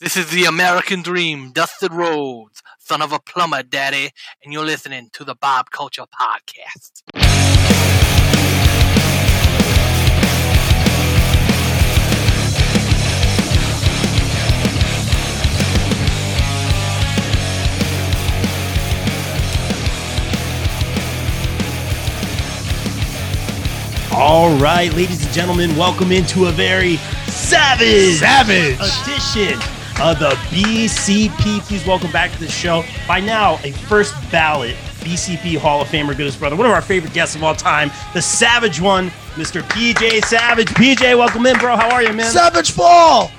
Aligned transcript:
This 0.00 0.16
is 0.16 0.30
the 0.30 0.46
American 0.46 1.02
Dream, 1.02 1.52
Dusty 1.52 1.86
Rhodes, 1.90 2.62
son 2.78 3.02
of 3.02 3.12
a 3.12 3.18
plumber, 3.18 3.62
daddy, 3.62 4.08
and 4.42 4.50
you're 4.50 4.64
listening 4.64 5.10
to 5.12 5.24
the 5.24 5.34
Bob 5.34 5.70
Culture 5.70 6.04
Podcast. 6.18 7.02
All 24.14 24.56
right, 24.56 24.90
ladies 24.94 25.22
and 25.22 25.34
gentlemen, 25.34 25.76
welcome 25.76 26.10
into 26.10 26.46
a 26.46 26.50
very 26.52 26.96
savage, 27.26 28.14
Savage. 28.14 28.78
edition 28.80 29.60
of 30.00 30.18
the 30.18 30.30
BCP. 30.50 31.60
Please 31.60 31.86
welcome 31.86 32.10
back 32.10 32.32
to 32.32 32.38
the 32.38 32.48
show. 32.50 32.84
By 33.06 33.20
now, 33.20 33.58
a 33.64 33.72
first 33.72 34.14
ballot 34.30 34.74
BCP 35.00 35.58
Hall 35.58 35.80
of 35.82 35.88
Famer, 35.88 36.16
goodest 36.16 36.38
brother, 36.38 36.56
one 36.56 36.66
of 36.66 36.72
our 36.72 36.82
favorite 36.82 37.12
guests 37.12 37.34
of 37.36 37.42
all 37.42 37.54
time, 37.54 37.90
the 38.14 38.22
Savage 38.22 38.80
one, 38.80 39.08
Mr. 39.34 39.62
PJ 39.62 40.24
Savage. 40.24 40.68
PJ, 40.68 41.16
welcome 41.18 41.44
in, 41.46 41.56
bro. 41.58 41.76
How 41.76 41.90
are 41.90 42.02
you, 42.02 42.12
man? 42.12 42.30
Savage 42.30 42.70
Fall. 42.72 43.30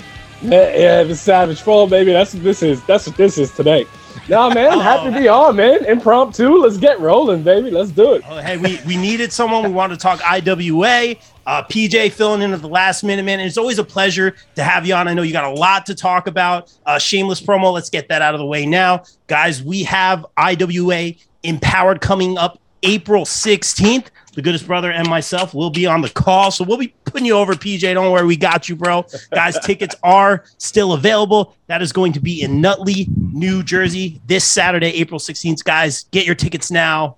Yeah, 0.42 0.76
yeah, 0.76 1.04
the 1.04 1.16
Savage 1.16 1.62
Fall, 1.62 1.88
baby. 1.88 2.12
That's 2.14 2.34
what 2.34 2.44
this 2.44 2.64
is. 2.64 2.84
That's 2.86 3.08
what 3.08 3.16
this 3.18 3.38
is 3.38 3.52
today. 3.56 3.86
Nah, 4.30 4.54
man, 4.54 4.72
I'm 4.72 4.80
happy 4.80 5.08
Oh. 5.08 5.12
to 5.12 5.20
be 5.20 5.30
oh. 5.30 5.44
on, 5.46 5.56
man. 5.56 5.84
Impromptu. 5.86 6.58
Let's 6.58 6.78
get 6.78 7.00
rolling, 7.00 7.44
baby. 7.44 7.70
Let's 7.72 7.92
do 7.92 8.14
it. 8.14 8.24
Oh, 8.28 8.38
hey, 8.38 8.58
we, 8.58 8.80
we 8.86 8.98
needed 8.98 9.34
someone. 9.34 9.64
We 9.64 9.70
wanted 9.72 9.96
to 9.96 10.00
talk 10.02 10.20
IWA. 10.24 11.16
Uh, 11.46 11.64
PJ 11.64 12.12
filling 12.12 12.42
in 12.42 12.54
at 12.54 12.62
the 12.62 12.68
last 12.68 13.04
minute, 13.04 13.24
man. 13.24 13.40
And 13.40 13.48
it's 13.48 13.58
always 13.58 13.80
a 13.80 13.84
pleasure 13.84 14.36
to 14.56 14.64
have 14.64 14.86
you 14.86 14.94
on. 14.94 15.08
I 15.08 15.14
know 15.14 15.22
you 15.22 15.34
got 15.34 15.52
a 15.52 15.54
lot 15.54 15.86
to 15.88 15.96
talk 15.96 16.28
about. 16.28 16.72
Uh, 16.86 17.00
shameless 17.00 17.42
promo. 17.42 17.74
Let's 17.74 17.90
get 17.90 18.08
that 18.10 18.22
out 18.22 18.34
of 18.34 18.40
the 18.40 18.46
way 18.46 18.66
now. 18.66 19.04
Guys, 19.28 19.64
we 19.64 19.84
have 19.84 20.26
IWA 20.38 21.14
Empowered 21.44 22.02
coming 22.02 22.38
up 22.38 22.60
April 22.84 23.26
16th. 23.26 24.08
The 24.34 24.42
goodest 24.42 24.66
brother 24.66 24.92
and 24.92 25.10
myself 25.10 25.54
will 25.54 25.70
be 25.70 25.86
on 25.86 26.02
the 26.02 26.10
call. 26.10 26.52
So 26.52 26.64
we'll 26.64 26.78
be 26.78 26.94
putting 27.06 27.26
you 27.26 27.34
over, 27.34 27.54
PJ. 27.54 27.94
Don't 27.94 28.12
worry, 28.12 28.26
we 28.26 28.38
got 28.38 28.70
you, 28.70 28.76
bro. 28.76 29.06
Guys, 29.32 29.60
tickets 29.64 29.96
are 30.04 30.46
still 30.58 30.94
available. 30.94 31.56
That 31.68 31.82
is 31.82 31.92
going 31.92 32.14
to 32.14 32.20
be 32.20 32.42
in 32.42 32.62
Nutley, 32.62 33.08
New 33.18 33.64
Jersey, 33.64 34.22
this 34.28 34.46
Saturday, 34.46 34.88
April 34.88 35.20
16th. 35.20 35.64
Guys, 35.64 36.06
get 36.12 36.26
your 36.26 36.36
tickets 36.36 36.72
now 36.72 37.18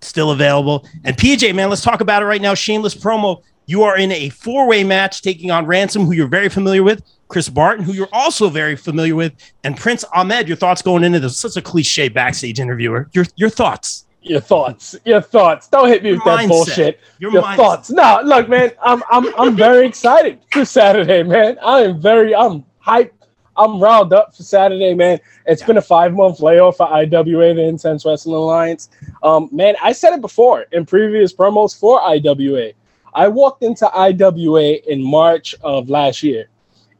still 0.00 0.30
available. 0.30 0.86
And 1.04 1.16
PJ, 1.16 1.54
man, 1.54 1.70
let's 1.70 1.82
talk 1.82 2.00
about 2.00 2.22
it 2.22 2.26
right 2.26 2.40
now. 2.40 2.54
Shameless 2.54 2.94
promo. 2.94 3.42
You 3.66 3.82
are 3.82 3.96
in 3.96 4.12
a 4.12 4.28
four 4.28 4.66
way 4.66 4.84
match 4.84 5.22
taking 5.22 5.50
on 5.50 5.66
Ransom, 5.66 6.04
who 6.04 6.12
you're 6.12 6.28
very 6.28 6.48
familiar 6.48 6.82
with, 6.82 7.02
Chris 7.28 7.48
Barton, 7.48 7.84
who 7.84 7.92
you're 7.92 8.08
also 8.12 8.48
very 8.48 8.76
familiar 8.76 9.14
with, 9.14 9.32
and 9.64 9.76
Prince 9.76 10.04
Ahmed. 10.14 10.48
Your 10.48 10.56
thoughts 10.56 10.82
going 10.82 11.04
into 11.04 11.20
this? 11.20 11.38
Such 11.38 11.56
a 11.56 11.62
cliche 11.62 12.08
backstage 12.08 12.60
interviewer. 12.60 13.08
Your 13.12 13.24
your 13.36 13.50
thoughts. 13.50 14.06
Your 14.22 14.40
thoughts. 14.40 14.96
Your 15.04 15.20
thoughts. 15.20 15.68
Don't 15.68 15.88
hit 15.88 16.02
me 16.02 16.10
Your 16.10 16.18
with 16.18 16.24
that 16.24 16.48
bullshit. 16.48 17.00
Your, 17.18 17.32
Your 17.32 17.42
thoughts. 17.42 17.90
No, 17.90 18.20
look, 18.24 18.48
man. 18.48 18.72
I'm 18.82 19.02
I'm 19.10 19.34
I'm 19.38 19.56
very 19.56 19.86
excited 19.86 20.40
for 20.50 20.64
Saturday, 20.64 21.22
man. 21.22 21.58
I 21.62 21.82
am 21.82 22.00
very 22.00 22.34
I'm 22.34 22.64
hyped. 22.84 23.10
I'm 23.56 23.80
riled 23.80 24.12
up 24.12 24.34
for 24.34 24.42
Saturday, 24.42 24.94
man. 24.94 25.20
It's 25.46 25.62
been 25.62 25.76
a 25.76 25.82
five 25.82 26.12
month 26.12 26.40
layoff 26.40 26.78
for 26.78 26.88
IWA, 26.88 27.54
the 27.54 27.62
Intense 27.62 28.04
Wrestling 28.04 28.34
Alliance. 28.34 28.90
Um, 29.22 29.48
man, 29.52 29.76
I 29.82 29.92
said 29.92 30.12
it 30.12 30.20
before 30.20 30.62
in 30.72 30.84
previous 30.84 31.32
promos 31.32 31.78
for 31.78 32.00
IWA. 32.00 32.72
I 33.14 33.28
walked 33.28 33.62
into 33.62 33.88
IWA 33.94 34.78
in 34.86 35.02
March 35.02 35.54
of 35.62 35.88
last 35.88 36.22
year, 36.22 36.48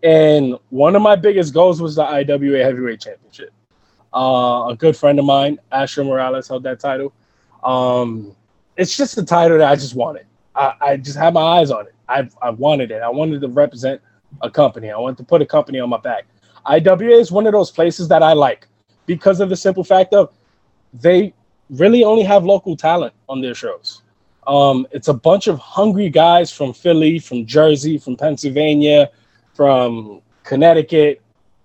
and 0.03 0.57
one 0.71 0.95
of 0.95 1.03
my 1.03 1.17
biggest 1.17 1.53
goals 1.53 1.83
was 1.83 1.97
the 1.97 2.05
IWA 2.05 2.63
Heavyweight 2.63 3.01
Championship. 3.01 3.53
Uh, 4.15 4.69
a 4.69 4.77
good 4.79 4.97
friend 4.97 5.19
of 5.19 5.25
mine, 5.25 5.59
Asher 5.73 6.05
Morales, 6.05 6.47
held 6.47 6.63
that 6.63 6.79
title. 6.79 7.13
Um, 7.65 8.37
it's 8.77 8.97
just 8.97 9.19
a 9.19 9.25
title 9.25 9.59
that 9.59 9.69
I 9.69 9.75
just 9.75 9.97
wanted. 9.97 10.27
I, 10.55 10.75
I 10.81 10.97
just 10.99 11.19
had 11.19 11.35
my 11.35 11.41
eyes 11.41 11.73
on 11.73 11.87
it. 11.87 11.95
I 12.09 12.29
I 12.41 12.51
wanted 12.51 12.93
it. 12.93 13.03
I 13.03 13.09
wanted 13.09 13.41
to 13.41 13.49
represent 13.49 14.01
a 14.41 14.51
company. 14.51 14.91
I 14.91 14.99
wanted 14.99 15.17
to 15.19 15.25
put 15.25 15.43
a 15.43 15.47
company 15.47 15.81
on 15.81 15.89
my 15.89 15.99
back. 15.99 16.27
IWA 16.67 17.19
is 17.19 17.33
one 17.33 17.47
of 17.47 17.53
those 17.53 17.73
places 17.73 18.07
that 18.09 18.23
I 18.23 18.35
like 18.35 18.69
because 19.07 19.41
of 19.41 19.49
the 19.49 19.57
simple 19.57 19.83
fact 19.83 20.15
of 20.15 20.33
they 20.93 21.35
really 21.71 22.05
only 22.05 22.23
have 22.23 22.45
local 22.45 22.77
talent 22.77 23.15
on 23.29 23.41
their 23.41 23.55
shows. 23.55 24.04
Um, 24.47 24.87
it's 24.91 25.09
a 25.09 25.15
bunch 25.15 25.47
of 25.47 25.59
hungry 25.59 26.11
guys 26.11 26.53
from 26.53 26.73
Philly, 26.73 27.19
from 27.19 27.47
Jersey, 27.47 27.99
from 27.99 28.17
Pennsylvania, 28.17 29.11
from 29.55 30.21
Connecticut. 30.43 31.23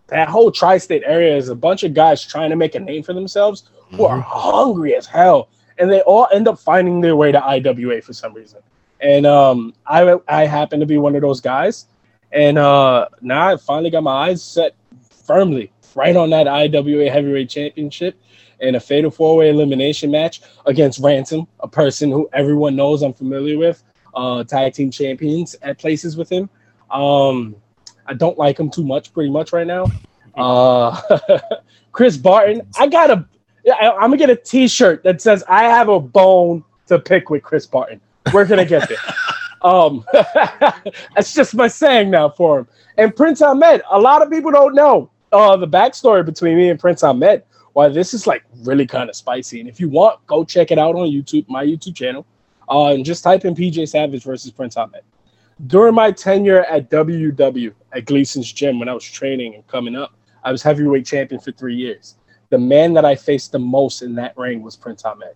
That 0.07 0.29
whole 0.29 0.51
tri-state 0.51 1.03
area 1.05 1.35
is 1.35 1.49
a 1.49 1.55
bunch 1.55 1.83
of 1.83 1.93
guys 1.93 2.25
trying 2.25 2.49
to 2.49 2.55
make 2.55 2.75
a 2.75 2.79
name 2.79 3.03
for 3.03 3.13
themselves 3.13 3.69
who 3.91 4.05
are 4.05 4.19
hungry 4.19 4.95
as 4.95 5.05
hell, 5.05 5.49
and 5.77 5.91
they 5.91 6.01
all 6.01 6.27
end 6.31 6.47
up 6.47 6.59
finding 6.59 7.01
their 7.01 7.15
way 7.15 7.31
to 7.31 7.43
IWA 7.43 8.01
for 8.01 8.13
some 8.13 8.33
reason. 8.33 8.59
And 9.01 9.25
um, 9.25 9.73
I 9.85 10.15
I 10.27 10.45
happen 10.45 10.79
to 10.79 10.85
be 10.85 10.97
one 10.97 11.15
of 11.15 11.21
those 11.21 11.41
guys, 11.41 11.85
and 12.31 12.57
uh, 12.57 13.07
now 13.21 13.49
I 13.49 13.57
finally 13.57 13.89
got 13.89 14.03
my 14.03 14.29
eyes 14.29 14.43
set 14.43 14.75
firmly 15.25 15.71
right 15.95 16.15
on 16.15 16.29
that 16.31 16.47
IWA 16.47 17.09
Heavyweight 17.09 17.49
Championship 17.49 18.19
in 18.59 18.75
a 18.75 18.79
fatal 18.79 19.11
four-way 19.11 19.49
elimination 19.49 20.11
match 20.11 20.41
against 20.65 20.99
Ransom, 20.99 21.47
a 21.59 21.67
person 21.67 22.11
who 22.11 22.29
everyone 22.33 22.75
knows 22.75 23.01
I'm 23.01 23.13
familiar 23.13 23.57
with, 23.57 23.83
uh, 24.15 24.43
tag 24.43 24.73
team 24.73 24.91
champions 24.91 25.55
at 25.61 25.77
places 25.77 26.17
with 26.17 26.31
him. 26.31 26.49
Um, 26.91 27.55
I 28.05 28.13
don't 28.13 28.37
like 28.37 28.59
him 28.59 28.69
too 28.69 28.83
much, 28.83 29.13
pretty 29.13 29.29
much 29.29 29.53
right 29.53 29.67
now. 29.67 29.85
Uh, 30.35 30.99
Chris 31.91 32.17
Barton, 32.17 32.61
I 32.77 32.87
got 32.87 33.11
a, 33.11 33.25
I, 33.79 33.91
I'm 33.91 34.09
gonna 34.09 34.17
get 34.17 34.29
a 34.29 34.35
T-shirt 34.35 35.03
that 35.03 35.21
says 35.21 35.43
I 35.47 35.63
have 35.65 35.89
a 35.89 35.99
bone 35.99 36.63
to 36.87 36.99
pick 36.99 37.29
with 37.29 37.43
Chris 37.43 37.65
Barton. 37.65 38.01
We're 38.33 38.45
gonna 38.45 38.65
get 38.65 38.89
there. 38.89 38.97
um, 39.61 40.05
that's 40.13 41.33
just 41.33 41.55
my 41.55 41.67
saying 41.67 42.09
now 42.09 42.29
for 42.29 42.59
him. 42.59 42.67
And 42.97 43.15
Prince 43.15 43.41
Ahmed, 43.41 43.81
a 43.91 43.99
lot 43.99 44.21
of 44.21 44.29
people 44.29 44.51
don't 44.51 44.75
know 44.75 45.09
uh, 45.31 45.55
the 45.57 45.67
backstory 45.67 46.25
between 46.25 46.57
me 46.57 46.69
and 46.69 46.79
Prince 46.79 47.03
Ahmed. 47.03 47.43
This 47.87 48.13
is 48.13 48.27
like 48.27 48.43
really 48.63 48.85
kind 48.85 49.09
of 49.09 49.15
spicy. 49.15 49.61
And 49.61 49.69
if 49.69 49.79
you 49.79 49.87
want, 49.87 50.25
go 50.27 50.43
check 50.43 50.71
it 50.71 50.77
out 50.77 50.95
on 50.95 51.07
YouTube, 51.07 51.47
my 51.47 51.63
YouTube 51.63 51.95
channel, 51.95 52.25
uh, 52.67 52.87
and 52.87 53.05
just 53.05 53.23
type 53.23 53.45
in 53.45 53.55
PJ 53.55 53.87
Savage 53.87 54.23
versus 54.23 54.51
Prince 54.51 54.75
Ahmed. 54.75 55.03
During 55.67 55.93
my 55.93 56.11
tenure 56.11 56.63
at 56.65 56.89
WW 56.89 57.73
at 57.93 58.05
Gleason's 58.05 58.51
Gym, 58.51 58.79
when 58.79 58.89
I 58.89 58.93
was 58.93 59.03
training 59.03 59.55
and 59.55 59.65
coming 59.67 59.95
up, 59.95 60.13
I 60.43 60.51
was 60.51 60.63
heavyweight 60.63 61.05
champion 61.05 61.39
for 61.39 61.51
three 61.51 61.75
years. 61.75 62.15
The 62.49 62.57
man 62.57 62.93
that 62.93 63.05
I 63.05 63.15
faced 63.15 63.51
the 63.51 63.59
most 63.59 64.01
in 64.01 64.15
that 64.15 64.37
ring 64.37 64.61
was 64.63 64.75
Prince 64.75 65.05
Ahmed 65.05 65.35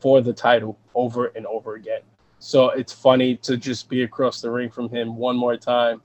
for 0.00 0.20
the 0.20 0.32
title 0.32 0.78
over 0.94 1.26
and 1.34 1.46
over 1.46 1.74
again. 1.74 2.02
So 2.38 2.68
it's 2.68 2.92
funny 2.92 3.36
to 3.38 3.56
just 3.56 3.88
be 3.88 4.02
across 4.02 4.40
the 4.42 4.50
ring 4.50 4.68
from 4.68 4.90
him 4.90 5.16
one 5.16 5.36
more 5.36 5.56
time 5.56 6.02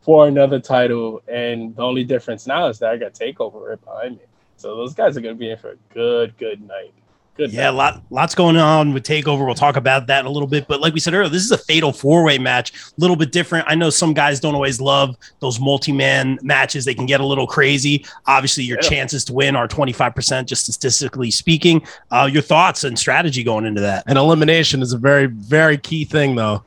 for 0.00 0.26
another 0.26 0.58
title. 0.58 1.22
And 1.28 1.74
the 1.76 1.82
only 1.82 2.02
difference 2.02 2.46
now 2.46 2.66
is 2.66 2.80
that 2.80 2.90
I 2.90 2.96
got 2.96 3.14
Takeover 3.14 3.68
right 3.68 3.84
behind 3.84 4.16
me. 4.16 4.24
So 4.58 4.76
those 4.76 4.92
guys 4.92 5.16
are 5.16 5.20
going 5.20 5.34
to 5.34 5.38
be 5.38 5.50
in 5.50 5.56
for 5.58 5.70
a 5.70 5.76
good, 5.94 6.36
good 6.36 6.60
night. 6.60 6.92
Good. 7.36 7.52
Yeah, 7.52 7.66
night. 7.66 7.70
lot 7.70 8.02
lots 8.10 8.34
going 8.34 8.56
on 8.56 8.92
with 8.92 9.04
Takeover. 9.04 9.46
We'll 9.46 9.54
talk 9.54 9.76
about 9.76 10.08
that 10.08 10.18
in 10.20 10.26
a 10.26 10.30
little 10.30 10.48
bit. 10.48 10.66
But 10.66 10.80
like 10.80 10.92
we 10.92 10.98
said 10.98 11.14
earlier, 11.14 11.28
this 11.28 11.44
is 11.44 11.52
a 11.52 11.56
fatal 11.58 11.92
four 11.92 12.24
way 12.24 12.36
match, 12.36 12.72
a 12.72 12.76
little 13.00 13.14
bit 13.14 13.30
different. 13.30 13.64
I 13.68 13.76
know 13.76 13.90
some 13.90 14.12
guys 14.12 14.40
don't 14.40 14.56
always 14.56 14.80
love 14.80 15.16
those 15.38 15.60
multi 15.60 15.92
man 15.92 16.40
matches. 16.42 16.84
They 16.84 16.94
can 16.94 17.06
get 17.06 17.20
a 17.20 17.24
little 17.24 17.46
crazy. 17.46 18.04
Obviously, 18.26 18.64
your 18.64 18.78
Yeah. 18.82 18.88
chances 18.88 19.24
to 19.26 19.32
win 19.32 19.54
are 19.54 19.68
twenty 19.68 19.92
five 19.92 20.16
percent, 20.16 20.48
just 20.48 20.64
statistically 20.64 21.30
speaking. 21.30 21.86
Uh, 22.10 22.28
your 22.30 22.42
thoughts 22.42 22.82
and 22.82 22.98
strategy 22.98 23.44
going 23.44 23.64
into 23.64 23.82
that? 23.82 24.02
And 24.08 24.18
elimination 24.18 24.82
is 24.82 24.92
a 24.92 24.98
very, 24.98 25.26
very 25.26 25.78
key 25.78 26.04
thing, 26.04 26.34
though. 26.34 26.64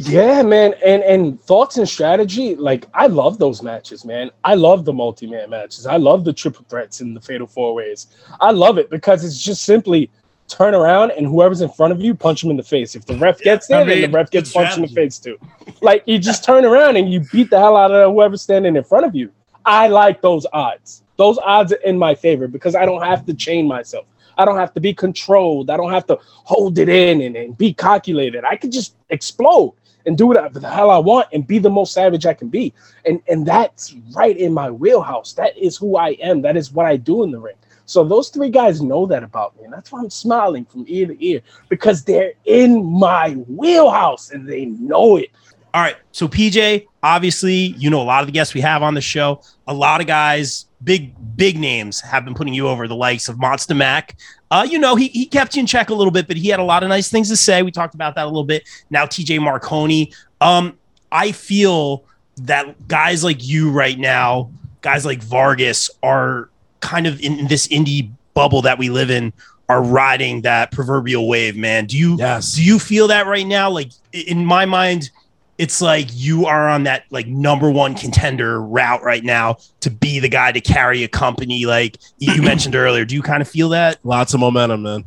Yeah, 0.00 0.42
man, 0.42 0.74
and 0.84 1.02
and 1.02 1.40
thoughts 1.40 1.76
and 1.76 1.88
strategy. 1.88 2.54
Like 2.54 2.86
I 2.94 3.08
love 3.08 3.38
those 3.38 3.64
matches, 3.64 4.04
man. 4.04 4.30
I 4.44 4.54
love 4.54 4.84
the 4.84 4.92
multi-man 4.92 5.50
matches. 5.50 5.86
I 5.86 5.96
love 5.96 6.24
the 6.24 6.32
triple 6.32 6.64
threats 6.68 7.00
and 7.00 7.16
the 7.16 7.20
fatal 7.20 7.48
four 7.48 7.74
ways. 7.74 8.06
I 8.40 8.52
love 8.52 8.78
it 8.78 8.90
because 8.90 9.24
it's 9.24 9.42
just 9.42 9.64
simply 9.64 10.08
turn 10.46 10.72
around 10.74 11.10
and 11.10 11.26
whoever's 11.26 11.62
in 11.62 11.68
front 11.68 11.92
of 11.92 12.00
you 12.00 12.14
punch 12.14 12.44
him 12.44 12.50
in 12.50 12.56
the 12.56 12.62
face. 12.62 12.94
If 12.94 13.06
the 13.06 13.16
ref 13.16 13.40
gets 13.40 13.66
there, 13.66 13.80
I 13.80 13.84
then 13.84 14.02
the 14.02 14.08
ref 14.08 14.30
gets 14.30 14.52
punched 14.52 14.76
in 14.76 14.82
the 14.82 14.88
face 14.88 15.18
too. 15.18 15.36
Like 15.82 16.04
you 16.06 16.20
just 16.20 16.44
turn 16.44 16.64
around 16.64 16.96
and 16.96 17.12
you 17.12 17.26
beat 17.32 17.50
the 17.50 17.58
hell 17.58 17.76
out 17.76 17.90
of 17.90 18.12
whoever's 18.12 18.42
standing 18.42 18.76
in 18.76 18.84
front 18.84 19.04
of 19.04 19.16
you. 19.16 19.32
I 19.64 19.88
like 19.88 20.22
those 20.22 20.46
odds. 20.52 21.02
Those 21.16 21.38
odds 21.38 21.72
are 21.72 21.82
in 21.84 21.98
my 21.98 22.14
favor 22.14 22.46
because 22.46 22.76
I 22.76 22.86
don't 22.86 23.02
have 23.02 23.26
to 23.26 23.34
chain 23.34 23.66
myself. 23.66 24.06
I 24.38 24.44
don't 24.44 24.56
have 24.56 24.72
to 24.74 24.80
be 24.80 24.94
controlled. 24.94 25.68
I 25.68 25.76
don't 25.76 25.90
have 25.90 26.06
to 26.06 26.18
hold 26.22 26.78
it 26.78 26.88
in 26.88 27.20
and, 27.20 27.34
and 27.36 27.58
be 27.58 27.74
calculated. 27.74 28.44
I 28.44 28.54
could 28.54 28.70
just 28.70 28.94
explode 29.10 29.74
and 30.08 30.16
do 30.16 30.26
whatever 30.26 30.58
the 30.58 30.70
hell 30.70 30.90
I 30.90 30.96
want 30.96 31.28
and 31.34 31.46
be 31.46 31.58
the 31.58 31.68
most 31.70 31.92
savage 31.92 32.24
I 32.24 32.32
can 32.32 32.48
be. 32.48 32.72
And 33.04 33.20
and 33.28 33.46
that's 33.46 33.94
right 34.16 34.36
in 34.36 34.54
my 34.54 34.70
wheelhouse. 34.70 35.34
That 35.34 35.56
is 35.56 35.76
who 35.76 35.96
I 35.96 36.10
am. 36.20 36.40
That 36.42 36.56
is 36.56 36.72
what 36.72 36.86
I 36.86 36.96
do 36.96 37.22
in 37.22 37.30
the 37.30 37.38
ring. 37.38 37.56
So 37.84 38.02
those 38.04 38.30
three 38.30 38.48
guys 38.48 38.82
know 38.82 39.06
that 39.06 39.22
about 39.22 39.56
me, 39.56 39.64
and 39.64 39.72
that's 39.72 39.92
why 39.92 40.00
I'm 40.00 40.10
smiling 40.10 40.64
from 40.64 40.84
ear 40.88 41.06
to 41.06 41.24
ear 41.24 41.40
because 41.68 42.04
they're 42.04 42.32
in 42.46 42.84
my 42.84 43.32
wheelhouse 43.48 44.30
and 44.30 44.48
they 44.48 44.64
know 44.64 45.16
it. 45.16 45.28
All 45.74 45.82
right. 45.82 45.96
So 46.12 46.26
PJ, 46.26 46.86
obviously, 47.02 47.54
you 47.54 47.90
know 47.90 48.00
a 48.00 48.04
lot 48.04 48.22
of 48.22 48.26
the 48.26 48.32
guests 48.32 48.54
we 48.54 48.62
have 48.62 48.82
on 48.82 48.94
the 48.94 49.02
show. 49.02 49.42
A 49.66 49.74
lot 49.74 50.00
of 50.00 50.06
guys, 50.06 50.66
big 50.82 51.14
big 51.36 51.58
names, 51.58 52.00
have 52.00 52.24
been 52.24 52.34
putting 52.34 52.54
you 52.54 52.66
over. 52.66 52.88
The 52.88 52.96
likes 52.96 53.28
of 53.28 53.38
Monster 53.38 53.74
Mac. 53.74 54.16
Uh, 54.50 54.66
you 54.68 54.78
know, 54.78 54.96
he 54.96 55.08
he 55.08 55.26
kept 55.26 55.54
you 55.54 55.60
in 55.60 55.66
check 55.66 55.90
a 55.90 55.94
little 55.94 56.10
bit, 56.10 56.26
but 56.26 56.36
he 56.36 56.48
had 56.48 56.58
a 56.60 56.64
lot 56.64 56.82
of 56.82 56.88
nice 56.88 57.10
things 57.10 57.28
to 57.28 57.36
say. 57.36 57.62
We 57.62 57.70
talked 57.70 57.94
about 57.94 58.14
that 58.14 58.24
a 58.24 58.26
little 58.26 58.44
bit. 58.44 58.64
Now 58.90 59.04
TJ 59.04 59.40
Marconi. 59.40 60.12
Um, 60.40 60.78
I 61.12 61.32
feel 61.32 62.04
that 62.42 62.88
guys 62.88 63.24
like 63.24 63.46
you 63.46 63.70
right 63.70 63.98
now, 63.98 64.50
guys 64.80 65.04
like 65.04 65.22
Vargas, 65.22 65.90
are 66.02 66.48
kind 66.80 67.06
of 67.06 67.20
in 67.20 67.46
this 67.48 67.66
indie 67.68 68.10
bubble 68.34 68.62
that 68.62 68.78
we 68.78 68.88
live 68.88 69.10
in 69.10 69.32
are 69.68 69.82
riding 69.82 70.40
that 70.42 70.72
proverbial 70.72 71.28
wave, 71.28 71.54
man. 71.56 71.84
Do 71.84 71.98
you 71.98 72.16
Yes. 72.18 72.52
do 72.54 72.64
you 72.64 72.78
feel 72.78 73.08
that 73.08 73.26
right 73.26 73.46
now? 73.46 73.68
Like 73.70 73.90
in 74.12 74.44
my 74.46 74.64
mind, 74.64 75.10
it's 75.58 75.82
like 75.82 76.06
you 76.12 76.46
are 76.46 76.68
on 76.68 76.84
that 76.84 77.04
like 77.10 77.26
number 77.26 77.70
one 77.70 77.94
contender 77.94 78.62
route 78.62 79.02
right 79.02 79.24
now 79.24 79.58
to 79.80 79.90
be 79.90 80.20
the 80.20 80.28
guy 80.28 80.52
to 80.52 80.60
carry 80.60 81.02
a 81.02 81.08
company. 81.08 81.66
Like 81.66 81.98
you 82.18 82.32
you 82.32 82.42
mentioned 82.42 82.74
earlier, 82.76 83.04
do 83.04 83.14
you 83.14 83.22
kind 83.22 83.42
of 83.42 83.48
feel 83.48 83.68
that? 83.70 83.98
Lots 84.04 84.34
of 84.34 84.40
momentum, 84.40 84.82
man. 84.82 85.04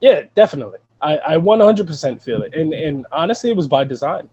Yeah, 0.00 0.22
definitely. 0.34 0.78
I, 1.00 1.18
I 1.18 1.36
100% 1.36 2.22
feel 2.22 2.42
it, 2.42 2.54
and 2.54 2.72
and 2.72 3.06
honestly, 3.12 3.50
it 3.50 3.56
was 3.56 3.68
by 3.68 3.84
design. 3.84 4.28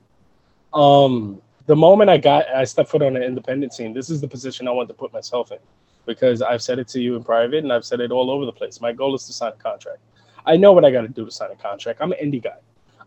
Um, 0.73 1.41
the 1.65 1.75
moment 1.75 2.09
I 2.09 2.17
got, 2.17 2.47
I 2.49 2.63
stepped 2.63 2.89
foot 2.89 3.01
on 3.01 3.13
the 3.13 3.23
independent 3.23 3.73
scene. 3.73 3.93
This 3.93 4.09
is 4.09 4.21
the 4.21 4.27
position 4.27 4.67
I 4.67 4.71
want 4.71 4.87
to 4.89 4.93
put 4.93 5.11
myself 5.11 5.51
in, 5.51 5.57
because 6.05 6.41
I've 6.41 6.61
said 6.61 6.79
it 6.79 6.87
to 6.89 7.01
you 7.01 7.15
in 7.15 7.23
private, 7.23 7.63
and 7.63 7.73
I've 7.73 7.85
said 7.85 7.99
it 7.99 8.11
all 8.11 8.31
over 8.31 8.45
the 8.45 8.51
place. 8.51 8.79
My 8.81 8.93
goal 8.93 9.13
is 9.15 9.25
to 9.25 9.33
sign 9.33 9.51
a 9.51 9.55
contract. 9.55 9.99
I 10.45 10.57
know 10.57 10.71
what 10.71 10.85
I 10.85 10.91
got 10.91 11.01
to 11.01 11.07
do 11.07 11.25
to 11.25 11.31
sign 11.31 11.51
a 11.51 11.55
contract. 11.55 11.99
I'm 12.01 12.11
an 12.11 12.19
indie 12.23 12.41
guy. 12.41 12.57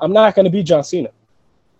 I'm 0.00 0.12
not 0.12 0.34
going 0.34 0.44
to 0.44 0.50
be 0.50 0.62
John 0.62 0.84
Cena. 0.84 1.10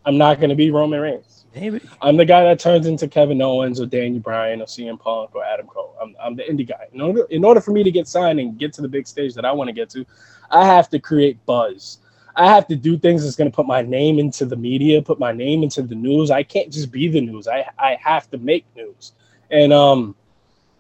I'm 0.04 0.19
not 0.19 0.38
going 0.38 0.50
to 0.50 0.56
be 0.56 0.70
Roman 0.70 1.00
Reigns. 1.00 1.44
Maybe. 1.54 1.81
I'm 2.00 2.16
the 2.16 2.25
guy 2.25 2.44
that 2.44 2.58
turns 2.58 2.87
into 2.87 3.06
Kevin 3.06 3.40
Owens 3.43 3.81
or 3.81 3.87
Daniel 3.87 4.20
Bryan 4.20 4.62
or 4.62 4.64
CM 4.64 4.99
Punk 4.99 5.34
or 5.34 5.44
Adam 5.44 5.66
Cole. 5.66 5.94
I'm, 6.00 6.16
I'm 6.22 6.34
the 6.34 6.43
indie 6.44 6.66
guy. 6.66 6.87
In 6.93 7.00
order, 7.00 7.25
in 7.31 7.44
order 7.44 7.60
for 7.60 7.72
me 7.72 7.82
to 7.82 7.90
get 7.90 8.08
signed 8.08 8.40
and 8.40 8.58
get 8.58 8.72
to 8.75 8.82
the 8.82 8.88
big 8.88 9.06
stage 9.06 9.34
that 9.34 9.44
I 9.44 9.52
want 9.52 9.69
to 9.69 9.72
get 9.72 9.90
to, 9.90 10.04
I 10.50 10.64
have 10.64 10.88
to 10.90 10.99
create 10.99 11.44
buzz. 11.46 11.99
I 12.34 12.46
have 12.46 12.66
to 12.69 12.76
do 12.76 12.99
things 12.99 13.22
that's 13.22 13.37
going 13.37 13.50
to 13.50 13.54
put 13.54 13.66
my 13.66 13.82
name 13.82 14.19
into 14.19 14.46
the 14.46 14.56
media, 14.56 15.02
put 15.02 15.19
my 15.19 15.32
name 15.32 15.62
into 15.62 15.82
the 15.82 15.94
news. 15.94 16.31
I 16.31 16.43
can't 16.43 16.72
just 16.72 16.90
be 16.90 17.08
the 17.08 17.20
news. 17.20 17.46
I, 17.46 17.69
I 17.78 17.98
have 18.02 18.31
to 18.31 18.38
make 18.38 18.64
news. 18.75 19.12
And 19.50 19.72
um, 19.72 20.16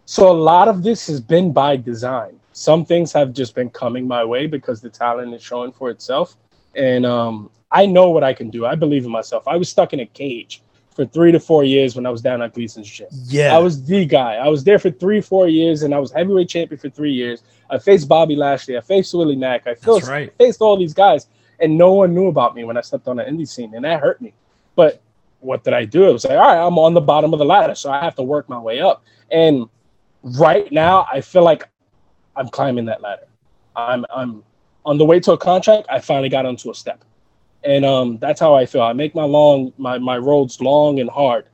so 0.06 0.30
a 0.30 0.32
lot 0.32 0.68
of 0.68 0.82
this 0.82 1.06
has 1.08 1.20
been 1.20 1.52
by 1.52 1.76
design. 1.76 2.40
Some 2.52 2.84
things 2.84 3.12
have 3.12 3.32
just 3.32 3.54
been 3.54 3.70
coming 3.70 4.08
my 4.08 4.24
way 4.24 4.46
because 4.46 4.80
the 4.80 4.90
talent 4.90 5.34
is 5.34 5.42
showing 5.42 5.72
for 5.72 5.90
itself. 5.90 6.36
And 6.74 7.04
um, 7.06 7.50
I 7.70 7.86
know 7.86 8.10
what 8.10 8.24
I 8.24 8.32
can 8.32 8.50
do. 8.50 8.66
I 8.66 8.74
believe 8.74 9.04
in 9.04 9.10
myself. 9.10 9.46
I 9.46 9.56
was 9.56 9.68
stuck 9.68 9.92
in 9.92 10.00
a 10.00 10.06
cage 10.06 10.62
for 10.94 11.06
three 11.06 11.32
to 11.32 11.40
four 11.40 11.64
years 11.64 11.96
when 11.96 12.06
I 12.06 12.10
was 12.10 12.20
down 12.20 12.42
at 12.42 12.54
Gleason's 12.54 12.88
gym. 12.88 13.08
Yeah. 13.24 13.54
I 13.54 13.58
was 13.58 13.84
the 13.84 14.04
guy. 14.04 14.34
I 14.34 14.48
was 14.48 14.64
there 14.64 14.78
for 14.78 14.90
three, 14.90 15.20
four 15.20 15.48
years, 15.48 15.82
and 15.82 15.94
I 15.94 15.98
was 15.98 16.12
heavyweight 16.12 16.48
champion 16.48 16.78
for 16.78 16.90
three 16.90 17.12
years. 17.12 17.42
I 17.70 17.78
faced 17.78 18.08
Bobby 18.08 18.36
Lashley. 18.36 18.76
I 18.76 18.80
faced 18.80 19.14
Willie 19.14 19.36
Mack. 19.36 19.66
I 19.66 19.74
faced, 19.74 20.08
right. 20.08 20.32
faced 20.36 20.60
all 20.60 20.76
these 20.76 20.92
guys, 20.92 21.26
and 21.60 21.78
no 21.78 21.94
one 21.94 22.14
knew 22.14 22.26
about 22.26 22.54
me 22.54 22.64
when 22.64 22.76
I 22.76 22.82
stepped 22.82 23.08
on 23.08 23.16
the 23.16 23.24
indie 23.24 23.48
scene, 23.48 23.74
and 23.74 23.84
that 23.84 24.00
hurt 24.00 24.20
me. 24.20 24.34
But 24.76 25.00
what 25.40 25.64
did 25.64 25.72
I 25.72 25.86
do? 25.86 26.08
It 26.08 26.12
was 26.12 26.24
like, 26.24 26.38
all 26.38 26.44
right, 26.44 26.66
I'm 26.66 26.78
on 26.78 26.94
the 26.94 27.00
bottom 27.00 27.32
of 27.32 27.38
the 27.38 27.44
ladder, 27.44 27.74
so 27.74 27.90
I 27.90 28.02
have 28.04 28.14
to 28.16 28.22
work 28.22 28.48
my 28.48 28.58
way 28.58 28.80
up. 28.80 29.02
And 29.30 29.68
right 30.22 30.70
now, 30.70 31.06
I 31.10 31.22
feel 31.22 31.42
like 31.42 31.68
I'm 32.36 32.48
climbing 32.48 32.84
that 32.86 33.00
ladder. 33.00 33.26
I'm 33.74 34.04
I'm 34.14 34.44
on 34.84 34.98
the 34.98 35.04
way 35.04 35.20
to 35.20 35.32
a 35.32 35.38
contract. 35.38 35.86
I 35.90 36.00
finally 36.00 36.28
got 36.28 36.46
onto 36.46 36.70
a 36.70 36.74
step, 36.74 37.04
and 37.64 37.84
um, 37.84 38.18
that's 38.18 38.40
how 38.40 38.54
I 38.54 38.66
feel. 38.66 38.82
I 38.82 38.92
make 38.92 39.14
my 39.14 39.24
long 39.24 39.72
my 39.78 39.98
my 39.98 40.18
roads 40.18 40.60
long 40.60 41.00
and 41.00 41.10
hard. 41.10 41.46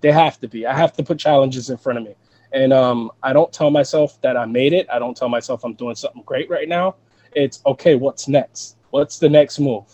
They 0.00 0.12
have 0.12 0.40
to 0.40 0.48
be. 0.48 0.66
I 0.66 0.76
have 0.76 0.92
to 0.94 1.02
put 1.02 1.18
challenges 1.18 1.70
in 1.70 1.76
front 1.76 1.98
of 1.98 2.04
me, 2.04 2.14
and 2.52 2.72
um, 2.72 3.10
I 3.22 3.32
don't 3.32 3.52
tell 3.52 3.70
myself 3.70 4.20
that 4.22 4.36
I 4.36 4.46
made 4.46 4.72
it. 4.72 4.86
I 4.92 4.98
don't 4.98 5.16
tell 5.16 5.28
myself 5.28 5.64
I'm 5.64 5.74
doing 5.74 5.94
something 5.94 6.22
great 6.22 6.48
right 6.50 6.68
now. 6.68 6.96
It's 7.32 7.60
okay. 7.66 7.94
What's 7.94 8.28
next? 8.28 8.76
What's 8.90 9.18
the 9.18 9.28
next 9.28 9.60
move? 9.60 9.84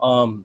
Um, 0.00 0.44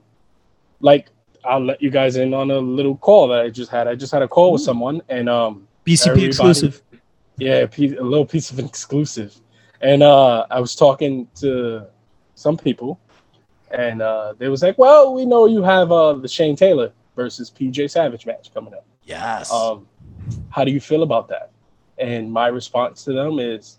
like 0.80 1.08
I'll 1.44 1.64
let 1.64 1.82
you 1.82 1.90
guys 1.90 2.16
in 2.16 2.34
on 2.34 2.50
a 2.50 2.58
little 2.58 2.96
call 2.96 3.28
that 3.28 3.40
I 3.40 3.50
just 3.50 3.70
had. 3.70 3.88
I 3.88 3.94
just 3.94 4.12
had 4.12 4.22
a 4.22 4.28
call 4.28 4.52
with 4.52 4.62
someone, 4.62 5.02
and 5.08 5.28
um, 5.28 5.68
BCP 5.86 6.26
exclusive. 6.26 6.82
yeah, 7.38 7.66
a, 7.66 8.02
little 8.02 8.26
piece 8.26 8.50
of 8.50 8.58
an 8.58 8.64
exclusive. 8.72 9.34
And 9.84 10.02
uh, 10.02 10.46
I 10.50 10.60
was 10.60 10.74
talking 10.74 11.28
to 11.36 11.86
some 12.36 12.56
people, 12.56 12.98
and 13.70 14.00
uh, 14.00 14.32
they 14.38 14.48
was 14.48 14.62
like, 14.62 14.78
"Well, 14.78 15.12
we 15.14 15.26
know 15.26 15.44
you 15.44 15.62
have 15.62 15.92
uh, 15.92 16.14
the 16.14 16.26
Shane 16.26 16.56
Taylor 16.56 16.90
versus 17.14 17.50
PJ 17.50 17.90
Savage 17.90 18.24
match 18.24 18.52
coming 18.54 18.72
up. 18.72 18.86
Yes. 19.04 19.52
Um, 19.52 19.86
how 20.48 20.64
do 20.64 20.72
you 20.72 20.80
feel 20.80 21.02
about 21.02 21.28
that?" 21.28 21.50
And 21.98 22.32
my 22.32 22.46
response 22.46 23.04
to 23.04 23.12
them 23.12 23.38
is, 23.38 23.78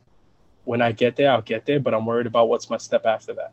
"When 0.65 0.79
I 0.79 0.91
get 0.91 1.15
there, 1.15 1.31
I'll 1.31 1.41
get 1.41 1.65
there, 1.65 1.79
but 1.79 1.95
I'm 1.95 2.05
worried 2.05 2.27
about 2.27 2.49
what's 2.49 2.69
my 2.69 2.77
step 2.77 3.07
after 3.07 3.33
that. 3.33 3.51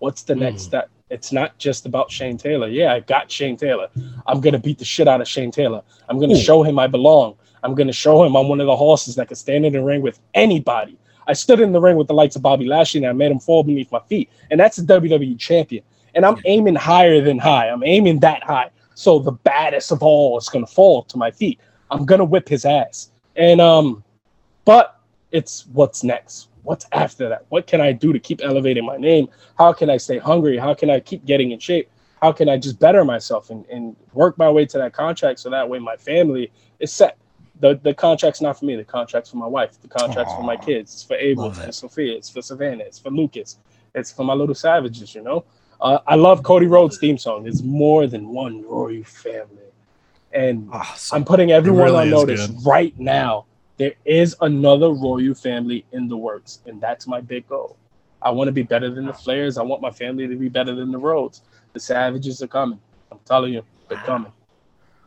What's 0.00 0.22
the 0.24 0.34
next 0.34 0.62
Mm. 0.62 0.66
step? 0.66 0.90
It's 1.10 1.30
not 1.32 1.56
just 1.58 1.86
about 1.86 2.10
Shane 2.10 2.36
Taylor. 2.38 2.66
Yeah, 2.68 2.92
I 2.92 3.00
got 3.00 3.30
Shane 3.30 3.56
Taylor. 3.56 3.88
I'm 4.26 4.40
gonna 4.40 4.58
beat 4.58 4.78
the 4.78 4.84
shit 4.84 5.06
out 5.06 5.20
of 5.20 5.28
Shane 5.28 5.52
Taylor. 5.52 5.82
I'm 6.08 6.18
gonna 6.18 6.34
Ooh. 6.34 6.36
show 6.48 6.64
him 6.64 6.76
I 6.80 6.88
belong. 6.88 7.36
I'm 7.62 7.76
gonna 7.76 7.92
show 7.92 8.24
him 8.24 8.36
I'm 8.36 8.48
one 8.48 8.60
of 8.60 8.66
the 8.66 8.76
horses 8.76 9.14
that 9.14 9.28
can 9.28 9.36
stand 9.36 9.64
in 9.64 9.72
the 9.74 9.82
ring 9.82 10.02
with 10.02 10.18
anybody. 10.34 10.98
I 11.28 11.34
stood 11.34 11.60
in 11.60 11.72
the 11.72 11.80
ring 11.80 11.96
with 11.96 12.08
the 12.08 12.14
likes 12.14 12.36
of 12.36 12.42
Bobby 12.42 12.66
Lashley 12.66 12.98
and 12.98 13.06
I 13.06 13.12
made 13.12 13.30
him 13.30 13.38
fall 13.38 13.62
beneath 13.62 13.92
my 13.92 14.00
feet. 14.08 14.30
And 14.50 14.58
that's 14.58 14.78
a 14.78 14.82
WWE 14.82 15.38
champion. 15.38 15.84
And 16.14 16.24
I'm 16.24 16.38
aiming 16.46 16.74
higher 16.74 17.20
than 17.20 17.38
high. 17.38 17.68
I'm 17.68 17.84
aiming 17.84 18.20
that 18.20 18.42
high. 18.42 18.70
So 18.94 19.18
the 19.18 19.32
baddest 19.32 19.92
of 19.92 20.02
all 20.02 20.38
is 20.38 20.48
gonna 20.48 20.66
fall 20.66 21.04
to 21.04 21.18
my 21.18 21.30
feet. 21.30 21.60
I'm 21.90 22.06
gonna 22.06 22.24
whip 22.24 22.48
his 22.48 22.64
ass. 22.64 23.10
And 23.36 23.60
um, 23.60 24.02
but 24.64 25.00
it's 25.30 25.66
what's 25.68 26.02
next. 26.02 26.48
What's 26.62 26.86
after 26.92 27.28
that? 27.28 27.46
What 27.50 27.66
can 27.66 27.80
I 27.80 27.92
do 27.92 28.12
to 28.12 28.18
keep 28.18 28.40
elevating 28.42 28.84
my 28.84 28.96
name? 28.96 29.28
How 29.56 29.72
can 29.72 29.88
I 29.90 29.98
stay 29.98 30.18
hungry? 30.18 30.58
How 30.58 30.74
can 30.74 30.90
I 30.90 31.00
keep 31.00 31.24
getting 31.24 31.52
in 31.52 31.58
shape? 31.58 31.90
How 32.20 32.32
can 32.32 32.48
I 32.48 32.58
just 32.58 32.80
better 32.80 33.04
myself 33.04 33.50
and, 33.50 33.64
and 33.66 33.94
work 34.12 34.36
my 34.38 34.50
way 34.50 34.66
to 34.66 34.78
that 34.78 34.92
contract 34.92 35.38
so 35.38 35.50
that 35.50 35.68
way 35.68 35.78
my 35.78 35.96
family 35.96 36.50
is 36.80 36.92
set? 36.92 37.16
The 37.60 37.74
the 37.82 37.92
contract's 37.94 38.40
not 38.40 38.58
for 38.58 38.64
me. 38.66 38.76
The 38.76 38.84
contract's 38.84 39.30
for 39.30 39.36
my 39.36 39.46
wife. 39.46 39.80
The 39.80 39.88
contract's 39.88 40.32
for 40.34 40.42
my 40.42 40.56
kids. 40.56 40.94
It's 40.94 41.02
for 41.02 41.16
Abel. 41.16 41.46
It's 41.50 41.58
for. 41.64 41.72
Sophia. 41.72 42.16
It's 42.16 42.30
for 42.30 42.42
Savannah. 42.42 42.84
It's 42.84 42.98
for 42.98 43.10
Lucas. 43.10 43.58
It's 43.94 44.12
for 44.12 44.24
my 44.24 44.34
little 44.34 44.54
savages. 44.54 45.14
You 45.14 45.22
know. 45.22 45.44
Uh, 45.80 45.98
I 46.06 46.14
love 46.16 46.42
Cody 46.42 46.66
Rhodes' 46.66 46.98
theme 46.98 47.18
song. 47.18 47.46
It's 47.46 47.62
more 47.62 48.06
than 48.08 48.28
one 48.30 48.62
royal 48.62 49.04
family, 49.04 49.70
and 50.32 50.68
Ah, 50.72 50.94
so- 50.96 51.14
I'm 51.16 51.24
putting 51.24 51.52
everyone 51.52 51.84
really 51.84 51.98
on 51.98 52.10
notice 52.10 52.46
good. 52.48 52.66
right 52.66 52.98
now. 52.98 53.44
There 53.76 53.94
is 54.04 54.34
another 54.40 54.90
royal 54.90 55.34
family 55.34 55.84
in 55.92 56.08
the 56.08 56.16
works, 56.16 56.60
and 56.66 56.80
that's 56.80 57.06
my 57.06 57.20
big 57.20 57.46
goal. 57.48 57.76
I 58.20 58.30
want 58.30 58.48
to 58.48 58.52
be 58.52 58.64
better 58.64 58.90
than 58.90 59.06
the 59.06 59.12
Flairs. 59.12 59.56
I 59.56 59.62
want 59.62 59.80
my 59.80 59.92
family 59.92 60.26
to 60.26 60.34
be 60.34 60.48
better 60.48 60.74
than 60.74 60.90
the 60.90 60.98
Rhodes. 60.98 61.42
The 61.74 61.78
Savages 61.80 62.42
are 62.42 62.48
coming. 62.48 62.80
I'm 63.12 63.20
telling 63.24 63.52
you, 63.54 63.62
they're 63.88 63.98
coming. 63.98 64.32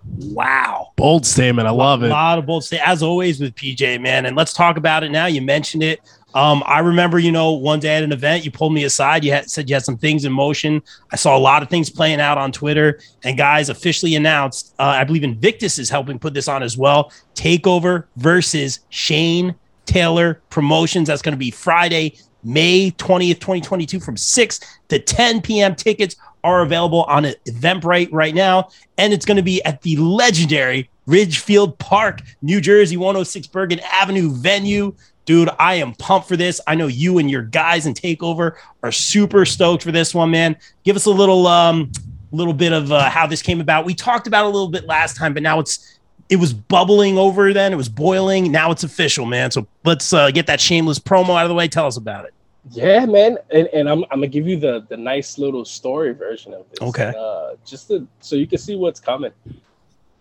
Wow. 0.06 0.92
Bold 0.96 1.26
statement. 1.26 1.68
I 1.68 1.72
love 1.72 2.02
A 2.02 2.06
it. 2.06 2.10
A 2.10 2.12
lot 2.12 2.40
of 2.40 2.46
bold 2.46 2.64
state, 2.64 2.82
as 2.86 3.04
always 3.04 3.40
with 3.40 3.56
PJ, 3.56 4.02
man. 4.02 4.26
And 4.26 4.36
let's 4.36 4.54
talk 4.54 4.78
about 4.78 5.04
it 5.04 5.12
now. 5.12 5.26
You 5.26 5.42
mentioned 5.42 5.84
it. 5.84 6.02
Um, 6.34 6.64
I 6.66 6.80
remember, 6.80 7.20
you 7.20 7.32
know, 7.32 7.52
one 7.52 7.80
day 7.80 7.98
at 7.98 8.04
an 8.04 8.12
event, 8.12 8.46
you 8.46 8.52
pulled 8.52 8.74
me 8.74 8.86
aside. 8.86 9.24
You 9.24 9.32
had 9.32 9.50
said 9.50 9.70
you 9.70 9.76
had 9.76 9.84
some 9.84 9.98
things 9.98 10.24
in 10.24 10.32
motion. 10.32 10.82
I 11.12 11.16
saw 11.18 11.36
a 11.36 11.40
lot 11.40 11.62
of 11.62 11.70
things 11.70 11.90
playing 11.90 12.22
out 12.22 12.38
on 12.38 12.52
Twitter. 12.52 13.00
And 13.24 13.38
guys 13.38 13.70
officially 13.70 14.16
announced, 14.16 14.74
uh, 14.80 14.84
I 14.84 15.04
believe 15.04 15.24
Invictus 15.24 15.78
is 15.78 15.90
helping 15.90 16.20
put 16.20 16.34
this 16.34 16.48
on 16.48 16.64
as 16.64 16.78
well. 16.78 17.12
Takeover 17.36 18.06
versus 18.16 18.80
Shane 18.90 19.56
Taylor 19.86 20.42
Promotions. 20.50 21.08
That's 21.08 21.22
going 21.22 21.34
to 21.34 21.40
be 21.40 21.52
Friday, 21.52 22.18
May 22.44 22.92
20th, 22.92 23.40
2022 23.40 24.00
from 24.00 24.16
6 24.16 24.60
to 24.88 25.00
10 25.00 25.42
p.m. 25.42 25.76
Tickets 25.76 26.16
are 26.44 26.62
available 26.62 27.04
on 27.04 27.24
Eventbrite 27.24 28.10
right 28.12 28.36
now. 28.36 28.70
And 28.98 29.14
it's 29.14 29.26
going 29.26 29.38
to 29.38 29.44
be 29.44 29.64
at 29.64 29.82
the 29.82 29.98
legendary 29.98 30.90
Ridgefield 31.06 31.78
Park, 31.80 32.22
New 32.42 32.62
Jersey, 32.62 32.98
106 32.98 33.48
Bergen 33.48 33.80
Avenue 33.92 34.32
venue. 34.32 34.94
Dude, 35.26 35.50
I 35.60 35.76
am 35.76 35.94
pumped 35.96 36.28
for 36.28 36.36
this. 36.36 36.60
I 36.68 36.76
know 36.76 36.88
you 36.88 37.18
and 37.18 37.30
your 37.30 37.44
guys 37.44 37.86
in 37.86 37.94
Takeover 37.94 38.56
are 38.84 38.92
super 38.92 39.46
stoked 39.46 39.84
for 39.84 39.92
this 39.92 40.16
one, 40.16 40.32
man. 40.32 40.58
Give 40.84 40.96
us 40.96 41.06
a 41.06 41.12
little 41.12 41.48
um 41.48 41.92
little 42.32 42.54
bit 42.54 42.72
of 42.72 42.92
uh, 42.92 43.10
how 43.10 43.28
this 43.28 43.42
came 43.42 43.62
about. 43.62 43.86
We 43.86 43.94
talked 43.94 44.26
about 44.26 44.46
a 44.46 44.50
little 44.50 44.70
bit 44.70 44.86
last 44.86 45.18
time, 45.18 45.34
but 45.34 45.44
now 45.44 45.60
it's 45.60 46.00
it 46.30 46.38
was 46.38 46.54
bubbling 46.54 47.18
over 47.18 47.52
then. 47.52 47.74
It 47.74 47.76
was 47.76 47.90
boiling. 47.90 48.52
Now 48.52 48.72
it's 48.72 48.84
official, 48.84 49.26
man. 49.26 49.52
So 49.52 49.68
let's 49.84 50.14
uh, 50.14 50.32
get 50.32 50.48
that 50.48 50.62
shameless 50.62 50.98
promo 50.98 51.38
out 51.38 51.44
of 51.44 51.50
the 51.50 51.56
way. 51.56 51.68
Tell 51.68 51.88
us 51.88 51.98
about 51.98 52.26
it. 52.26 52.34
Yeah, 52.70 53.06
man, 53.08 53.38
and, 53.50 53.68
and 53.70 53.90
I'm, 53.90 54.04
I'm 54.06 54.20
gonna 54.20 54.28
give 54.28 54.48
you 54.48 54.58
the 54.60 54.86
the 54.88 54.98
nice 54.98 55.38
little 55.40 55.66
story 55.66 56.14
version 56.14 56.54
of 56.54 56.70
this. 56.70 56.80
Okay. 56.82 57.12
Uh, 57.18 57.56
just 57.66 57.88
to, 57.88 58.08
so 58.20 58.36
you 58.36 58.46
can 58.46 58.60
see 58.60 58.76
what's 58.76 59.00
coming. 59.00 59.32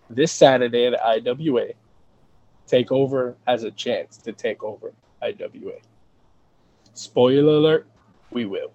This 0.08 0.32
Saturday 0.32 0.86
at 0.86 0.94
IWA, 1.04 1.68
Takeover 2.66 3.34
has 3.46 3.64
a 3.64 3.70
chance 3.70 4.16
to 4.18 4.32
take 4.32 4.62
over 4.64 4.92
IWA. 5.22 5.74
Spoiler 6.94 7.54
alert: 7.56 7.86
we 8.30 8.46
will, 8.46 8.72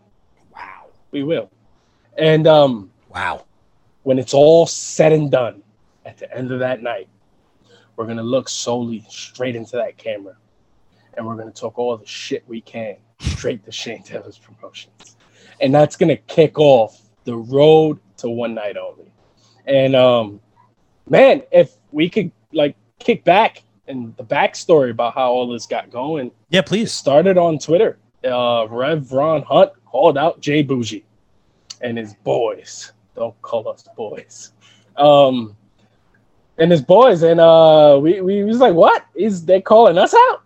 Wow. 0.53 0.85
we 1.11 1.23
will, 1.23 1.49
and 2.19 2.45
um, 2.45 2.91
Wow. 3.09 3.45
when 4.03 4.19
it's 4.19 4.35
all 4.35 4.67
said 4.67 5.11
and 5.11 5.31
done, 5.31 5.63
at 6.05 6.17
the 6.19 6.31
end 6.37 6.51
of 6.51 6.59
that 6.59 6.83
night, 6.83 7.09
we're 7.95 8.05
gonna 8.05 8.21
look 8.23 8.47
solely 8.47 9.03
straight 9.09 9.55
into 9.55 9.75
that 9.77 9.97
camera, 9.97 10.37
and 11.17 11.25
we're 11.25 11.35
gonna 11.35 11.49
talk 11.49 11.79
all 11.79 11.97
the 11.97 12.05
shit 12.05 12.47
we 12.47 12.61
can 12.61 12.97
straight 13.19 13.63
to 13.65 13.71
Shane 13.71 14.03
Taylor's 14.03 14.37
promotions, 14.37 15.15
and 15.61 15.73
that's 15.73 15.95
gonna 15.95 16.17
kick 16.17 16.59
off 16.59 17.01
the 17.23 17.35
road 17.35 17.99
to 18.17 18.29
one 18.29 18.53
night 18.53 18.77
only. 18.77 19.11
And 19.65 19.95
um, 19.95 20.39
man, 21.09 21.41
if 21.51 21.73
we 21.91 22.09
could 22.09 22.31
like 22.53 22.75
kick 22.99 23.23
back 23.23 23.63
and 23.87 24.15
the 24.17 24.23
backstory 24.23 24.91
about 24.91 25.13
how 25.13 25.31
all 25.31 25.47
this 25.47 25.65
got 25.65 25.89
going, 25.91 26.31
Yeah, 26.49 26.61
please. 26.61 26.91
started 26.91 27.37
on 27.37 27.59
Twitter. 27.59 27.97
Uh, 28.23 28.67
Rev 28.69 29.11
Ron 29.11 29.43
Hunt 29.43 29.71
called 29.85 30.17
out 30.17 30.39
Jay 30.41 30.63
Bougie 30.63 31.03
and 31.81 31.97
his 31.97 32.13
boys. 32.23 32.91
Don't 33.15 33.39
call 33.41 33.67
us 33.69 33.87
boys. 33.95 34.51
Um, 34.97 35.55
and 36.57 36.71
his 36.71 36.81
boys, 36.81 37.21
and 37.23 37.39
uh, 37.39 37.99
we 38.01 38.21
we 38.21 38.43
was 38.43 38.57
like, 38.59 38.73
what 38.73 39.05
is 39.15 39.45
they 39.45 39.61
calling 39.61 39.97
us 39.97 40.13
out? 40.13 40.41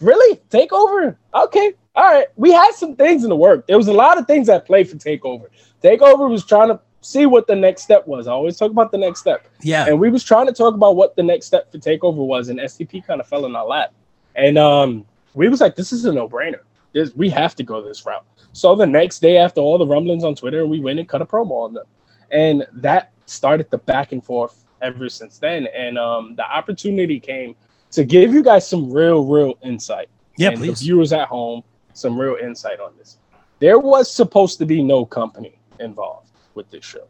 Really? 0.00 0.36
Takeover? 0.50 1.16
Okay, 1.34 1.72
all 1.94 2.04
right. 2.04 2.26
We 2.36 2.52
had 2.52 2.72
some 2.72 2.96
things 2.96 3.24
in 3.24 3.30
the 3.30 3.36
work. 3.36 3.66
There 3.66 3.76
was 3.76 3.88
a 3.88 3.92
lot 3.92 4.18
of 4.18 4.26
things 4.26 4.46
that 4.46 4.66
played 4.66 4.88
for 4.88 4.96
Takeover. 4.96 5.46
Takeover 5.82 6.28
was 6.30 6.44
trying 6.44 6.68
to 6.68 6.80
see 7.02 7.26
what 7.26 7.46
the 7.46 7.54
next 7.56 7.82
step 7.82 8.06
was. 8.06 8.26
I 8.26 8.32
always 8.32 8.56
talk 8.56 8.70
about 8.70 8.92
the 8.92 8.98
next 8.98 9.20
step. 9.20 9.46
Yeah. 9.60 9.86
And 9.86 10.00
we 10.00 10.08
was 10.08 10.24
trying 10.24 10.46
to 10.46 10.52
talk 10.52 10.74
about 10.74 10.96
what 10.96 11.16
the 11.16 11.22
next 11.22 11.46
step 11.46 11.70
for 11.70 11.78
takeover 11.78 12.24
was, 12.24 12.48
and 12.48 12.58
STP 12.60 13.04
kind 13.04 13.20
of 13.20 13.26
fell 13.26 13.44
in 13.44 13.54
our 13.54 13.66
lap. 13.66 13.92
And 14.34 14.56
um, 14.56 15.04
we 15.34 15.48
was 15.48 15.60
like, 15.60 15.76
this 15.76 15.92
is 15.92 16.04
a 16.04 16.12
no-brainer. 16.12 16.60
This, 16.92 17.14
we 17.14 17.28
have 17.30 17.54
to 17.56 17.62
go 17.62 17.82
this 17.82 18.06
route. 18.06 18.24
So 18.52 18.74
the 18.76 18.86
next 18.86 19.20
day 19.20 19.36
after 19.38 19.60
all 19.60 19.78
the 19.78 19.86
rumblings 19.86 20.24
on 20.24 20.34
Twitter, 20.34 20.66
we 20.66 20.80
went 20.80 20.98
and 20.98 21.08
cut 21.08 21.22
a 21.22 21.26
promo 21.26 21.64
on 21.64 21.74
them. 21.74 21.86
And 22.30 22.66
that 22.74 23.12
started 23.26 23.70
the 23.70 23.78
back 23.78 24.12
and 24.12 24.24
forth 24.24 24.64
ever 24.80 25.08
since 25.08 25.38
then. 25.38 25.66
And 25.74 25.98
um, 25.98 26.34
the 26.36 26.44
opportunity 26.44 27.18
came 27.18 27.56
to 27.92 28.04
give 28.04 28.32
you 28.32 28.42
guys 28.42 28.66
some 28.66 28.90
real, 28.92 29.24
real 29.24 29.58
insight. 29.62 30.08
Yeah, 30.36 30.50
and 30.50 30.58
please. 30.58 30.80
The 30.80 30.86
viewers 30.86 31.12
at 31.12 31.28
home, 31.28 31.62
some 31.94 32.18
real 32.18 32.36
insight 32.42 32.80
on 32.80 32.92
this. 32.98 33.18
There 33.58 33.78
was 33.78 34.10
supposed 34.12 34.58
to 34.58 34.66
be 34.66 34.82
no 34.82 35.04
company 35.04 35.58
involved 35.80 36.30
with 36.54 36.70
this 36.70 36.84
show. 36.84 37.04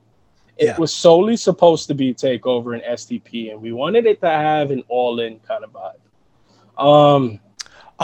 It 0.59 0.67
Yeah. 0.67 0.79
was 0.79 0.93
solely 0.93 1.37
supposed 1.37 1.89
to 1.89 1.95
be 1.95 2.13
Takeover 2.15 2.75
and 2.75 2.83
STP, 2.85 3.51
and 3.51 3.61
we 3.63 3.73
wanted 3.73 4.07
it 4.07 4.21
to 4.21 4.29
have 4.29 4.71
an 4.71 4.83
all-in 4.89 5.41
kind 5.41 5.65
of 5.65 5.71
vibe. 5.73 6.83
Um, 6.83 7.41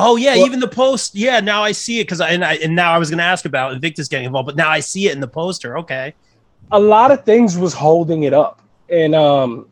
Oh 0.00 0.14
yeah, 0.14 0.36
Well- 0.36 0.46
even 0.46 0.60
the 0.60 0.68
post. 0.68 1.16
Yeah, 1.16 1.40
now 1.40 1.64
I 1.64 1.72
see 1.72 1.98
it 1.98 2.04
because 2.04 2.20
I 2.20 2.30
and, 2.30 2.44
I 2.44 2.54
and 2.54 2.76
now 2.76 2.92
I 2.92 2.98
was 2.98 3.10
going 3.10 3.18
to 3.18 3.24
ask 3.24 3.44
about 3.46 3.72
Invictus 3.72 4.06
getting 4.06 4.26
involved, 4.26 4.46
but 4.46 4.54
now 4.54 4.68
I 4.68 4.78
see 4.78 5.06
it 5.08 5.12
in 5.12 5.20
the 5.20 5.26
poster. 5.28 5.76
Okay. 5.78 6.14
a 6.70 6.78
lot 6.78 7.10
of 7.10 7.24
things 7.24 7.56
was 7.56 7.72
holding 7.72 8.24
it 8.24 8.34
up, 8.34 8.60
and 8.90 9.14
um, 9.14 9.66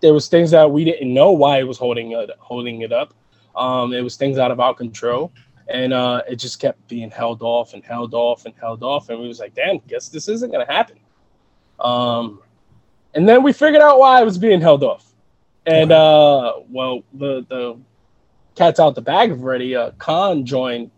there 0.00 0.12
was 0.12 0.28
things 0.28 0.50
that 0.50 0.70
we 0.70 0.84
didn't 0.84 1.12
know 1.12 1.32
why 1.32 1.58
it 1.58 1.62
was 1.66 1.78
holding 1.78 2.12
it 2.12 2.30
holding 2.38 2.82
it 2.82 2.92
up. 2.92 3.12
Um, 3.56 3.92
it 3.94 4.02
was 4.02 4.16
things 4.16 4.38
out 4.38 4.50
of 4.50 4.60
our 4.60 4.74
control, 4.74 5.32
and 5.72 5.92
uh, 5.92 6.22
it 6.28 6.36
just 6.36 6.60
kept 6.60 6.86
being 6.88 7.10
held 7.10 7.42
off 7.42 7.74
and 7.74 7.82
held 7.84 8.14
off 8.14 8.44
and 8.46 8.54
held 8.60 8.82
off, 8.82 9.08
and 9.08 9.18
we 9.20 9.26
was 9.26 9.40
like, 9.40 9.54
"Damn, 9.54 9.78
guess 9.88 10.08
this 10.08 10.28
isn't 10.28 10.52
gonna 10.52 10.70
happen." 10.70 10.98
Um, 11.80 12.40
and 13.14 13.28
then 13.28 13.42
we 13.42 13.52
figured 13.52 13.82
out 13.82 13.98
why 13.98 14.20
it 14.22 14.24
was 14.24 14.38
being 14.38 14.60
held 14.60 14.84
off, 14.84 15.12
and 15.66 15.90
uh, 15.90 16.54
well, 16.70 17.02
the 17.14 17.44
the 17.48 17.78
cat's 18.54 18.78
out 18.78 18.94
the 18.94 19.02
bag 19.02 19.30
already. 19.32 19.74
Uh, 19.74 19.90
Kaun 19.98 20.44
joined 20.44 20.90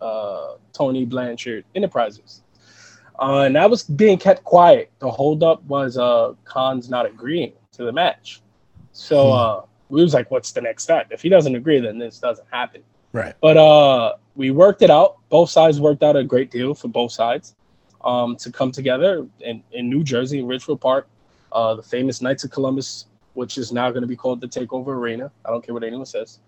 uh, 0.00 0.54
Tully 0.72 1.04
Blanchard 1.04 1.64
Enterprises. 1.74 2.40
Uh, 3.16 3.42
and 3.42 3.54
that 3.54 3.70
was 3.70 3.84
being 3.84 4.18
kept 4.18 4.42
quiet. 4.42 4.90
The 4.98 5.08
holdup 5.08 5.62
was 5.64 5.96
uh 5.96 6.32
Kaun's 6.44 6.90
not 6.90 7.06
agreeing 7.06 7.52
to 7.72 7.84
the 7.84 7.92
match. 7.92 8.40
So 8.92 9.30
Hmm. 9.30 9.32
uh 9.32 9.60
we 9.88 10.02
was 10.02 10.14
like, 10.14 10.30
what's 10.32 10.50
the 10.50 10.60
next 10.62 10.82
step? 10.82 11.08
If 11.12 11.22
he 11.22 11.28
doesn't 11.28 11.54
agree, 11.54 11.78
then 11.78 11.96
this 11.98 12.18
doesn't 12.18 12.48
happen. 12.50 12.82
Right. 13.14 13.34
But 13.40 13.56
uh 13.56 14.14
we 14.34 14.50
worked 14.50 14.82
it 14.82 14.90
out. 14.90 15.16
Both 15.30 15.48
sides 15.50 15.80
worked 15.80 16.02
out 16.02 16.16
a 16.16 16.24
great 16.24 16.50
deal 16.50 16.74
for 16.74 16.88
both 16.88 17.12
sides 17.12 17.54
um 18.04 18.36
to 18.36 18.50
come 18.52 18.70
together 18.72 19.26
in, 19.40 19.62
in 19.72 19.88
New 19.88 20.02
Jersey, 20.04 20.40
in 20.40 20.46
Ridgefield 20.46 20.80
Park, 20.80 21.06
uh 21.52 21.74
the 21.76 21.82
famous 21.82 22.20
Knights 22.20 22.42
of 22.44 22.50
Columbus, 22.50 23.06
which 23.34 23.56
is 23.56 23.72
now 23.72 23.90
gonna 23.92 24.06
be 24.08 24.16
called 24.16 24.40
the 24.40 24.48
Takeover 24.48 24.88
Arena. 24.88 25.30
I 25.46 25.50
don't 25.50 25.64
care 25.64 25.72
what 25.74 25.84
anyone 25.84 26.04
says. 26.06 26.40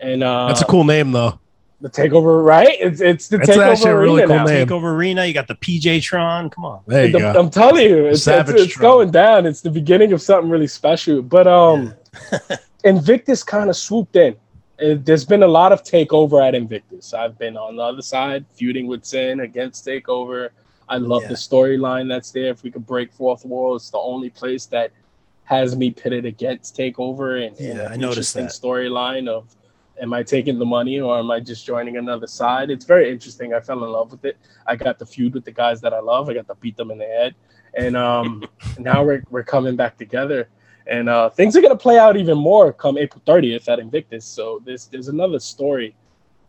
And 0.00 0.22
uh 0.22 0.46
That's 0.48 0.62
a 0.62 0.66
cool 0.66 0.84
name, 0.84 1.10
though. 1.12 1.40
the 1.80 1.90
takeover, 1.90 2.44
right? 2.44 2.76
It's 2.80 3.00
it's 3.00 3.26
the 3.28 3.40
It's 3.40 3.50
takeover 3.50 3.72
actually 3.72 3.90
a 3.90 3.98
really 3.98 4.22
arena 4.22 4.26
cool 4.28 4.36
now. 4.36 4.44
name. 4.44 4.66
Takeover 4.68 4.94
Arena. 4.94 5.26
You 5.26 5.34
got 5.34 5.48
the 5.48 5.56
PJ 5.56 6.00
Tron. 6.02 6.48
Come 6.48 6.64
on. 6.64 6.80
There 6.86 7.06
you 7.06 7.12
The- 7.12 7.18
go. 7.18 7.32
I'm 7.40 7.50
telling 7.50 7.82
you, 7.90 8.06
it's, 8.06 8.26
it's, 8.26 8.50
it's 8.50 8.76
going 8.76 9.10
down. 9.10 9.46
It's 9.46 9.60
the 9.62 9.70
beginning 9.70 10.12
of 10.12 10.22
something 10.22 10.48
really 10.48 10.68
special. 10.68 11.20
But 11.22 11.46
um, 11.48 11.92
Invictus 12.84 13.42
kind 13.42 13.68
of 13.70 13.76
swooped 13.76 14.14
in. 14.16 14.36
Uh, 14.82 14.94
There's 14.98 15.24
been 15.24 15.42
a 15.42 15.48
lot 15.48 15.72
of 15.72 15.82
takeover 15.82 16.46
at 16.46 16.54
Invictus. 16.54 17.14
I've 17.14 17.38
been 17.38 17.56
on 17.56 17.76
the 17.76 17.82
other 17.82 18.02
side, 18.02 18.44
feuding 18.54 18.86
with 18.86 19.04
Sin 19.04 19.40
against 19.40 19.86
Takeover. 19.86 20.50
I 20.88 20.96
love 20.98 21.22
Yeah. 21.22 21.28
the 21.28 21.34
storyline 21.34 22.08
that's 22.08 22.30
there. 22.32 22.50
If 22.50 22.62
we 22.62 22.70
could 22.70 22.86
break 22.86 23.12
fourth 23.12 23.44
wall, 23.44 23.76
it's 23.76 23.90
the 23.90 23.98
only 23.98 24.30
place 24.30 24.66
that 24.66 24.90
has 25.44 25.76
me 25.76 25.90
pitted 25.90 26.24
against 26.24 26.76
Takeover 26.76 27.46
and, 27.46 27.58
Yeah, 27.58 27.88
I 27.90 27.96
noticed 27.96 28.34
that. 28.34 28.50
storyline 28.50 29.28
of 29.28 29.54
am 30.00 30.12
I 30.12 30.24
taking 30.24 30.58
the 30.58 30.66
money 30.66 30.98
or 31.00 31.18
am 31.18 31.30
I 31.30 31.38
just 31.38 31.64
joining 31.64 31.96
another 31.98 32.26
side? 32.26 32.68
It's 32.70 32.84
very 32.84 33.10
interesting. 33.10 33.54
I 33.54 33.60
fell 33.60 33.84
in 33.84 33.92
love 33.92 34.10
with 34.10 34.24
it. 34.24 34.36
I 34.66 34.74
got 34.74 34.98
the 34.98 35.06
feud 35.06 35.34
with 35.34 35.44
the 35.44 35.52
guys 35.52 35.80
that 35.82 35.94
I 35.94 36.00
love. 36.00 36.28
I 36.28 36.34
got 36.34 36.48
to 36.48 36.54
beat 36.56 36.76
them 36.76 36.90
in 36.90 36.98
the 36.98 37.04
head, 37.04 37.34
and 37.74 37.96
um, 37.96 38.42
now 38.78 39.04
we're 39.04 39.22
we're 39.30 39.44
coming 39.44 39.76
back 39.76 39.96
together, 39.96 40.48
and 40.86 41.08
uh, 41.08 41.30
things 41.30 41.56
are 41.56 41.60
gonna 41.60 41.76
play 41.76 41.98
out 41.98 42.16
even 42.16 42.36
more 42.36 42.72
come 42.72 42.98
April 42.98 43.22
30th 43.26 43.68
at 43.68 43.78
Invictus. 43.78 44.24
So 44.24 44.62
there's 44.64 44.86
there's 44.86 45.08
another 45.08 45.38
story 45.38 45.94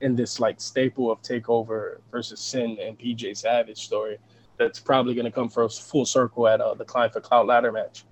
in 0.01 0.15
this 0.15 0.39
like 0.39 0.60
staple 0.60 1.12
of 1.12 1.22
Takeover 1.22 1.98
versus 2.12 2.39
Sin 2.39 2.77
and 2.82 2.98
PJ 3.00 3.38
Savage 3.38 3.84
story 3.84 4.18
that's 4.58 4.80
probably 4.80 5.13
gonna 5.15 5.32
come 5.32 5.50
for 5.50 5.63
a 5.63 5.70
full 5.70 6.06
circle 6.06 6.48
at 6.48 6.62
uh, 6.62 6.74
the 6.74 6.86
Climb 6.86 7.10
for 7.10 7.22
Cloud 7.22 7.48
ladder 7.48 7.72
match. 7.72 8.04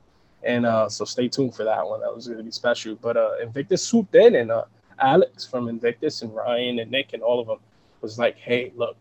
And 0.43 0.65
uh, 0.65 0.89
so 0.89 1.05
stay 1.05 1.27
tuned 1.27 1.55
for 1.55 1.63
that 1.63 1.87
one. 1.87 2.01
That 2.01 2.13
was 2.13 2.27
going 2.27 2.37
to 2.37 2.43
be 2.43 2.51
special. 2.51 2.95
But 2.95 3.15
uh, 3.15 3.31
Invictus 3.41 3.81
swooped 3.81 4.13
in, 4.15 4.35
and 4.35 4.51
uh, 4.51 4.65
Alex 4.99 5.45
from 5.45 5.69
Invictus 5.69 6.21
and 6.21 6.35
Ryan 6.35 6.79
and 6.79 6.91
Nick 6.91 7.13
and 7.13 7.23
all 7.23 7.39
of 7.39 7.47
them 7.47 7.59
was 8.01 8.19
like, 8.19 8.37
"Hey, 8.37 8.73
look, 8.75 8.97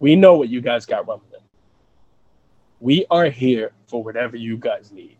we 0.00 0.16
know 0.16 0.36
what 0.36 0.48
you 0.48 0.60
guys 0.60 0.84
got 0.86 1.06
rumbling. 1.06 1.42
We 2.80 3.06
are 3.10 3.30
here 3.30 3.72
for 3.86 4.02
whatever 4.02 4.36
you 4.36 4.56
guys 4.56 4.92
need, 4.92 5.16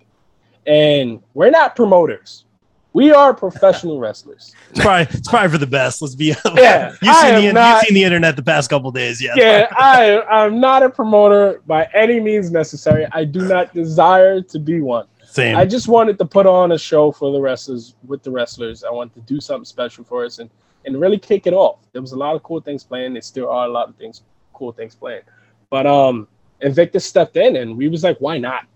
and 0.67 1.23
we're 1.35 1.51
not 1.51 1.77
promoters. 1.77 2.45
We 2.93 3.13
are 3.13 3.35
professional 3.35 3.99
wrestlers. 3.99 4.55
It's 4.71 4.81
probably 4.81 5.19
it's 5.19 5.29
probably 5.29 5.49
for 5.49 5.59
the 5.59 5.67
best. 5.67 6.01
Let's 6.01 6.15
be 6.15 6.33
honest. 6.45 6.63
Yeah, 6.63 6.95
you've 7.03 7.17
seen 7.17 7.35
the 7.47 7.53
not- 7.53 7.75
you've 7.75 7.87
seen 7.89 7.95
the 7.95 8.05
internet 8.05 8.37
the 8.37 8.43
past 8.43 8.71
couple 8.71 8.91
days. 8.93 9.21
Yeah. 9.21 9.33
Yeah, 9.37 9.67
I 9.77 10.23
I'm 10.23 10.61
not 10.61 10.85
a 10.85 10.91
promoter 10.91 11.61
by 11.67 11.89
any 11.93 12.21
means 12.21 12.53
necessary. 12.53 13.07
I 13.11 13.25
do 13.25 13.49
not 13.49 13.75
desire 13.75 14.41
to 14.43 14.59
be 14.61 14.81
one. 14.81 15.07
Same. 15.25 15.57
I 15.57 15.65
just 15.65 15.89
wanted 15.89 16.17
to 16.19 16.25
put 16.25 16.47
on 16.47 16.71
a 16.71 16.79
show 16.79 17.11
for 17.11 17.33
the 17.33 17.41
wrestlers 17.41 17.95
with 18.07 18.23
the 18.23 18.31
wrestlers. 18.31 18.85
I 18.85 18.91
wanted 18.93 19.15
to 19.15 19.21
do 19.23 19.41
something 19.41 19.65
special 19.65 20.05
for 20.05 20.25
us 20.25 20.39
and 20.39 20.49
and 20.85 21.01
really 21.01 21.19
kick 21.19 21.49
it 21.49 21.55
off. 21.55 21.79
There 21.93 22.03
was 22.03 22.13
a 22.13 22.17
lot 22.17 22.37
of 22.37 22.45
cool 22.45 22.61
things 22.61 22.85
playing. 22.85 23.15
There 23.15 23.23
still 23.23 23.49
are 23.49 23.67
a 23.67 23.71
lot 23.71 23.89
of 23.89 23.97
things, 23.97 24.23
cool 24.53 24.71
things 24.71 24.95
playing. 24.95 25.23
But 25.69 25.87
um, 25.89 26.29
Invictus 26.61 27.05
stepped 27.05 27.37
in 27.37 27.57
and 27.57 27.77
we 27.77 27.89
was 27.89 28.05
like, 28.05 28.19
why 28.19 28.39
not? 28.39 28.67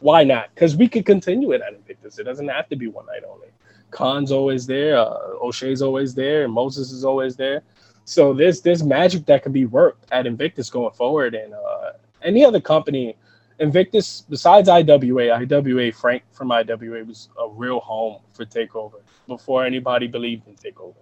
Why 0.00 0.24
not? 0.24 0.54
Because 0.54 0.76
we 0.76 0.88
could 0.88 1.04
continue 1.04 1.52
it 1.52 1.60
at 1.60 1.74
Invictus. 1.74 2.18
It 2.18 2.24
doesn't 2.24 2.48
have 2.48 2.68
to 2.68 2.76
be 2.76 2.86
one 2.86 3.06
night 3.06 3.22
only. 3.28 3.48
Kaun's 3.90 4.30
always 4.30 4.66
there. 4.66 4.98
Uh, 4.98 5.18
O'Shea's 5.42 5.82
always 5.82 6.14
there. 6.14 6.46
Moses 6.46 6.92
is 6.92 7.04
always 7.04 7.36
there. 7.36 7.62
So 8.04 8.32
there's 8.32 8.60
there's 8.60 8.82
magic 8.82 9.26
that 9.26 9.42
can 9.42 9.52
be 9.52 9.66
worked 9.66 10.06
at 10.12 10.26
Invictus 10.26 10.70
going 10.70 10.92
forward. 10.92 11.34
And 11.34 11.52
uh, 11.54 11.92
any 12.22 12.44
other 12.44 12.60
company 12.60 13.16
Invictus, 13.60 14.24
besides 14.28 14.68
IWA, 14.68 15.32
IWA 15.32 15.92
Frank 15.92 16.22
from 16.32 16.52
IWA 16.52 17.04
was 17.04 17.28
a 17.40 17.48
real 17.48 17.80
home 17.80 18.20
for 18.32 18.44
Takeover 18.44 19.00
before 19.26 19.64
anybody 19.64 20.06
believed 20.06 20.46
in 20.46 20.54
Takeover, 20.54 20.94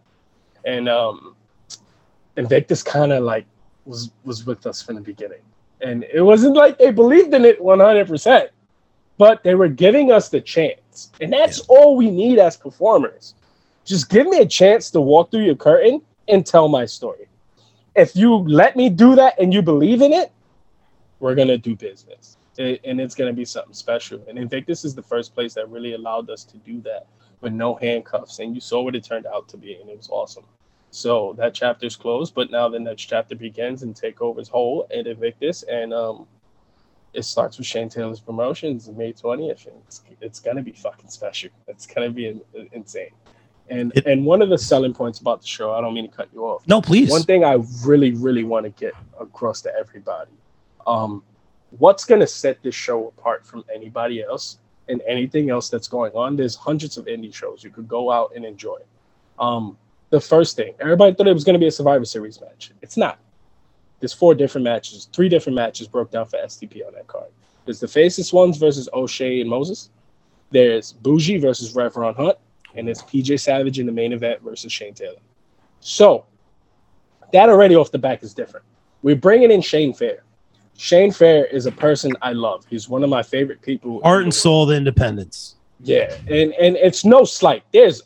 and 0.65 0.89
um, 0.89 1.37
Invictus 2.37 2.83
kind 2.83 3.13
of 3.13 3.23
like 3.25 3.47
was 3.85 4.11
was 4.25 4.47
with 4.47 4.67
us 4.67 4.83
from 4.83 4.95
the 4.95 5.03
beginning, 5.03 5.43
and 5.83 6.05
it 6.05 6.23
wasn't 6.23 6.57
like 6.57 6.79
they 6.79 6.91
believed 6.91 7.35
in 7.35 7.45
it 7.45 7.63
one 7.63 7.81
hundred 7.81 8.09
percent, 8.09 8.51
but 9.19 9.43
they 9.43 9.55
were 9.55 9.69
giving 9.69 10.13
us 10.13 10.29
the 10.29 10.41
chance, 10.41 11.11
and 11.21 11.33
that's 11.33 11.61
all 11.61 11.97
we 11.97 12.11
need 12.11 12.39
as 12.39 12.57
performers. 12.57 13.35
Just 13.85 14.09
give 14.11 14.27
me 14.27 14.39
a 14.39 14.47
chance 14.47 14.91
to 14.91 15.01
walk 15.01 15.31
through 15.31 15.45
your 15.45 15.55
curtain 15.55 16.03
and 16.29 16.45
tell 16.45 16.69
my 16.69 16.85
story. 16.85 17.29
If 17.95 18.15
you 18.15 18.35
let 18.35 18.77
me 18.77 18.91
do 18.91 19.15
that 19.15 19.39
and 19.41 19.55
you 19.55 19.63
believe 19.63 20.03
in 20.03 20.13
it, 20.13 20.33
we're 21.21 21.35
gonna 21.35 21.57
do 21.57 21.75
business, 21.75 22.37
and 22.59 23.01
it's 23.01 23.15
gonna 23.15 23.33
be 23.33 23.45
something 23.45 23.75
special. 23.75 24.21
And 24.29 24.39
Invictus 24.39 24.85
is 24.85 24.95
the 24.95 25.03
first 25.03 25.35
place 25.35 25.55
that 25.55 25.69
really 25.71 25.95
allowed 25.95 26.29
us 26.29 26.45
to 26.45 26.59
do 26.59 26.81
that 26.83 27.07
with 27.41 27.53
no 27.53 27.75
handcuffs, 27.77 28.39
and 28.39 28.55
you 28.55 28.61
saw 28.61 28.83
what 28.83 28.95
it 28.95 29.05
turned 29.05 29.27
out 29.27 29.49
to 29.49 29.57
be, 29.57 29.75
and 29.75 29.89
it 29.89 29.97
was 29.97 30.09
awesome. 30.11 30.45
So 30.91 31.35
that 31.37 31.53
chapter's 31.53 31.97
closed, 31.97 32.35
but 32.35 32.51
now 32.51 32.69
the 32.69 32.79
next 32.79 33.03
chapter 33.03 33.35
begins 33.35 33.83
and 33.83 33.95
Takeover's 33.95 34.49
whole 34.49 34.87
at 34.91 35.07
Invictus, 35.07 35.63
and 35.65 35.93
um, 35.93 36.27
it 37.17 37.25
starts 37.25 37.59
with 37.59 37.67
Shane 37.67 37.89
Taylor's 37.89 38.21
promotions 38.21 38.89
May 38.91 39.13
20th. 39.13 39.67
And 39.67 39.77
it's, 39.87 40.03
it's 40.21 40.39
going 40.41 40.57
to 40.57 40.63
be 40.63 40.73
fucking 40.73 41.09
special. 41.09 41.51
It's 41.67 41.87
going 41.87 42.09
to 42.09 42.15
be 42.15 42.27
in, 42.29 42.41
insane. 42.73 43.11
And 43.69 43.93
It- 43.97 44.07
and 44.07 44.25
one 44.25 44.43
of 44.43 44.49
the 44.51 44.59
selling 44.59 44.93
points 44.95 45.19
about 45.21 45.41
the 45.41 45.47
show, 45.47 45.73
I 45.73 45.81
don't 45.81 45.95
mean 45.95 46.09
to 46.09 46.17
cut 46.17 46.29
you 46.33 46.45
off. 46.45 46.63
No, 46.69 46.81
please. 46.81 47.11
One 47.11 47.23
thing 47.23 47.43
I 47.45 47.59
really, 47.85 48.13
really 48.13 48.45
want 48.45 48.65
to 48.65 48.71
get 48.71 48.93
across 49.19 49.63
to 49.63 49.75
everybody. 49.75 50.31
Um, 50.87 51.23
what's 51.79 52.05
going 52.05 52.21
to 52.21 52.27
set 52.27 52.63
this 52.63 52.75
show 52.75 53.09
apart 53.09 53.45
from 53.47 53.65
anybody 53.75 54.23
else 54.23 54.59
and 54.89 55.03
anything 55.07 55.51
else 55.51 55.69
that's 55.69 55.89
going 55.89 56.13
on? 56.13 56.37
There's 56.37 56.55
hundreds 56.55 56.97
of 56.97 57.07
indie 57.07 57.35
shows 57.35 57.65
you 57.65 57.71
could 57.71 57.89
go 57.89 58.11
out 58.13 58.33
and 58.37 58.45
enjoy. 58.45 58.79
Um, 59.39 59.77
the 60.11 60.21
first 60.21 60.55
thing, 60.55 60.75
everybody 60.81 61.13
thought 61.15 61.27
it 61.27 61.33
was 61.35 61.43
going 61.45 61.55
to 61.55 61.59
be 61.59 61.67
a 61.67 61.71
Survivor 61.73 62.05
Series 62.05 62.41
match. 62.41 62.71
It's 62.83 62.97
not. 62.97 63.19
There's 64.01 64.13
four 64.13 64.35
different 64.35 64.65
matches, 64.65 65.09
three 65.13 65.29
different 65.29 65.57
matches 65.57 65.89
broke 65.89 66.11
down 66.11 66.27
for 66.27 66.39
STP 66.39 66.87
on 66.87 66.93
that 66.95 67.07
card. 67.07 67.31
There's 67.65 67.81
the 67.81 67.89
Faceless 67.89 68.33
Ones 68.33 68.59
versus 68.59 68.89
O'Shea 68.93 69.41
and 69.41 69.51
Moses. 69.51 69.91
There's 70.51 70.93
Bougie 70.93 71.39
versus 71.39 71.75
Rev 71.75 71.95
Hunt. 71.95 72.39
And 72.77 72.87
there's 72.87 73.03
PJ 73.03 73.41
Savage 73.41 73.79
in 73.79 73.87
the 73.87 73.93
main 73.93 74.13
event 74.13 74.43
versus 74.43 74.71
Shane 74.71 74.95
Taylor. 74.95 75.17
So 75.81 76.27
that 77.33 77.49
already 77.49 77.75
off 77.75 77.91
the 77.91 77.99
back 77.99 78.23
is 78.23 78.35
different. 78.35 78.65
We're 79.03 79.17
bringing 79.17 79.51
in 79.51 79.61
Shane 79.61 79.95
Fair. 79.95 80.23
Shane 80.77 81.11
Fair 81.11 81.47
is 81.47 81.67
a 81.67 81.73
person 81.73 82.13
I 82.21 82.33
love. 82.33 82.67
He's 82.69 82.89
one 82.89 83.03
of 83.03 83.09
my 83.09 83.23
favorite 83.23 83.63
people. 83.63 84.01
Art 84.05 84.25
and 84.25 84.35
soul 84.35 84.71
of 84.71 84.77
independence. 84.77 85.57
Yeah, 85.81 86.15
and 86.29 86.53
and 86.55 86.77
it's 86.77 87.05
no 87.05 87.25
slight. 87.25 87.63
There's 87.73 88.03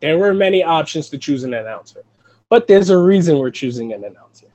there 0.00 0.18
were 0.18 0.34
many 0.34 0.62
options 0.62 1.08
to 1.10 1.18
choose 1.18 1.44
an 1.44 1.54
announcer, 1.54 2.02
but 2.48 2.66
there's 2.66 2.90
a 2.90 2.98
reason 2.98 3.38
we're 3.38 3.50
choosing 3.50 3.92
an 3.92 4.04
announcer. 4.04 4.46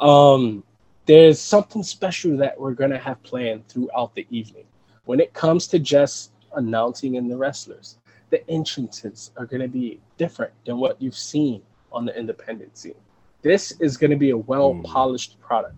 Um, 0.00 0.62
there's 1.06 1.40
something 1.40 1.82
special 1.82 2.36
that 2.36 2.58
we're 2.60 2.74
gonna 2.74 2.98
have 2.98 3.22
planned 3.22 3.66
throughout 3.68 4.14
the 4.14 4.26
evening. 4.30 4.64
When 5.06 5.20
it 5.20 5.32
comes 5.32 5.66
to 5.68 5.78
just 5.78 6.32
announcing 6.54 7.16
in 7.16 7.28
the 7.28 7.36
wrestlers, 7.36 7.98
the 8.30 8.48
entrances 8.48 9.32
are 9.36 9.46
gonna 9.46 9.68
be 9.68 10.00
different 10.18 10.52
than 10.66 10.78
what 10.78 11.00
you've 11.00 11.16
seen 11.16 11.62
on 11.90 12.04
the 12.04 12.16
independent 12.16 12.76
scene. 12.76 12.94
This 13.42 13.72
is 13.80 13.96
gonna 13.96 14.16
be 14.16 14.30
a 14.30 14.36
well 14.36 14.80
polished 14.84 15.40
product. 15.40 15.74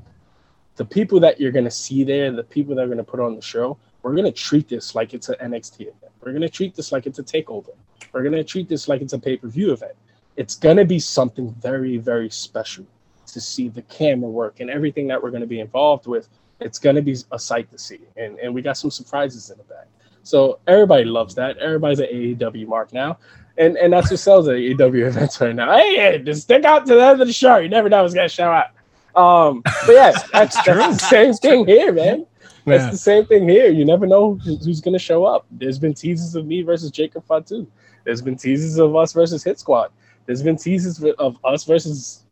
The 0.76 0.84
people 0.84 1.20
that 1.20 1.40
you're 1.40 1.52
gonna 1.52 1.70
see 1.70 2.04
there, 2.04 2.30
the 2.32 2.42
people 2.42 2.74
that 2.74 2.84
are 2.84 2.88
gonna 2.88 3.04
put 3.04 3.20
on 3.20 3.36
the 3.36 3.42
show, 3.42 3.78
we're 4.02 4.16
gonna 4.16 4.32
treat 4.32 4.68
this 4.68 4.94
like 4.94 5.14
it's 5.14 5.28
an 5.28 5.36
NXT 5.40 5.82
event. 5.82 6.12
We're 6.20 6.32
gonna 6.32 6.48
treat 6.48 6.74
this 6.74 6.92
like 6.92 7.06
it's 7.06 7.18
a 7.18 7.22
takeover. 7.22 7.74
We're 8.12 8.24
gonna 8.24 8.44
treat 8.44 8.68
this 8.68 8.88
like 8.88 9.00
it's 9.00 9.12
a 9.12 9.18
pay-per-view 9.18 9.72
event. 9.72 9.94
It's 10.36 10.56
gonna 10.56 10.84
be 10.84 10.98
something 10.98 11.54
very, 11.60 11.96
very 11.98 12.30
special 12.30 12.86
to 13.32 13.40
see 13.40 13.68
the 13.68 13.82
camera 13.82 14.28
work 14.28 14.60
and 14.60 14.70
everything 14.70 15.06
that 15.08 15.22
we're 15.22 15.30
gonna 15.30 15.46
be 15.46 15.60
involved 15.60 16.06
with. 16.06 16.28
It's 16.60 16.78
gonna 16.78 17.02
be 17.02 17.16
a 17.32 17.38
sight 17.38 17.70
to 17.70 17.78
see, 17.78 18.00
and 18.16 18.38
and 18.38 18.54
we 18.54 18.62
got 18.62 18.76
some 18.76 18.90
surprises 18.90 19.50
in 19.50 19.58
the 19.58 19.64
back. 19.64 19.86
So 20.22 20.58
everybody 20.66 21.04
loves 21.04 21.34
that. 21.36 21.56
Everybody's 21.58 22.00
an 22.00 22.08
AEW 22.12 22.66
mark 22.66 22.92
now, 22.92 23.18
and 23.58 23.76
and 23.76 23.92
that's 23.92 24.10
what 24.10 24.20
sells 24.20 24.48
at 24.48 24.56
AEW 24.56 25.06
events 25.08 25.40
right 25.40 25.54
now. 25.54 25.76
Hey, 25.76 26.18
just 26.22 26.42
stick 26.42 26.64
out 26.64 26.86
to 26.86 26.94
the 26.94 27.04
end 27.04 27.20
of 27.20 27.26
the 27.26 27.32
show. 27.32 27.56
You 27.56 27.68
never 27.68 27.88
know 27.88 28.02
what's 28.02 28.14
gonna 28.14 28.28
show 28.28 28.52
up. 28.52 28.74
Um, 29.16 29.62
but 29.62 29.92
yeah, 29.92 30.12
that's, 30.32 30.56
that's 30.64 30.64
the 30.64 30.94
same 30.94 31.34
thing 31.34 31.66
here, 31.66 31.92
man. 31.92 32.26
It's 32.66 32.90
the 32.90 32.96
same 32.98 33.26
thing 33.26 33.48
here. 33.48 33.68
You 33.68 33.84
never 33.84 34.06
know 34.06 34.34
who's 34.34 34.64
who's 34.64 34.80
going 34.80 34.92
to 34.92 34.98
show 34.98 35.24
up. 35.24 35.46
There's 35.50 35.78
been 35.78 35.94
teases 35.94 36.34
of 36.34 36.46
me 36.46 36.62
versus 36.62 36.90
Jacob 36.90 37.24
Fatu. 37.24 37.66
There's 38.04 38.22
been 38.22 38.36
teases 38.36 38.78
of 38.78 38.94
us 38.96 39.12
versus 39.12 39.42
Hit 39.42 39.58
Squad. 39.58 39.90
There's 40.26 40.42
been 40.42 40.56
teases 40.56 41.02
of 41.18 41.38
us 41.44 41.64
versus 41.64 42.24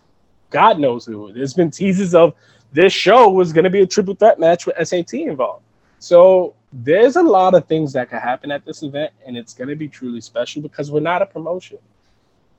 God 0.50 0.78
knows 0.78 1.06
who. 1.06 1.32
There's 1.32 1.54
been 1.54 1.70
teases 1.70 2.14
of 2.14 2.34
this 2.72 2.92
show 2.92 3.30
was 3.30 3.52
going 3.52 3.64
to 3.64 3.70
be 3.70 3.80
a 3.80 3.86
triple 3.86 4.14
threat 4.14 4.38
match 4.38 4.66
with 4.66 4.76
SAT 4.86 5.14
involved. 5.14 5.64
So 5.98 6.54
there's 6.72 7.16
a 7.16 7.22
lot 7.22 7.54
of 7.54 7.66
things 7.66 7.92
that 7.94 8.10
can 8.10 8.20
happen 8.20 8.50
at 8.50 8.64
this 8.64 8.82
event, 8.82 9.12
and 9.26 9.36
it's 9.36 9.54
going 9.54 9.68
to 9.68 9.76
be 9.76 9.88
truly 9.88 10.20
special 10.20 10.62
because 10.62 10.90
we're 10.90 11.00
not 11.00 11.22
a 11.22 11.26
promotion. 11.26 11.78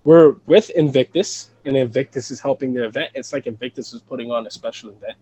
We're 0.03 0.35
with 0.45 0.69
Invictus, 0.71 1.49
and 1.65 1.77
Invictus 1.77 2.31
is 2.31 2.39
helping 2.39 2.73
the 2.73 2.85
event. 2.85 3.11
It's 3.13 3.33
like 3.33 3.47
Invictus 3.47 3.93
is 3.93 4.01
putting 4.01 4.31
on 4.31 4.47
a 4.47 4.51
special 4.51 4.89
event, 4.89 5.17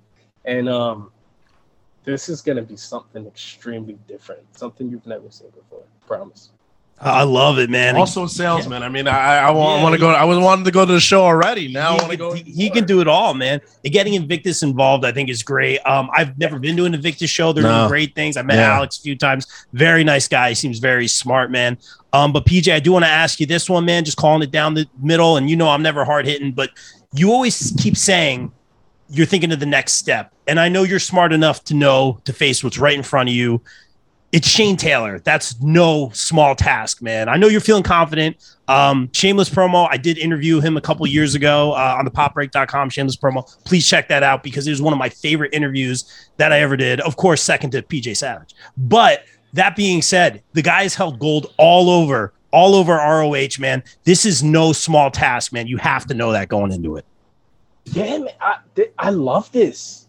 and 0.45 0.69
um, 0.69 1.11
this 2.05 2.29
is 2.29 2.41
going 2.41 2.55
to 2.55 2.61
be 2.61 2.77
something 2.77 3.25
extremely 3.27 3.97
different, 4.07 4.41
something 4.55 4.89
you've 4.89 5.07
never 5.07 5.29
seen 5.29 5.49
before. 5.49 5.83
Promise. 6.05 6.51
I 6.99 7.23
love 7.23 7.59
it, 7.59 7.69
man. 7.69 7.95
Also 7.95 8.23
a 8.23 8.29
salesman. 8.29 8.81
I 8.81 8.89
mean, 8.89 9.07
I 9.07 9.37
I 9.37 9.51
want, 9.51 9.77
Yeah, 9.77 9.83
want 9.83 9.93
to 9.93 9.99
go. 9.99 10.09
I 10.09 10.23
was 10.25 10.39
wanted 10.39 10.65
to 10.65 10.71
go 10.71 10.83
to 10.83 10.91
the 10.93 10.99
show 10.99 11.23
already. 11.23 11.71
Now 11.71 11.91
I 11.91 11.93
he, 11.93 11.99
want 11.99 12.11
to 12.11 12.17
go. 12.17 12.33
he, 12.33 12.41
he 12.43 12.69
can 12.71 12.85
do 12.85 13.01
it 13.01 13.07
all, 13.07 13.35
man. 13.35 13.61
And 13.83 13.93
getting 13.93 14.15
Invictus 14.15 14.63
involved, 14.63 15.05
I 15.05 15.11
think, 15.11 15.29
is 15.29 15.43
great. 15.43 15.77
Um, 15.85 16.09
I've 16.11 16.37
never 16.39 16.57
been 16.57 16.75
to 16.77 16.85
an 16.85 16.95
Invictus 16.95 17.29
show. 17.29 17.53
They're 17.53 17.63
No. 17.63 17.81
doing 17.81 17.87
great 17.89 18.15
things. 18.15 18.35
I 18.35 18.41
met 18.41 18.55
Yeah. 18.55 18.75
Alex 18.77 18.97
a 18.97 19.01
few 19.01 19.15
times. 19.15 19.45
Very 19.73 20.03
nice 20.03 20.27
guy. 20.27 20.49
He 20.49 20.55
seems 20.55 20.79
very 20.79 21.07
smart, 21.07 21.51
man. 21.51 21.77
Um, 22.13 22.33
but 22.33 22.45
PJ, 22.47 22.73
I 22.73 22.79
do 22.79 22.93
want 22.93 23.05
to 23.05 23.09
ask 23.11 23.39
you 23.39 23.45
this 23.45 23.69
one, 23.69 23.85
man. 23.85 24.03
Just 24.03 24.17
calling 24.17 24.41
it 24.41 24.49
down 24.49 24.73
the 24.73 24.87
middle, 24.99 25.37
and 25.37 25.49
you 25.51 25.55
know 25.55 25.69
I'm 25.69 25.83
never 25.83 26.03
hard 26.03 26.25
hitting, 26.25 26.51
but 26.51 26.71
you 27.13 27.31
always 27.31 27.73
keep 27.79 27.95
saying 27.95 28.51
you're 29.09 29.25
thinking 29.27 29.51
of 29.51 29.59
the 29.59 29.65
next 29.67 29.93
step, 29.93 30.33
and 30.47 30.59
I 30.59 30.67
know 30.67 30.81
you're 30.83 30.99
smart 30.99 31.31
enough 31.31 31.63
to 31.65 31.73
know 31.75 32.19
to 32.25 32.33
face 32.33 32.63
what's 32.63 32.77
right 32.79 32.95
in 32.97 33.03
front 33.03 33.29
of 33.29 33.35
you. 33.35 33.61
It's 34.37 34.47
Shane 34.47 34.77
Taylor. 34.77 35.17
That's 35.17 35.59
no 35.61 36.11
small 36.13 36.53
task, 36.53 37.01
man. 37.01 37.27
I 37.27 37.37
know 37.37 37.47
you're 37.47 37.59
feeling 37.59 37.81
confident. 37.81 38.37
Um, 38.67 39.09
shameless 39.11 39.49
promo. 39.49 39.87
I 39.89 39.97
did 39.97 40.19
interview 40.19 40.61
him 40.61 40.77
a 40.77 40.81
couple 40.81 41.07
years 41.07 41.33
ago 41.33 41.71
uh, 41.71 41.95
on 41.97 42.05
the 42.05 42.11
popbreak.com. 42.11 42.91
Shameless 42.91 43.17
promo. 43.17 43.51
Please 43.63 43.87
check 43.87 44.07
that 44.09 44.21
out 44.21 44.43
because 44.43 44.67
it 44.67 44.69
was 44.69 44.79
one 44.79 44.93
of 44.93 44.99
my 44.99 45.09
favorite 45.09 45.55
interviews 45.55 46.29
that 46.37 46.53
I 46.53 46.59
ever 46.59 46.77
did. 46.77 46.99
Of 47.01 47.15
course, 47.15 47.41
second 47.41 47.71
to 47.71 47.81
PJ 47.81 48.15
Savage. 48.15 48.53
But 48.77 49.23
that 49.53 49.75
being 49.75 50.03
said, 50.03 50.43
the 50.53 50.61
guy's 50.61 50.93
held 50.93 51.17
gold 51.17 51.51
all 51.57 51.89
over, 51.89 52.31
all 52.51 52.75
over 52.75 52.93
ROH, 52.93 53.59
man. 53.59 53.83
This 54.03 54.23
is 54.23 54.43
no 54.43 54.71
small 54.71 55.09
task, 55.09 55.51
man. 55.51 55.65
You 55.65 55.77
have 55.77 56.05
to 56.05 56.13
know 56.13 56.31
that 56.31 56.47
going 56.47 56.71
into 56.71 56.95
it. 56.97 57.05
Man, 57.95 58.27
I, 58.39 58.57
I 58.99 59.09
love 59.09 59.51
this. 59.51 60.05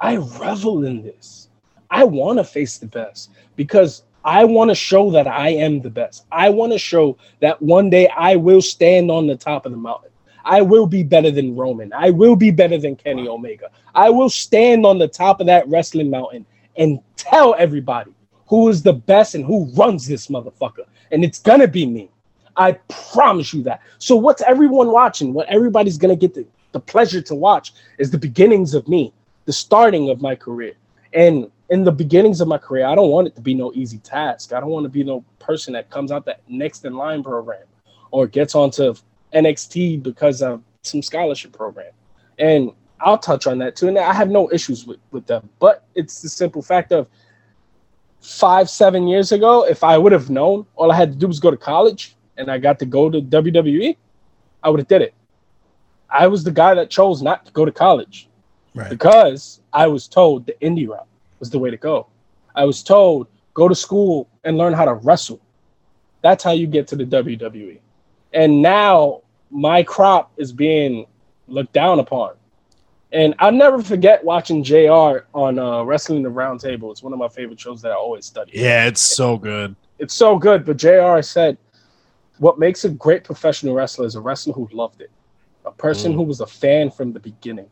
I 0.00 0.16
revel 0.16 0.84
in 0.84 1.04
this. 1.04 1.47
I 1.90 2.04
want 2.04 2.38
to 2.38 2.44
face 2.44 2.78
the 2.78 2.86
best 2.86 3.30
because 3.56 4.02
I 4.24 4.44
want 4.44 4.70
to 4.70 4.74
show 4.74 5.10
that 5.12 5.26
I 5.26 5.50
am 5.50 5.80
the 5.80 5.90
best. 5.90 6.26
I 6.30 6.50
want 6.50 6.72
to 6.72 6.78
show 6.78 7.16
that 7.40 7.60
one 7.62 7.88
day 7.88 8.08
I 8.08 8.36
will 8.36 8.60
stand 8.60 9.10
on 9.10 9.26
the 9.26 9.36
top 9.36 9.64
of 9.64 9.72
the 9.72 9.78
mountain. 9.78 10.10
I 10.44 10.62
will 10.62 10.86
be 10.86 11.02
better 11.02 11.30
than 11.30 11.56
Roman. 11.56 11.92
I 11.92 12.10
will 12.10 12.36
be 12.36 12.50
better 12.50 12.78
than 12.78 12.96
Kenny 12.96 13.28
Omega. 13.28 13.70
I 13.94 14.10
will 14.10 14.30
stand 14.30 14.86
on 14.86 14.98
the 14.98 15.08
top 15.08 15.40
of 15.40 15.46
that 15.46 15.68
wrestling 15.68 16.10
mountain 16.10 16.46
and 16.76 17.00
tell 17.16 17.54
everybody 17.58 18.12
who 18.46 18.68
is 18.68 18.82
the 18.82 18.92
best 18.92 19.34
and 19.34 19.44
who 19.44 19.66
runs 19.72 20.06
this 20.06 20.28
motherfucker. 20.28 20.86
And 21.10 21.24
it's 21.24 21.38
going 21.38 21.60
to 21.60 21.68
be 21.68 21.86
me. 21.86 22.10
I 22.56 22.72
promise 23.12 23.52
you 23.52 23.62
that. 23.64 23.82
So, 23.98 24.16
what's 24.16 24.42
everyone 24.42 24.90
watching? 24.90 25.32
What 25.32 25.48
everybody's 25.48 25.98
going 25.98 26.16
to 26.16 26.20
get 26.20 26.34
the, 26.34 26.46
the 26.72 26.80
pleasure 26.80 27.20
to 27.22 27.34
watch 27.34 27.72
is 27.98 28.10
the 28.10 28.18
beginnings 28.18 28.74
of 28.74 28.88
me, 28.88 29.12
the 29.44 29.52
starting 29.52 30.10
of 30.10 30.20
my 30.20 30.34
career. 30.34 30.74
And 31.12 31.50
in 31.70 31.84
the 31.84 31.92
beginnings 31.92 32.40
of 32.40 32.48
my 32.48 32.58
career, 32.58 32.86
I 32.86 32.94
don't 32.94 33.10
want 33.10 33.26
it 33.26 33.34
to 33.36 33.42
be 33.42 33.54
no 33.54 33.72
easy 33.74 33.98
task. 33.98 34.52
I 34.52 34.60
don't 34.60 34.70
want 34.70 34.84
to 34.84 34.90
be 34.90 35.04
no 35.04 35.24
person 35.38 35.74
that 35.74 35.90
comes 35.90 36.10
out 36.10 36.24
that 36.26 36.40
next 36.48 36.84
in 36.84 36.94
line 36.94 37.22
program 37.22 37.64
or 38.10 38.26
gets 38.26 38.54
onto 38.54 38.94
NXT 39.34 40.02
because 40.02 40.40
of 40.42 40.62
some 40.82 41.02
scholarship 41.02 41.52
program. 41.52 41.92
And 42.38 42.72
I'll 43.00 43.18
touch 43.18 43.46
on 43.46 43.58
that 43.58 43.76
too. 43.76 43.88
And 43.88 43.98
I 43.98 44.14
have 44.14 44.30
no 44.30 44.50
issues 44.50 44.86
with, 44.86 44.98
with 45.10 45.26
them. 45.26 45.48
But 45.58 45.84
it's 45.94 46.22
the 46.22 46.28
simple 46.28 46.62
fact 46.62 46.90
of 46.92 47.06
five, 48.20 48.70
seven 48.70 49.06
years 49.06 49.32
ago, 49.32 49.66
if 49.66 49.84
I 49.84 49.98
would 49.98 50.12
have 50.12 50.30
known, 50.30 50.66
all 50.76 50.90
I 50.90 50.96
had 50.96 51.12
to 51.12 51.18
do 51.18 51.26
was 51.28 51.38
go 51.38 51.50
to 51.50 51.56
college 51.56 52.16
and 52.36 52.50
I 52.50 52.58
got 52.58 52.78
to 52.78 52.86
go 52.86 53.10
to 53.10 53.20
WWE, 53.20 53.96
I 54.62 54.70
would 54.70 54.80
have 54.80 54.88
did 54.88 55.02
it. 55.02 55.14
I 56.10 56.26
was 56.26 56.44
the 56.44 56.50
guy 56.50 56.74
that 56.74 56.88
chose 56.88 57.20
not 57.20 57.44
to 57.46 57.52
go 57.52 57.64
to 57.64 57.72
college 57.72 58.28
Right. 58.74 58.90
because 58.90 59.60
I 59.72 59.86
was 59.88 60.06
told 60.06 60.46
the 60.46 60.54
indie 60.62 60.88
route 60.88 61.07
was 61.40 61.50
the 61.50 61.58
way 61.58 61.70
to 61.70 61.76
go. 61.76 62.06
I 62.54 62.64
was 62.64 62.82
told 62.82 63.28
go 63.54 63.68
to 63.68 63.74
school 63.74 64.28
and 64.44 64.56
learn 64.56 64.72
how 64.72 64.84
to 64.84 64.94
wrestle. 64.94 65.40
That's 66.22 66.42
how 66.44 66.52
you 66.52 66.66
get 66.66 66.86
to 66.88 66.96
the 66.96 67.04
WWE. 67.04 67.78
And 68.32 68.60
now 68.62 69.22
my 69.50 69.82
crop 69.82 70.32
is 70.36 70.52
being 70.52 71.06
looked 71.46 71.72
down 71.72 71.98
upon. 71.98 72.34
And 73.12 73.34
I'll 73.38 73.52
never 73.52 73.82
forget 73.82 74.22
watching 74.22 74.62
JR 74.62 75.24
on 75.34 75.58
uh, 75.58 75.82
Wrestling 75.82 76.22
the 76.22 76.28
Round 76.28 76.60
Table. 76.60 76.92
It's 76.92 77.02
one 77.02 77.12
of 77.12 77.18
my 77.18 77.28
favorite 77.28 77.58
shows 77.58 77.80
that 77.82 77.90
I 77.92 77.94
always 77.94 78.26
study 78.26 78.52
Yeah, 78.54 78.86
it's 78.86 79.00
so 79.00 79.38
good. 79.38 79.74
it's 79.98 80.12
so 80.14 80.36
good. 80.38 80.64
But 80.66 80.76
JR 80.76 81.22
said, 81.22 81.56
what 82.38 82.58
makes 82.58 82.84
a 82.84 82.90
great 82.90 83.24
professional 83.24 83.74
wrestler 83.74 84.04
is 84.06 84.14
a 84.14 84.20
wrestler 84.20 84.52
who 84.52 84.68
loved 84.72 85.00
it, 85.00 85.10
a 85.64 85.72
person 85.72 86.12
Mm. 86.12 86.16
who 86.16 86.22
was 86.22 86.40
a 86.40 86.46
fan 86.46 86.90
from 86.90 87.12
the 87.12 87.20
beginning, 87.20 87.68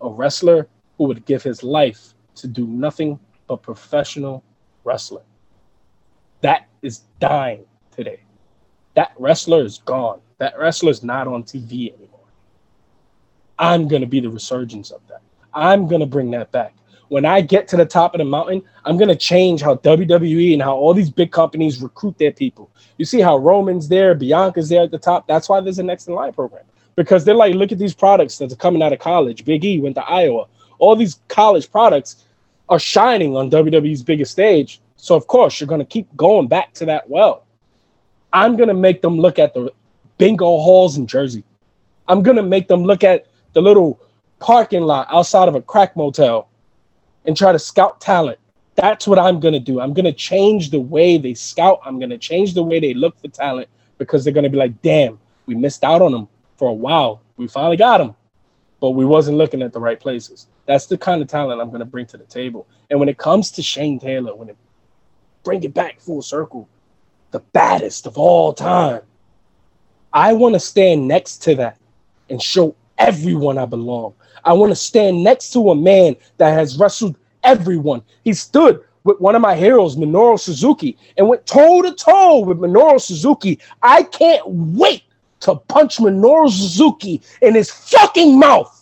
a 0.00 0.08
wrestler 0.08 0.66
who 0.96 1.04
would 1.04 1.24
give 1.26 1.42
his 1.42 1.62
life 1.62 2.14
to 2.36 2.46
do 2.46 2.66
nothing 2.66 3.18
but 3.46 3.62
professional 3.62 4.42
wrestling. 4.84 5.24
That 6.40 6.68
is 6.82 7.02
dying 7.20 7.64
today. 7.90 8.20
That 8.94 9.12
wrestler 9.18 9.64
is 9.64 9.78
gone. 9.78 10.20
That 10.38 10.58
wrestler 10.58 10.90
is 10.90 11.02
not 11.02 11.28
on 11.28 11.44
TV 11.44 11.92
anymore. 11.94 12.20
I'm 13.58 13.88
going 13.88 14.02
to 14.02 14.08
be 14.08 14.20
the 14.20 14.30
resurgence 14.30 14.90
of 14.90 15.00
that. 15.08 15.22
I'm 15.54 15.86
going 15.86 16.00
to 16.00 16.06
bring 16.06 16.30
that 16.32 16.50
back. 16.52 16.74
when 17.12 17.26
I 17.26 17.42
get 17.42 17.68
to 17.68 17.76
the 17.76 17.84
top 17.84 18.14
of 18.14 18.20
the 18.20 18.24
mountain, 18.24 18.62
I'm 18.86 18.96
gonna 18.96 19.14
change 19.14 19.60
how 19.60 19.74
WWE 19.74 20.54
and 20.54 20.62
how 20.62 20.74
all 20.74 20.94
these 20.94 21.10
big 21.10 21.30
companies 21.30 21.82
recruit 21.82 22.16
their 22.16 22.32
people. 22.32 22.70
You 22.96 23.04
see 23.04 23.20
how 23.20 23.36
Roman's 23.36 23.86
there, 23.86 24.14
Bianca's 24.14 24.70
there 24.70 24.84
at 24.84 24.90
the 24.90 24.98
top. 24.98 25.26
That's 25.26 25.46
why 25.46 25.60
there's 25.60 25.78
a 25.78 25.82
next 25.82 26.08
in 26.08 26.14
line 26.14 26.32
program 26.32 26.64
because 26.96 27.26
they're 27.26 27.34
like, 27.34 27.54
look 27.54 27.70
at 27.70 27.78
these 27.78 27.92
products 27.92 28.38
that 28.38 28.50
are 28.50 28.56
coming 28.56 28.82
out 28.82 28.94
of 28.94 28.98
college. 28.98 29.44
Big 29.44 29.62
E 29.62 29.78
went 29.78 29.96
to 29.96 30.04
Iowa. 30.04 30.46
All 30.82 30.96
these 30.96 31.20
college 31.28 31.70
products 31.70 32.24
are 32.68 32.78
shining 32.80 33.36
on 33.36 33.50
WWE's 33.50 34.02
biggest 34.02 34.32
stage. 34.32 34.80
So 34.96 35.14
of 35.14 35.28
course 35.28 35.60
you're 35.60 35.68
gonna 35.68 35.84
keep 35.84 36.08
going 36.16 36.48
back 36.48 36.72
to 36.74 36.84
that 36.86 37.08
well. 37.08 37.46
I'm 38.32 38.56
gonna 38.56 38.74
make 38.74 39.00
them 39.00 39.20
look 39.20 39.38
at 39.38 39.54
the 39.54 39.72
bingo 40.18 40.44
halls 40.44 40.96
in 40.96 41.06
Jersey. 41.06 41.44
I'm 42.08 42.22
gonna 42.22 42.42
make 42.42 42.66
them 42.66 42.82
look 42.82 43.04
at 43.04 43.26
the 43.52 43.62
little 43.62 44.00
parking 44.40 44.82
lot 44.82 45.06
outside 45.10 45.46
of 45.46 45.54
a 45.54 45.62
crack 45.62 45.96
motel 45.96 46.48
and 47.24 47.36
try 47.36 47.52
to 47.52 47.60
scout 47.60 48.00
talent. 48.00 48.40
That's 48.74 49.06
what 49.06 49.18
I'm 49.18 49.38
going 49.38 49.54
to 49.54 49.60
do. 49.60 49.80
I'm 49.80 49.92
going 49.92 50.06
to 50.06 50.12
change 50.12 50.70
the 50.70 50.80
way 50.80 51.18
they 51.18 51.34
scout. 51.34 51.80
I'm 51.84 51.98
going 51.98 52.10
to 52.10 52.18
change 52.18 52.54
the 52.54 52.62
way 52.62 52.80
they 52.80 52.94
look 52.94 53.18
for 53.20 53.28
talent 53.28 53.68
because 53.98 54.24
they're 54.24 54.32
going 54.32 54.44
to 54.44 54.50
be 54.50 54.56
like, 54.56 54.80
damn, 54.82 55.18
we 55.46 55.54
missed 55.54 55.84
out 55.84 56.02
on 56.02 56.10
them 56.10 56.26
for 56.56 56.68
a 56.68 56.72
while. 56.72 57.20
We 57.36 57.46
finally 57.46 57.76
got 57.76 57.98
them, 57.98 58.14
but 58.80 58.90
we 58.90 59.04
wasn't 59.04 59.38
looking 59.38 59.62
at 59.62 59.72
the 59.72 59.80
right 59.80 60.00
places. 60.00 60.48
That's 60.66 60.86
the 60.86 60.98
kind 60.98 61.22
of 61.22 61.28
talent 61.28 61.60
I'm 61.60 61.68
going 61.68 61.80
to 61.80 61.84
bring 61.84 62.06
to 62.06 62.16
the 62.16 62.24
table. 62.24 62.66
And 62.90 63.00
when 63.00 63.08
it 63.08 63.18
comes 63.18 63.50
to 63.52 63.62
Shane 63.62 63.98
Taylor, 63.98 64.34
when 64.34 64.48
it 64.48 64.56
bring 65.44 65.62
it 65.64 65.74
back 65.74 66.00
full 66.00 66.22
circle, 66.22 66.68
the 67.32 67.40
baddest 67.40 68.06
of 68.06 68.16
all 68.16 68.52
time, 68.52 69.02
I 70.12 70.32
want 70.34 70.54
to 70.54 70.60
stand 70.60 71.08
next 71.08 71.38
to 71.44 71.54
that 71.56 71.78
and 72.30 72.40
show 72.40 72.76
everyone 72.98 73.58
I 73.58 73.64
belong. 73.64 74.14
I 74.44 74.52
want 74.52 74.70
to 74.70 74.76
stand 74.76 75.24
next 75.24 75.52
to 75.54 75.70
a 75.70 75.74
man 75.74 76.16
that 76.38 76.52
has 76.52 76.78
wrestled 76.78 77.16
everyone. 77.42 78.02
He 78.24 78.32
stood 78.32 78.82
with 79.04 79.20
one 79.20 79.34
of 79.34 79.42
my 79.42 79.56
heroes, 79.56 79.96
Minoru 79.96 80.38
Suzuki, 80.38 80.96
and 81.16 81.28
went 81.28 81.46
toe 81.46 81.82
to 81.82 81.92
toe 81.92 82.40
with 82.40 82.58
Minoru 82.58 83.00
Suzuki. 83.00 83.58
I 83.82 84.04
can't 84.04 84.42
wait 84.46 85.02
to 85.40 85.56
punch 85.56 85.98
Minoru 85.98 86.50
Suzuki 86.50 87.20
in 87.40 87.54
his 87.54 87.70
fucking 87.70 88.38
mouth. 88.38 88.81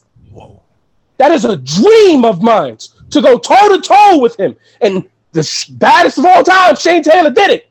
That 1.20 1.32
is 1.32 1.44
a 1.44 1.58
dream 1.58 2.24
of 2.24 2.40
mine 2.40 2.78
to 3.10 3.20
go 3.20 3.38
toe 3.38 3.76
to 3.76 3.82
toe 3.82 4.18
with 4.20 4.40
him. 4.40 4.56
And 4.80 5.06
the 5.32 5.46
baddest 5.72 6.16
of 6.16 6.24
all 6.24 6.42
time, 6.42 6.76
Shane 6.76 7.02
Taylor 7.02 7.28
did 7.28 7.50
it. 7.50 7.68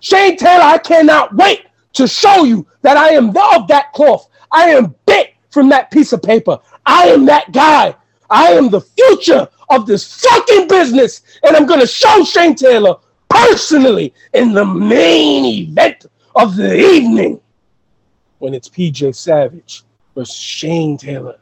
Shane 0.00 0.36
Taylor, 0.36 0.64
I 0.64 0.78
cannot 0.78 1.32
wait 1.36 1.66
to 1.92 2.08
show 2.08 2.42
you 2.42 2.66
that 2.82 2.96
I 2.96 3.10
am 3.10 3.28
of 3.28 3.68
that 3.68 3.92
cloth. 3.92 4.28
I 4.50 4.70
am 4.70 4.96
bit 5.06 5.34
from 5.50 5.68
that 5.68 5.92
piece 5.92 6.12
of 6.12 6.24
paper. 6.24 6.58
I 6.86 7.04
am 7.04 7.24
that 7.26 7.52
guy. 7.52 7.94
I 8.30 8.48
am 8.54 8.68
the 8.68 8.80
future 8.80 9.46
of 9.68 9.86
this 9.86 10.20
fucking 10.20 10.66
business. 10.66 11.22
And 11.44 11.54
I'm 11.54 11.66
going 11.66 11.78
to 11.78 11.86
show 11.86 12.24
Shane 12.24 12.56
Taylor 12.56 12.96
personally 13.28 14.12
in 14.34 14.54
the 14.54 14.66
main 14.66 15.44
event 15.44 16.06
of 16.34 16.56
the 16.56 16.76
evening 16.76 17.40
when 18.40 18.54
it's 18.54 18.68
PJ 18.68 19.14
Savage 19.14 19.84
versus 20.16 20.34
Shane 20.34 20.98
Taylor 20.98 21.38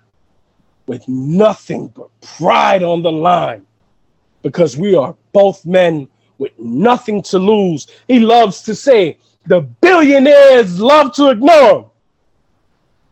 with 0.87 1.07
nothing 1.09 1.89
but 1.89 2.09
pride 2.21 2.83
on 2.83 3.03
the 3.03 3.11
line 3.13 3.67
because 4.43 4.77
we 4.77 4.95
are 4.95 5.17
both 5.33 5.65
men 5.67 6.09
with 6.39 6.53
nothing 6.59 7.23
to 7.23 7.39
lose. 7.39 7.89
He 8.09 8.21
loves 8.21 8.63
to 8.63 8.75
say 8.75 9.19
the 9.47 9.61
billionaires 9.61 10.81
love 10.81 11.13
to 11.15 11.31
ignore 11.31 11.81
him. 11.81 11.85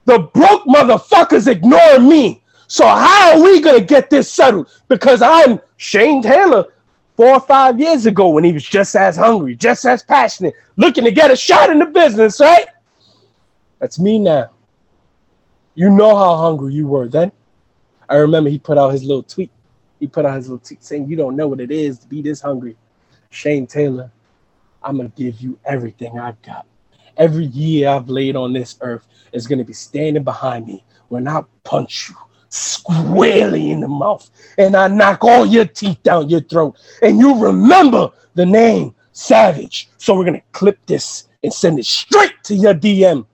The 0.04 0.18
broke 0.18 0.64
motherfuckers 0.64 1.48
ignore 1.48 1.98
me. 1.98 2.42
So 2.66 2.87
how 2.87 3.32
are 3.32 3.42
we 3.42 3.60
gonna 3.60 3.80
get 3.80 4.10
this 4.10 4.30
settled? 4.30 4.68
Because 4.88 5.22
I'm 5.22 5.60
Shane 5.76 6.22
Taylor 6.22 6.66
four 7.16 7.34
or 7.34 7.40
five 7.40 7.78
years 7.78 8.06
ago 8.06 8.28
when 8.28 8.44
he 8.44 8.52
was 8.52 8.64
just 8.64 8.94
as 8.96 9.16
hungry, 9.16 9.56
just 9.56 9.84
as 9.84 10.02
passionate, 10.02 10.54
looking 10.76 11.04
to 11.04 11.12
get 11.12 11.30
a 11.30 11.37
shot 11.37 11.70
in 11.70 11.78
the 11.78 11.87
business, 11.87 12.40
right? 12.40 12.66
That's 13.78 13.98
me 13.98 14.18
now. 14.18 14.50
You 15.74 15.90
know 15.90 16.16
how 16.16 16.37
hungry 16.37 16.74
you 16.74 16.87
were 16.87 17.08
then. 17.08 17.32
I 18.09 18.17
remember 18.17 18.51
he 18.51 18.59
put 18.59 18.79
out 18.79 18.90
his 18.90 19.05
little 19.05 19.23
tweet. 19.23 19.51
He 20.01 20.07
put 20.07 20.25
out 20.25 20.37
his 20.37 20.49
little 20.49 20.64
tweet 20.64 20.85
saying, 20.85 21.09
You 21.09 21.17
don't 21.17 21.37
know 21.37 21.49
what 21.49 21.61
it 21.61 21.71
is 21.71 21.99
to 22.01 22.09
be 22.09 22.23
this 22.23 22.40
hungry. 22.40 22.77
Shane 23.31 23.67
Taylor, 23.67 24.11
I'm 24.83 24.97
gonna 24.97 25.11
give 25.11 25.40
you 25.40 25.59
everything 25.64 26.19
I've 26.19 26.40
got. 26.43 26.67
Every 27.17 27.47
year 27.47 27.88
I've 27.88 28.09
laid 28.09 28.37
on 28.37 28.53
this 28.53 28.77
earth 28.81 29.07
is 29.33 29.47
gonna 29.47 29.64
be 29.64 29.73
standing 29.73 30.25
behind 30.25 30.67
me 30.67 30.85
when 31.09 31.27
I 31.29 31.43
punch 31.64 32.11
you 32.11 32.17
squarely 32.49 33.71
in 33.71 33.81
the 33.81 33.88
mouth 33.88 34.31
and 34.59 34.77
I 34.77 34.87
knock 34.87 35.25
all 35.25 35.45
your 35.45 35.64
teeth 35.64 36.03
down 36.03 36.29
your 36.29 36.40
throat. 36.40 36.77
And 37.03 37.19
you 37.19 37.43
remember 37.43 38.11
the 38.35 38.47
name 38.47 38.95
Savage. 39.14 39.88
So 39.97 40.17
we're 40.17 40.25
gonna 40.25 40.43
clip 40.53 40.85
this 40.87 41.29
and 41.43 41.53
send 41.53 41.79
it 41.79 41.87
straight 41.87 42.35
to 42.45 42.55
your 42.55 42.75
DM. 42.75 43.25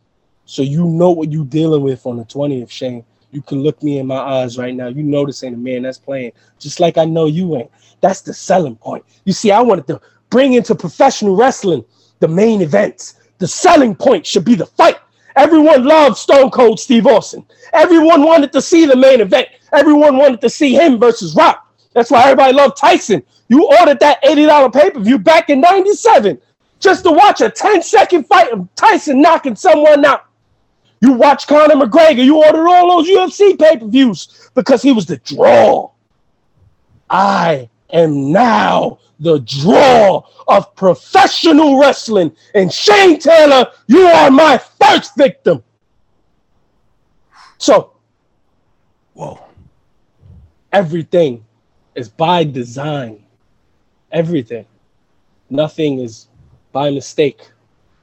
So 0.44 0.62
you 0.62 0.84
know 0.84 1.10
what 1.10 1.32
you're 1.32 1.44
dealing 1.44 1.82
with 1.82 2.04
on 2.06 2.18
the 2.18 2.24
20th, 2.24 2.70
Shane. 2.70 3.04
You 3.32 3.42
can 3.42 3.62
look 3.62 3.82
me 3.82 3.98
in 3.98 4.06
my 4.06 4.18
eyes 4.18 4.58
right 4.58 4.74
now. 4.74 4.88
You 4.88 5.02
know 5.02 5.24
this 5.24 5.42
ain't 5.44 5.54
a 5.54 5.58
man 5.58 5.82
that's 5.82 5.98
playing, 5.98 6.32
just 6.58 6.80
like 6.80 6.98
I 6.98 7.04
know 7.04 7.26
you 7.26 7.56
ain't. 7.56 7.70
That's 8.00 8.22
the 8.22 8.34
selling 8.34 8.76
point. 8.76 9.04
You 9.24 9.32
see, 9.32 9.50
I 9.52 9.60
wanted 9.60 9.86
to 9.88 10.00
bring 10.30 10.54
into 10.54 10.74
professional 10.74 11.36
wrestling 11.36 11.84
the 12.18 12.28
main 12.28 12.60
events. 12.60 13.14
The 13.38 13.46
selling 13.46 13.94
point 13.94 14.26
should 14.26 14.44
be 14.44 14.54
the 14.54 14.66
fight. 14.66 14.98
Everyone 15.36 15.84
loved 15.84 16.16
Stone 16.16 16.50
Cold 16.50 16.80
Steve 16.80 17.06
Austin. 17.06 17.46
Everyone 17.72 18.24
wanted 18.24 18.52
to 18.52 18.60
see 18.60 18.84
the 18.84 18.96
main 18.96 19.20
event. 19.20 19.48
Everyone 19.72 20.16
wanted 20.16 20.40
to 20.40 20.50
see 20.50 20.74
him 20.74 20.98
versus 20.98 21.34
Rock. 21.34 21.66
That's 21.92 22.10
why 22.10 22.24
everybody 22.24 22.52
loved 22.52 22.76
Tyson. 22.76 23.22
You 23.48 23.66
ordered 23.80 24.00
that 24.00 24.22
$80 24.22 24.72
pay 24.72 24.90
per 24.90 25.00
view 25.00 25.18
back 25.18 25.50
in 25.50 25.60
97 25.60 26.40
just 26.78 27.04
to 27.04 27.12
watch 27.12 27.40
a 27.40 27.50
10 27.50 27.82
second 27.82 28.24
fight 28.24 28.52
of 28.52 28.68
Tyson 28.74 29.20
knocking 29.20 29.56
someone 29.56 30.04
out. 30.04 30.26
You 31.00 31.12
watch 31.12 31.46
Conor 31.46 31.74
McGregor, 31.74 32.24
you 32.24 32.44
ordered 32.44 32.68
all 32.68 33.02
those 33.02 33.08
UFC 33.08 33.58
pay 33.58 33.78
per 33.78 33.86
views 33.86 34.50
because 34.54 34.82
he 34.82 34.92
was 34.92 35.06
the 35.06 35.16
draw. 35.18 35.90
I 37.08 37.68
am 37.90 38.30
now 38.32 38.98
the 39.18 39.40
draw 39.40 40.22
of 40.48 40.74
professional 40.74 41.78
wrestling. 41.78 42.34
And 42.54 42.72
Shane 42.72 43.18
Taylor, 43.18 43.66
you 43.86 44.02
are 44.02 44.30
my 44.30 44.58
first 44.80 45.16
victim. 45.16 45.62
So, 47.58 47.92
whoa, 49.14 49.38
everything 50.72 51.44
is 51.94 52.08
by 52.08 52.44
design. 52.44 53.24
Everything. 54.12 54.66
Nothing 55.50 56.00
is 56.00 56.28
by 56.72 56.90
mistake. 56.90 57.50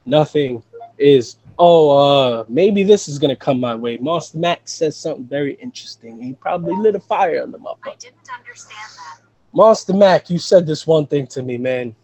Nothing 0.06 0.62
is, 0.98 1.36
oh, 1.58 1.90
uh, 1.90 2.44
maybe 2.48 2.82
this 2.82 3.08
is 3.08 3.18
going 3.18 3.30
to 3.30 3.36
come 3.36 3.60
my 3.60 3.74
way. 3.74 3.96
Monster 3.98 4.38
Mac 4.38 4.68
says 4.68 4.96
something 4.96 5.26
very 5.26 5.54
interesting. 5.54 6.20
He 6.20 6.32
probably 6.34 6.74
lit 6.76 6.94
a 6.94 7.00
fire 7.00 7.42
on 7.42 7.50
the 7.50 7.58
motherfucker. 7.58 7.92
I 7.92 7.96
didn't 7.96 8.28
understand 8.36 8.88
that. 8.96 9.20
Monster 9.52 9.94
Mac, 9.94 10.30
you 10.30 10.38
said 10.38 10.66
this 10.66 10.86
one 10.86 11.06
thing 11.06 11.26
to 11.28 11.42
me, 11.42 11.56
man. 11.56 11.94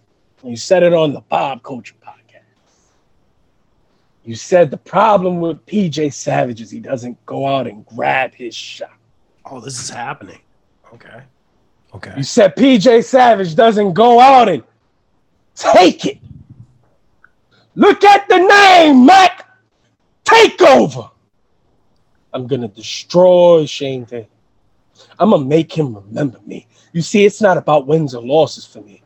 You 0.43 0.57
said 0.57 0.83
it 0.83 0.93
on 0.93 1.13
the 1.13 1.21
Bob 1.21 1.63
Culture 1.63 1.95
podcast. 2.05 2.43
You 4.25 4.35
said 4.35 4.71
the 4.71 4.79
problem 4.79 5.41
with 5.41 5.65
PJ 5.67 6.13
Savage 6.13 6.61
is 6.61 6.71
he 6.71 6.81
doesn't 6.81 7.25
go 7.27 7.47
out 7.47 7.67
and 7.67 7.85
grab 7.87 8.35
his 8.35 8.55
shot. 8.55 8.91
Oh, 9.45 9.61
this 9.61 9.79
is 9.79 9.91
happening. 9.91 10.41
Okay. 10.93 11.23
Okay. 11.95 12.15
You 12.17 12.23
said 12.23 12.57
PJ 12.57 13.05
Savage 13.05 13.55
doesn't 13.55 13.93
go 13.93 14.19
out 14.21 14.49
and 14.49 14.63
take 15.55 16.07
it. 16.07 16.19
Look 17.75 18.05
at 18.05 18.29
the 18.29 18.39
name, 18.39 19.05
Mac. 19.05 19.44
Takeover. 20.35 21.11
I'm 22.33 22.49
gonna 22.49 22.67
destroy 22.67 23.67
Shane 23.67 24.05
Taylor. 24.05 24.27
I'm 25.21 25.31
gonna 25.31 25.45
make 25.45 25.73
him 25.73 25.95
remember 25.95 26.41
me. 26.45 26.67
You 26.93 27.03
see, 27.03 27.25
it's 27.25 27.41
not 27.41 27.57
about 27.57 27.87
wins 27.87 28.17
or 28.17 28.23
losses 28.23 28.67
for 28.67 28.81
me. 28.81 29.03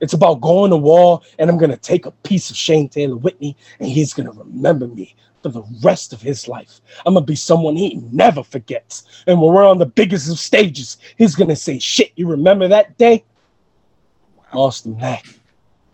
It's 0.00 0.14
about 0.14 0.40
going 0.40 0.70
to 0.70 0.76
war, 0.76 1.20
and 1.38 1.50
I'm 1.50 1.58
gonna 1.58 1.76
take 1.76 2.06
a 2.06 2.10
piece 2.10 2.48
of 2.50 2.56
Shane 2.56 2.88
Taylor 2.88 3.16
with 3.16 3.38
me, 3.40 3.56
and 3.78 3.88
he's 3.88 4.14
gonna 4.14 4.32
remember 4.32 4.86
me 4.88 5.14
for 5.42 5.50
the 5.50 5.64
rest 5.82 6.14
of 6.14 6.22
his 6.22 6.48
life. 6.48 6.80
I'm 7.04 7.12
gonna 7.12 7.26
be 7.26 7.36
someone 7.36 7.76
he 7.76 7.96
never 8.10 8.42
forgets. 8.42 9.04
And 9.26 9.38
when 9.40 9.52
we're 9.52 9.66
on 9.66 9.78
the 9.78 9.86
biggest 9.86 10.30
of 10.30 10.38
stages, 10.38 10.96
he's 11.18 11.34
gonna 11.34 11.56
say, 11.56 11.78
"Shit, 11.78 12.12
you 12.16 12.26
remember 12.26 12.68
that 12.68 12.96
day?" 12.96 13.24
Austin 14.52 14.96
Mack. 14.96 15.26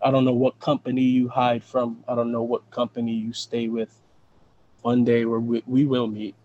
I 0.01 0.11
don't 0.11 0.23
know 0.23 0.33
what 0.33 0.57
company 0.59 1.01
you 1.01 1.27
hide 1.27 1.63
from. 1.63 2.05
I 2.07 2.15
don't 2.15 2.31
know 2.31 2.43
what 2.43 2.69
company 2.71 3.11
you 3.11 3.33
stay 3.33 3.67
with. 3.67 4.04
One 4.85 5.03
day 5.03 5.25
we, 5.25 5.63
we 5.65 5.85
will 5.85 6.05
meet 6.05 6.35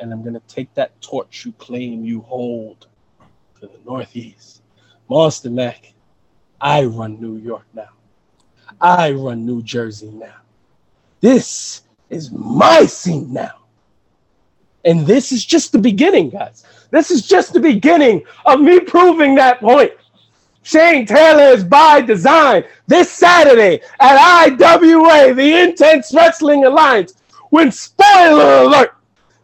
and 0.00 0.12
I'm 0.12 0.22
going 0.22 0.34
to 0.34 0.42
take 0.48 0.74
that 0.74 1.00
torch 1.00 1.44
you 1.44 1.52
claim 1.52 2.04
you 2.04 2.22
hold 2.22 2.88
to 3.60 3.68
the 3.68 3.78
Northeast. 3.86 4.62
Monster 5.08 5.48
Mac, 5.48 5.92
I 6.60 6.82
run 6.86 7.20
New 7.20 7.36
York 7.36 7.64
now. 7.72 7.90
I 8.80 9.12
run 9.12 9.46
New 9.46 9.62
Jersey 9.62 10.10
now. 10.10 10.40
This 11.20 11.82
is 12.10 12.32
my 12.32 12.84
scene 12.84 13.32
now. 13.32 13.60
And 14.84 15.06
this 15.06 15.30
is 15.30 15.44
just 15.44 15.70
the 15.70 15.78
beginning, 15.78 16.30
guys. 16.30 16.64
This 16.90 17.12
is 17.12 17.28
just 17.28 17.52
the 17.52 17.60
beginning 17.60 18.24
of 18.44 18.60
me 18.60 18.80
proving 18.80 19.36
that 19.36 19.60
point. 19.60 19.92
Shane 20.64 21.06
Taylor 21.06 21.54
is 21.54 21.62
by 21.62 22.00
design 22.00 22.64
this 22.88 23.08
Saturday 23.08 23.82
at 24.00 24.16
IWA, 24.48 25.32
the 25.32 25.60
Intense 25.60 26.12
Wrestling 26.12 26.64
Alliance, 26.64 27.14
when 27.52 27.70
spoiler 27.70 28.62
alert, 28.62 28.94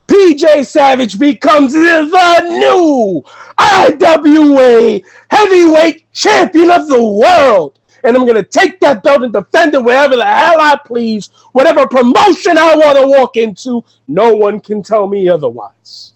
PJ 0.07 0.64
Savage 0.64 1.18
becomes 1.18 1.75
the 1.75 2.40
new 2.59 3.23
IWA 3.59 5.01
heavyweight 5.29 6.11
champion 6.14 6.71
of 6.71 6.88
the 6.88 7.05
world. 7.05 7.79
And 8.03 8.16
I'm 8.16 8.25
going 8.25 8.42
to 8.42 8.42
take 8.42 8.81
that 8.81 9.03
belt 9.03 9.25
and 9.25 9.33
defend 9.33 9.75
it 9.75 9.85
wherever 9.85 10.16
the 10.16 10.25
hell 10.25 10.59
I 10.59 10.79
please, 10.87 11.29
whatever 11.53 11.87
promotion 11.87 12.57
I 12.57 12.75
want 12.77 12.97
to 12.97 13.07
walk 13.07 13.37
into. 13.37 13.85
No 14.07 14.35
one 14.35 14.61
can 14.61 14.83
tell 14.83 15.07
me 15.07 15.29
otherwise. 15.29 16.14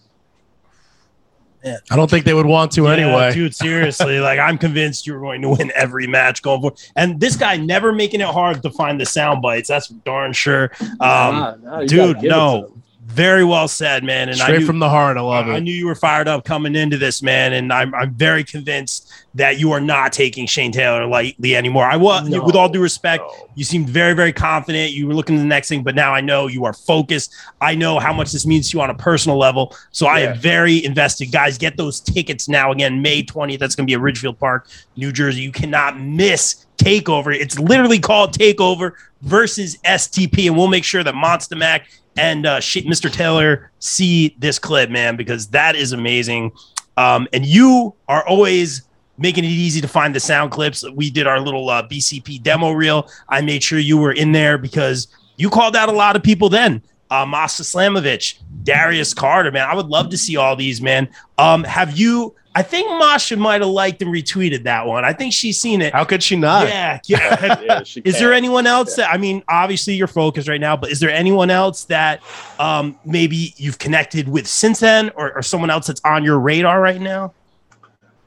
I 1.65 1.97
don't 1.97 2.11
think 2.11 2.25
they 2.25 2.35
would 2.35 2.47
want 2.47 2.73
to 2.73 2.85
Yeah, 2.85 2.93
anyway. 2.93 3.33
dude. 3.33 3.55
Seriously, 3.55 4.19
like 4.21 4.39
I'm 4.39 4.59
convinced 4.59 5.07
you're 5.07 5.21
going 5.21 5.43
to 5.43 5.51
win 5.51 5.73
every 5.75 6.07
match 6.07 6.43
going 6.43 6.61
forward. 6.61 6.81
And 6.97 7.21
this 7.21 7.37
guy 7.37 7.57
never 7.57 7.93
making 7.93 8.21
it 8.21 8.27
hard 8.29 8.63
to 8.63 8.71
find 8.71 9.01
the 9.01 9.07
sound 9.07 9.43
bites. 9.43 9.69
That's 9.69 9.89
darn 9.89 10.33
sure. 10.33 10.71
Um, 10.81 10.99
Nah, 11.01 11.55
nah, 11.63 11.81
dude, 11.81 11.91
give 11.91 12.11
it 12.11 12.21
to 12.23 12.29
no, 12.29 12.61
them. 12.63 12.82
Very 13.05 13.45
well 13.45 13.67
said, 13.69 14.05
man. 14.05 14.29
And 14.29 14.41
I 14.41 14.45
Straight 14.45 14.61
knew, 14.61 14.67
from 14.67 14.79
the 14.79 14.89
heart. 14.89 15.17
I 15.17 15.21
love 15.21 15.49
I 15.49 15.53
it. 15.53 15.57
I 15.57 15.59
knew 15.59 15.73
you 15.73 15.87
were 15.87 15.95
fired 15.95 16.29
up 16.29 16.45
coming 16.45 16.75
into 16.77 16.97
this, 16.97 17.21
man, 17.23 17.53
and 17.53 17.73
I'm 17.73 17.95
I'm 17.95 18.15
very 18.15 18.45
convinced 18.45 19.11
that 19.35 19.59
you 19.59 19.73
are 19.73 19.81
not 19.81 20.13
taking 20.13 20.47
Shane 20.47 20.73
Taylor 20.73 21.07
lightly 21.07 21.57
anymore. 21.57 21.85
I 21.85 21.97
was, 21.97 22.29
No, 22.29 22.43
with 22.45 22.55
all 22.55 22.69
due 22.69 22.81
respect, 22.81 23.25
no. 23.27 23.51
you 23.55 23.65
seemed 23.65 23.89
very 23.89 24.15
very 24.15 24.33
confident. 24.33 24.93
You 24.93 25.09
were 25.09 25.15
looking 25.15 25.37
to 25.37 25.43
the 25.43 25.49
next 25.49 25.69
thing, 25.69 25.83
but 25.83 25.95
now 25.95 26.15
I 26.15 26.21
know 26.21 26.47
you 26.47 26.65
are 26.65 26.73
focused. 26.73 27.35
I 27.61 27.75
know 27.75 27.99
how 27.99 28.13
much 28.13 28.33
this 28.33 28.47
means 28.47 28.71
to 28.71 28.77
you 28.79 28.83
on 28.83 28.91
a 28.91 28.95
personal 28.95 29.37
level, 29.37 29.77
so 29.91 30.07
I 30.07 30.21
am 30.21 30.39
very 30.39 30.85
invested. 30.85 31.33
Guys, 31.33 31.59
get 31.59 31.77
those 31.77 31.99
tickets 32.01 32.49
now. 32.49 32.71
Again, 32.73 33.03
May 33.03 33.23
20th. 33.23 33.59
That's 33.59 33.75
going 33.75 33.87
to 33.87 33.91
be 33.91 33.95
at 33.95 34.01
Ridgefield 34.01 34.39
Park, 34.39 34.69
New 34.97 35.13
Jersey. 35.13 35.43
You 35.43 35.53
cannot 35.53 35.99
miss 35.99 36.67
Takeover. 36.83 37.35
It's 37.35 37.59
literally 37.59 37.99
called 37.99 38.37
Takeover 38.37 38.93
versus 39.23 39.77
STP, 39.85 40.47
and 40.47 40.57
we'll 40.57 40.69
make 40.69 40.85
sure 40.85 41.05
that 41.05 41.15
Monster 41.15 41.57
Mac 41.57 41.89
and 42.17 42.45
uh, 42.45 42.59
Mr. 42.59 43.11
Taylor 43.11 43.71
see 43.79 44.35
this 44.39 44.59
clip, 44.59 44.91
man, 44.91 45.17
because 45.17 45.49
that 45.49 45.77
is 45.77 45.93
amazing. 45.93 46.53
Um, 46.97 47.29
and 47.33 47.47
you 47.47 47.95
are 48.09 48.27
always 48.27 48.83
making 49.19 49.45
it 49.45 49.49
easy 49.49 49.81
to 49.81 49.89
find 49.89 50.15
the 50.15 50.21
sound 50.21 50.51
clips. 50.51 50.85
We 50.91 51.11
did 51.11 51.27
our 51.27 51.41
little 51.41 51.69
uh, 51.71 51.87
BCP 51.87 52.43
demo 52.43 52.73
reel. 52.73 53.09
I 53.29 53.41
made 53.41 53.63
sure 53.63 53.79
you 53.79 53.97
were 53.99 54.13
in 54.13 54.33
there 54.33 54.59
because 54.59 55.09
you 55.37 55.49
called 55.49 55.77
out 55.77 55.89
a 55.89 55.93
lot 55.93 56.17
of 56.17 56.23
people 56.23 56.49
then. 56.49 56.83
Uh, 57.11 57.27
Masha 57.27 57.63
Slamovich, 57.63 58.39
Darius 58.65 59.13
Carter, 59.13 59.53
man. 59.53 59.69
I 59.69 59.75
would 59.75 59.87
love 59.87 60.09
to 60.11 60.19
see 60.19 60.37
all 60.37 60.57
these, 60.57 60.81
man. 60.81 61.09
Um, 61.39 61.63
have 61.65 61.97
you? 61.97 62.35
I 62.55 62.63
think 62.63 62.89
Masha 62.99 63.37
might 63.37 63.63
have 63.63 63.71
liked 63.71 64.03
and 64.03 64.13
retweeted 64.13 64.65
that 64.65 64.87
one. 64.87 65.05
I 65.05 65.13
think 65.13 65.33
she's 65.33 65.59
seen 65.59 65.81
it. 65.81 65.93
How 65.95 66.05
could 66.05 66.23
she 66.23 66.37
not? 66.37 66.69
Yeah, 66.69 67.01
yeah. 67.07 67.61
Yeah, 67.63 67.83
she 67.83 68.01
Is 68.05 68.19
there 68.19 68.33
anyone 68.33 68.67
else 68.67 68.97
that 68.97 69.11
I 69.11 69.17
mean, 69.17 69.43
obviously 69.49 69.95
you're 69.95 70.07
focused 70.07 70.49
right 70.49 70.61
now, 70.61 70.77
but 70.77 70.91
is 70.91 71.01
there 71.01 71.11
anyone 71.11 71.51
else 71.51 71.85
that 71.85 72.23
um 72.59 72.99
maybe 73.05 73.55
you've 73.57 73.79
connected 73.79 74.29
with 74.29 74.47
since 74.47 74.81
then 74.81 75.11
or, 75.17 75.33
or 75.35 75.43
someone 75.43 75.71
else 75.71 75.87
that's 75.87 76.03
on 76.05 76.25
your 76.25 76.39
radar 76.39 76.81
right 76.81 77.01
now? 77.01 77.33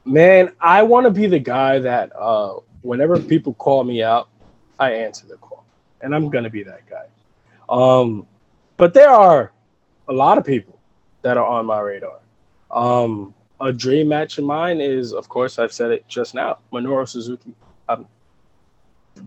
Man, 0.04 0.52
I 0.60 0.82
want 0.82 1.04
to 1.06 1.10
be 1.10 1.26
the 1.26 1.40
guy 1.40 1.78
that 1.80 2.12
uh, 2.16 2.54
whenever 2.82 3.18
people 3.18 3.54
call 3.54 3.82
me 3.82 4.02
out, 4.02 4.28
I 4.78 4.92
answer 4.92 5.26
the 5.26 5.36
call, 5.36 5.64
and 6.00 6.14
I'm 6.14 6.30
gonna 6.30 6.50
be 6.50 6.62
that 6.64 6.82
guy. 6.88 7.06
Um, 7.68 8.26
but 8.76 8.94
there 8.94 9.10
are 9.10 9.52
a 10.08 10.12
lot 10.12 10.38
of 10.38 10.44
people 10.44 10.78
that 11.22 11.36
are 11.36 11.46
on 11.46 11.66
my 11.66 11.80
radar. 11.80 12.18
Um, 12.70 13.34
a 13.60 13.72
dream 13.72 14.08
match 14.08 14.38
of 14.38 14.44
mine 14.44 14.80
is, 14.80 15.12
of 15.12 15.28
course, 15.28 15.58
I've 15.58 15.72
said 15.72 15.90
it 15.90 16.06
just 16.08 16.34
now, 16.34 16.58
Minoru 16.72 17.08
Suzuki. 17.08 17.54
I'm 17.88 18.06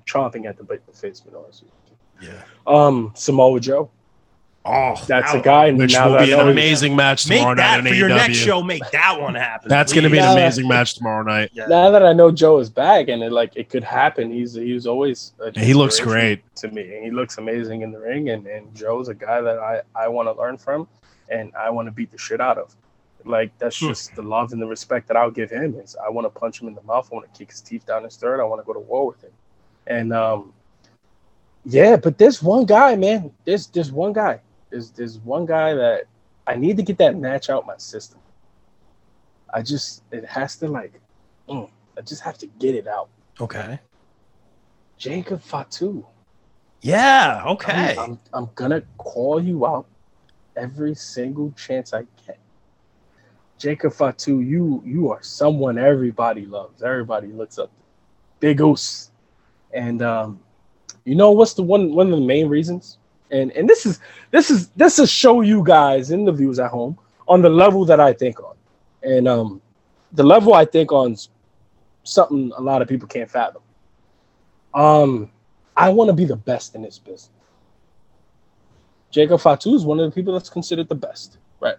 chomping 0.06 0.46
at 0.46 0.58
the 0.58 0.64
bit 0.64 0.86
to 0.88 0.94
face 0.94 1.22
Minoru 1.28 1.52
Suzuki. 1.52 1.72
Yeah. 2.22 2.42
Um, 2.68 3.12
Samoa 3.16 3.60
Joe. 3.60 3.90
Oh, 4.66 4.94
That's 5.08 5.32
that 5.32 5.36
a 5.40 5.42
guy. 5.42 5.72
Which 5.72 5.94
now 5.94 6.12
will 6.12 6.18
be 6.18 6.26
an 6.26 6.30
know 6.32 6.44
he's- 6.44 6.52
amazing 6.52 6.96
match 6.96 7.28
Make 7.30 7.40
tomorrow 7.40 7.56
that 7.56 7.78
night 7.84 7.88
for 7.90 7.94
on 7.94 7.98
your 7.98 8.10
AEW. 8.10 8.16
next 8.18 8.38
show. 8.38 8.62
Make 8.62 8.88
that 8.92 9.20
one 9.20 9.34
happen. 9.34 9.70
That's 9.70 9.94
going 9.94 10.04
to 10.04 10.10
be 10.10 10.18
an 10.18 10.26
Yeah. 10.26 10.34
amazing 10.34 10.68
match 10.68 10.96
tomorrow 10.96 11.24
night. 11.24 11.52
Yeah. 11.54 11.68
Now 11.68 11.90
that 11.92 12.06
I 12.06 12.12
know 12.14 12.30
Joe 12.30 12.60
is 12.60 12.70
back 12.70 13.08
and 13.08 13.24
it 13.24 13.32
like 13.32 13.54
it 13.56 13.70
could 13.70 13.86
happen, 13.86 14.30
he's 14.32 14.54
he's 14.54 14.86
always 14.86 15.32
a 15.40 15.58
He 15.58 15.74
looks 15.74 16.00
great. 16.02 16.44
to 16.58 16.68
me, 16.68 16.94
and 16.94 17.06
he 17.06 17.10
looks 17.10 17.38
amazing 17.38 17.82
in 17.84 17.92
the 17.94 18.00
ring. 18.00 18.30
And, 18.30 18.46
and 18.48 18.76
Joe's 18.76 19.08
a 19.08 19.16
guy 19.16 19.40
that 19.42 19.58
I 19.60 19.82
I 19.96 20.10
want 20.10 20.28
to 20.28 20.34
learn 20.34 20.58
from, 20.58 20.88
and 21.30 21.54
I 21.56 21.70
want 21.70 21.88
to 21.88 21.92
beat 21.92 22.12
the 22.12 22.18
shit 22.18 22.42
out 22.42 22.58
of. 22.58 22.76
Like 23.26 23.52
that's 23.60 23.80
Hmm. 23.80 23.90
just 23.90 24.16
the 24.16 24.22
love 24.22 24.52
and 24.54 24.62
the 24.62 24.66
respect 24.68 25.08
that 25.10 25.18
I'll 25.18 25.32
give 25.32 25.50
him. 25.52 25.76
Is 25.80 25.96
I 26.04 26.10
want 26.10 26.26
to 26.26 26.40
punch 26.40 26.62
him 26.62 26.68
in 26.68 26.76
the 26.76 26.82
mouth. 26.84 27.10
I 27.12 27.16
want 27.16 27.32
to 27.32 27.38
kick 27.38 27.52
his 27.52 27.62
teeth 27.62 27.86
down 27.86 28.04
his 28.04 28.16
throat. 28.16 28.40
I 28.40 28.44
want 28.46 28.62
to 28.62 28.66
go 28.66 28.74
to 28.74 28.80
war 28.80 29.08
with 29.08 29.22
him. 29.24 29.32
And 29.88 30.14
um, 30.14 30.54
yeah, 31.66 31.96
but 31.98 32.18
there's 32.18 32.42
one 32.42 32.66
guy, 32.66 32.96
man. 32.96 33.32
There's 33.46 33.68
there's 33.68 33.92
one 33.92 34.14
guy. 34.14 34.40
There's 34.70 34.92
there's 34.92 35.20
one 35.20 35.46
guy 35.46 35.74
that 35.74 36.06
I 36.48 36.56
need 36.56 36.78
to 36.78 36.84
get 36.84 36.98
that 37.00 37.18
match 37.18 37.50
out 37.50 37.66
my 37.68 37.78
system. 37.78 38.20
I 39.54 39.62
just 39.62 40.04
it 40.12 40.26
has 40.26 40.56
to 40.58 40.68
like, 40.68 40.94
mm, 41.50 41.70
I 41.98 42.02
just 42.02 42.22
have 42.22 42.38
to 42.40 42.48
get 42.48 42.76
it 42.76 42.88
out. 42.88 43.10
Okay. 43.42 43.80
Jacob 44.98 45.42
Fatu. 45.42 46.06
Yeah. 46.82 47.42
I'm- 47.44 47.48
Okay. 47.54 47.96
I'm, 47.98 48.20
I'm, 48.34 48.50
gonna 48.56 48.82
call 48.98 49.42
you 49.44 49.66
out 49.66 49.86
every 50.56 50.96
single 50.96 51.52
chance 51.52 51.94
I 51.94 52.04
get. 52.26 52.40
Jacob 53.60 53.92
Fatu, 53.94 54.40
you 54.40 54.82
you 54.86 55.12
are 55.12 55.22
someone 55.22 55.78
everybody 55.78 56.46
loves. 56.46 56.82
Everybody 56.82 57.28
looks 57.28 57.60
up. 57.60 57.70
Big 58.40 58.58
Goose. 58.58 59.12
And 59.74 60.02
um, 60.02 60.40
you 61.04 61.14
know 61.14 61.32
what's 61.32 61.54
the 61.54 61.62
one 61.62 61.94
one 61.94 62.12
of 62.12 62.20
the 62.20 62.26
main 62.26 62.48
reasons? 62.48 62.98
And 63.32 63.52
and 63.52 63.70
this 63.70 63.86
is 63.86 64.00
this 64.32 64.50
is 64.50 64.70
this 64.70 64.98
is 64.98 65.12
show 65.12 65.42
you 65.42 65.62
guys 65.64 66.10
in 66.10 66.24
the 66.24 66.32
views 66.32 66.58
at 66.58 66.72
home 66.72 66.98
on 67.28 67.42
the 67.42 67.50
level 67.50 67.84
that 67.86 68.00
I 68.00 68.14
think 68.14 68.40
on. 68.42 68.56
And 69.04 69.28
um 69.28 69.62
the 70.14 70.24
level 70.24 70.54
I 70.54 70.66
think 70.66 70.92
on 70.92 71.18
something 72.04 72.52
a 72.56 72.62
lot 72.62 72.82
of 72.82 72.88
people 72.88 73.08
can't 73.08 73.30
fathom. 73.30 73.62
Um 74.74 75.32
I 75.76 75.90
want 75.90 76.08
to 76.08 76.14
be 76.14 76.26
the 76.26 76.36
best 76.36 76.76
in 76.76 76.82
this 76.82 76.98
business. 76.98 77.30
Jacob 79.12 79.42
Fatu 79.42 79.76
is 79.76 79.86
one 79.86 80.00
of 80.00 80.10
the 80.10 80.16
people 80.16 80.34
that's 80.34 80.50
considered 80.50 80.88
the 80.88 80.96
best, 80.96 81.38
right? 81.60 81.78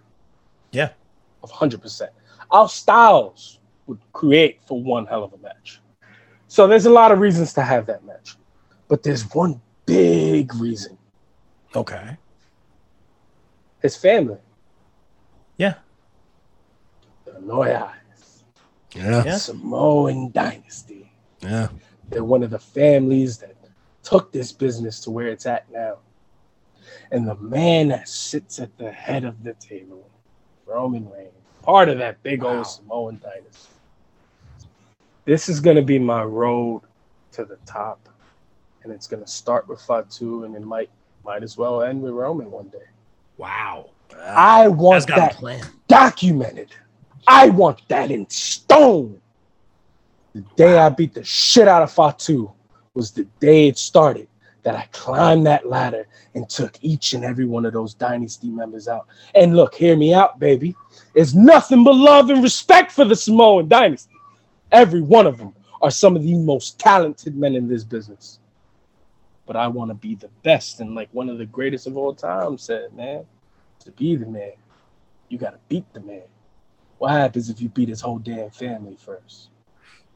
Yeah. 0.71 0.89
Of 1.43 1.51
100%. 1.51 2.09
Our 2.51 2.69
styles 2.69 3.59
would 3.87 3.99
create 4.13 4.59
for 4.67 4.81
one 4.81 5.05
hell 5.05 5.23
of 5.23 5.33
a 5.33 5.37
match. 5.37 5.79
So 6.47 6.67
there's 6.67 6.85
a 6.85 6.89
lot 6.91 7.11
of 7.11 7.19
reasons 7.19 7.53
to 7.53 7.61
have 7.63 7.85
that 7.87 8.03
match. 8.05 8.35
But 8.87 9.03
there's 9.03 9.23
one 9.33 9.61
big 9.85 10.53
reason 10.55 10.97
Okay. 11.75 12.17
his 13.81 13.95
family. 13.95 14.37
Yeah. 15.57 15.75
The 17.25 17.31
Anoa'is, 17.31 18.43
Yeah. 18.93 19.23
Yeah. 19.23 19.37
Samoan 19.37 20.31
dynasty. 20.31 21.11
Yeah. 21.41 21.69
They're 22.09 22.23
one 22.25 22.43
of 22.43 22.49
the 22.49 22.59
families 22.59 23.37
that 23.37 23.55
took 24.03 24.31
this 24.33 24.51
business 24.51 24.99
to 25.01 25.11
where 25.11 25.27
it's 25.29 25.45
at 25.45 25.71
now. 25.71 25.99
And 27.11 27.25
the 27.27 27.35
man 27.35 27.87
that 27.89 28.07
sits 28.09 28.59
at 28.59 28.77
the 28.77 28.91
head 28.91 29.23
of 29.23 29.43
the 29.43 29.53
table, 29.53 30.09
Roman 30.71 31.09
Reigns, 31.09 31.31
part 31.61 31.89
of 31.89 31.97
that 31.99 32.21
big 32.23 32.43
Wow. 32.43 32.57
old 32.57 32.67
Samoan 32.67 33.19
dynasty. 33.21 33.73
This 35.25 35.49
is 35.49 35.59
going 35.59 35.75
to 35.75 35.81
be 35.83 35.99
my 35.99 36.23
road 36.23 36.81
to 37.33 37.45
the 37.45 37.57
top. 37.65 38.09
And 38.83 38.91
it's 38.91 39.07
going 39.07 39.23
to 39.23 39.29
start 39.29 39.67
with 39.67 39.81
Fatu 39.81 40.43
and 40.45 40.55
it 40.55 40.61
might 40.63 40.89
might 41.23 41.43
as 41.43 41.55
well 41.55 41.83
end 41.83 42.01
with 42.01 42.13
Roman 42.13 42.49
one 42.49 42.69
day. 42.69 42.79
Wow. 43.37 43.91
I 44.19 44.63
That's 44.63 44.75
want 44.75 45.07
got 45.07 45.15
that 45.17 45.33
plan. 45.35 45.63
documented. 45.87 46.71
I 47.27 47.49
want 47.49 47.87
that 47.89 48.09
in 48.09 48.27
stone. 48.29 49.21
The 50.33 50.41
day 50.55 50.77
I 50.79 50.89
beat 50.89 51.13
the 51.13 51.23
shit 51.23 51.67
out 51.67 51.83
of 51.83 51.91
Fatu 51.91 52.51
was 52.95 53.11
the 53.11 53.25
day 53.39 53.67
it 53.67 53.77
started 53.77 54.27
that 54.63 54.75
I 54.75 54.87
climbed 54.91 55.45
that 55.47 55.67
ladder 55.67 56.07
and 56.35 56.47
took 56.49 56.77
each 56.81 57.13
and 57.13 57.23
every 57.25 57.45
one 57.45 57.65
of 57.65 57.73
those 57.73 57.93
dynasty 57.93 58.49
members 58.49 58.87
out. 58.87 59.07
And 59.35 59.55
look, 59.55 59.75
hear 59.75 59.95
me 59.95 60.13
out, 60.13 60.39
baby. 60.39 60.75
It's 61.15 61.33
nothing 61.33 61.83
but 61.83 61.95
love 61.95 62.29
and 62.29 62.43
respect 62.43 62.91
for 62.91 63.05
the 63.05 63.15
Samoan 63.15 63.67
dynasty. 63.67 64.13
Every 64.71 65.01
one 65.01 65.27
of 65.27 65.37
them 65.37 65.53
are 65.81 65.91
some 65.91 66.15
of 66.15 66.23
the 66.23 66.35
most 66.35 66.79
talented 66.79 67.35
men 67.35 67.55
in 67.55 67.67
this 67.67 67.83
business. 67.83 68.39
But 69.45 69.55
I 69.55 69.67
want 69.67 69.89
to 69.89 69.95
be 69.95 70.15
the 70.15 70.29
best. 70.43 70.79
And 70.79 70.95
like 70.95 71.09
one 71.11 71.27
of 71.27 71.37
the 71.37 71.45
greatest 71.45 71.87
of 71.87 71.97
all 71.97 72.13
time 72.13 72.57
said, 72.57 72.93
man, 72.93 73.25
to 73.79 73.91
be 73.91 74.15
the 74.15 74.27
man, 74.27 74.51
you 75.29 75.37
got 75.37 75.51
to 75.51 75.59
beat 75.69 75.91
the 75.93 75.99
man. 76.01 76.23
What 76.99 77.11
happens 77.11 77.49
if 77.49 77.59
you 77.59 77.69
beat 77.69 77.89
his 77.89 77.99
whole 77.99 78.19
damn 78.19 78.51
family 78.51 78.95
first? 78.95 79.49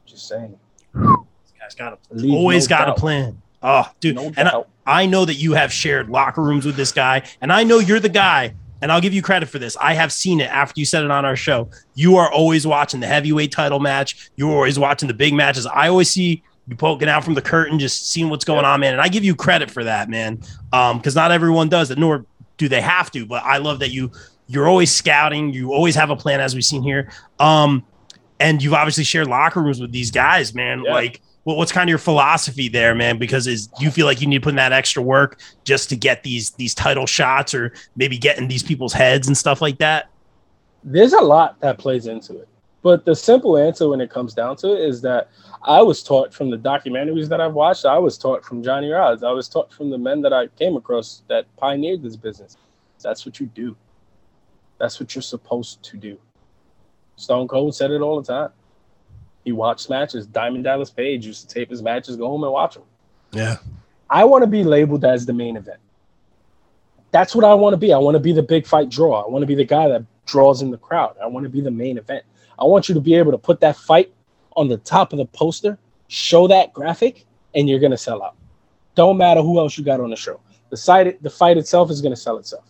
Just 0.06 0.28
saying. 0.28 0.56
This 0.94 1.52
guy's 1.60 1.74
got 1.74 1.94
a, 1.94 1.98
Leave 2.14 2.32
always 2.32 2.66
no 2.66 2.76
got 2.76 2.84
doubt. 2.86 2.96
a 2.96 3.00
plan. 3.00 3.42
Oh, 3.66 3.84
dude. 4.00 4.16
No 4.16 4.32
and 4.36 4.48
I. 4.48 4.62
I 4.86 5.06
know 5.06 5.24
that 5.24 5.34
you 5.34 5.52
have 5.52 5.72
shared 5.72 6.08
locker 6.08 6.42
rooms 6.42 6.64
with 6.64 6.76
this 6.76 6.92
guy, 6.92 7.22
and 7.40 7.52
I 7.52 7.64
know 7.64 7.80
you're 7.80 8.00
the 8.00 8.08
guy 8.08 8.54
and 8.82 8.92
I'll 8.92 9.00
give 9.00 9.14
you 9.14 9.22
credit 9.22 9.48
for 9.48 9.58
this. 9.58 9.76
I 9.80 9.94
have 9.94 10.12
seen 10.12 10.40
it 10.40 10.50
after 10.50 10.78
you 10.78 10.86
said 10.86 11.04
it 11.04 11.10
on 11.10 11.24
our 11.24 11.36
show. 11.36 11.68
You 11.94 12.16
are 12.16 12.30
always 12.30 12.66
watching 12.66 13.00
the 13.00 13.06
heavyweight 13.06 13.52
title 13.52 13.80
match. 13.80 14.30
You're 14.36 14.52
always 14.52 14.78
watching 14.78 15.08
the 15.08 15.14
big 15.14 15.34
matches. 15.34 15.66
I 15.66 15.88
always 15.88 16.10
see 16.10 16.42
you 16.68 16.76
poking 16.76 17.08
out 17.08 17.24
from 17.24 17.34
the 17.34 17.42
curtain, 17.42 17.78
just 17.78 18.10
seeing 18.10 18.28
what's 18.28 18.44
going 18.44 18.64
on, 18.64 18.80
man. 18.80 18.92
And 18.92 19.00
I 19.00 19.08
give 19.08 19.24
you 19.24 19.34
credit 19.34 19.70
for 19.70 19.84
that, 19.84 20.08
man. 20.08 20.40
Um, 20.72 20.98
because 20.98 21.14
not 21.14 21.30
everyone 21.30 21.68
does 21.68 21.90
it, 21.90 21.98
nor 21.98 22.26
do 22.58 22.68
they 22.68 22.80
have 22.80 23.10
to. 23.12 23.24
But 23.24 23.42
I 23.44 23.58
love 23.58 23.78
that 23.80 23.90
you 23.90 24.10
you're 24.46 24.68
always 24.68 24.92
scouting. 24.92 25.52
You 25.52 25.72
always 25.72 25.94
have 25.94 26.10
a 26.10 26.16
plan, 26.16 26.40
as 26.40 26.54
we've 26.54 26.64
seen 26.64 26.82
here. 26.82 27.10
Um, 27.38 27.84
and 28.38 28.62
you've 28.62 28.74
obviously 28.74 29.04
shared 29.04 29.26
locker 29.26 29.62
rooms 29.62 29.80
with 29.80 29.92
these 29.92 30.10
guys, 30.10 30.54
man. 30.54 30.82
Yeah. 30.84 30.92
Like, 30.92 31.22
what, 31.46 31.58
what's 31.58 31.70
kind 31.70 31.88
of 31.88 31.90
your 31.90 31.98
philosophy 31.98 32.68
there, 32.68 32.92
man? 32.92 33.18
Because 33.18 33.46
is 33.46 33.68
you 33.78 33.92
feel 33.92 34.04
like 34.04 34.20
you 34.20 34.26
need 34.26 34.38
to 34.38 34.40
put 34.40 34.50
in 34.50 34.56
that 34.56 34.72
extra 34.72 35.00
work 35.00 35.38
just 35.62 35.88
to 35.90 35.96
get 35.96 36.24
these 36.24 36.50
these 36.50 36.74
title 36.74 37.06
shots, 37.06 37.54
or 37.54 37.72
maybe 37.94 38.18
get 38.18 38.36
in 38.36 38.48
these 38.48 38.64
people's 38.64 38.92
heads 38.92 39.28
and 39.28 39.38
stuff 39.38 39.62
like 39.62 39.78
that? 39.78 40.10
There's 40.82 41.12
a 41.12 41.20
lot 41.20 41.60
that 41.60 41.78
plays 41.78 42.08
into 42.08 42.36
it. 42.36 42.48
But 42.82 43.04
the 43.04 43.14
simple 43.14 43.56
answer 43.56 43.88
when 43.88 44.00
it 44.00 44.10
comes 44.10 44.34
down 44.34 44.56
to 44.56 44.74
it 44.74 44.88
is 44.88 45.00
that 45.02 45.28
I 45.62 45.80
was 45.82 46.02
taught 46.02 46.34
from 46.34 46.50
the 46.50 46.58
documentaries 46.58 47.28
that 47.28 47.40
I've 47.40 47.54
watched, 47.54 47.84
I 47.84 47.98
was 47.98 48.18
taught 48.18 48.44
from 48.44 48.60
Johnny 48.64 48.88
Rodz, 48.88 49.22
I 49.22 49.30
was 49.30 49.48
taught 49.48 49.72
from 49.72 49.90
the 49.90 49.98
men 49.98 50.22
that 50.22 50.32
I 50.32 50.48
came 50.48 50.76
across 50.76 51.22
that 51.28 51.46
pioneered 51.56 52.02
this 52.02 52.16
business. 52.16 52.56
That's 53.00 53.24
what 53.24 53.38
you 53.38 53.46
do. 53.46 53.76
That's 54.78 54.98
what 54.98 55.14
you're 55.14 55.22
supposed 55.22 55.80
to 55.84 55.96
do. 55.96 56.18
Stone 57.14 57.46
Cold 57.46 57.76
said 57.76 57.92
it 57.92 58.00
all 58.00 58.20
the 58.20 58.26
time. 58.32 58.50
He 59.46 59.52
watched 59.52 59.88
matches. 59.88 60.26
Diamond 60.26 60.64
Dallas 60.64 60.90
Page 60.90 61.24
used 61.24 61.48
to 61.48 61.54
tape 61.54 61.70
his 61.70 61.80
matches, 61.80 62.16
go 62.16 62.26
home 62.26 62.42
and 62.42 62.52
watch 62.52 62.74
them. 62.74 62.82
Yeah. 63.30 63.58
I 64.10 64.24
want 64.24 64.42
to 64.42 64.48
be 64.48 64.64
labeled 64.64 65.04
as 65.04 65.24
the 65.24 65.32
main 65.32 65.56
event. 65.56 65.78
That's 67.12 67.32
what 67.32 67.44
I 67.44 67.54
want 67.54 67.72
to 67.72 67.76
be. 67.76 67.92
I 67.92 67.98
want 67.98 68.16
to 68.16 68.20
be 68.20 68.32
the 68.32 68.42
big 68.42 68.66
fight 68.66 68.88
draw. 68.88 69.22
I 69.22 69.28
want 69.28 69.44
to 69.44 69.46
be 69.46 69.54
the 69.54 69.64
guy 69.64 69.86
that 69.86 70.04
draws 70.26 70.62
in 70.62 70.72
the 70.72 70.76
crowd. 70.76 71.14
I 71.22 71.26
want 71.26 71.44
to 71.44 71.48
be 71.48 71.60
the 71.60 71.70
main 71.70 71.96
event. 71.96 72.24
I 72.58 72.64
want 72.64 72.88
you 72.88 72.94
to 72.96 73.00
be 73.00 73.14
able 73.14 73.30
to 73.30 73.38
put 73.38 73.60
that 73.60 73.76
fight 73.76 74.12
on 74.56 74.66
the 74.66 74.78
top 74.78 75.12
of 75.12 75.18
the 75.18 75.26
poster, 75.26 75.78
show 76.08 76.48
that 76.48 76.72
graphic, 76.72 77.24
and 77.54 77.68
you're 77.68 77.78
gonna 77.78 77.96
sell 77.96 78.24
out. 78.24 78.34
Don't 78.96 79.16
matter 79.16 79.42
who 79.42 79.60
else 79.60 79.78
you 79.78 79.84
got 79.84 80.00
on 80.00 80.10
the 80.10 80.16
show. 80.16 80.40
The 80.70 81.16
the 81.20 81.30
fight 81.30 81.56
itself 81.56 81.92
is 81.92 82.00
gonna 82.02 82.16
sell 82.16 82.38
itself. 82.38 82.64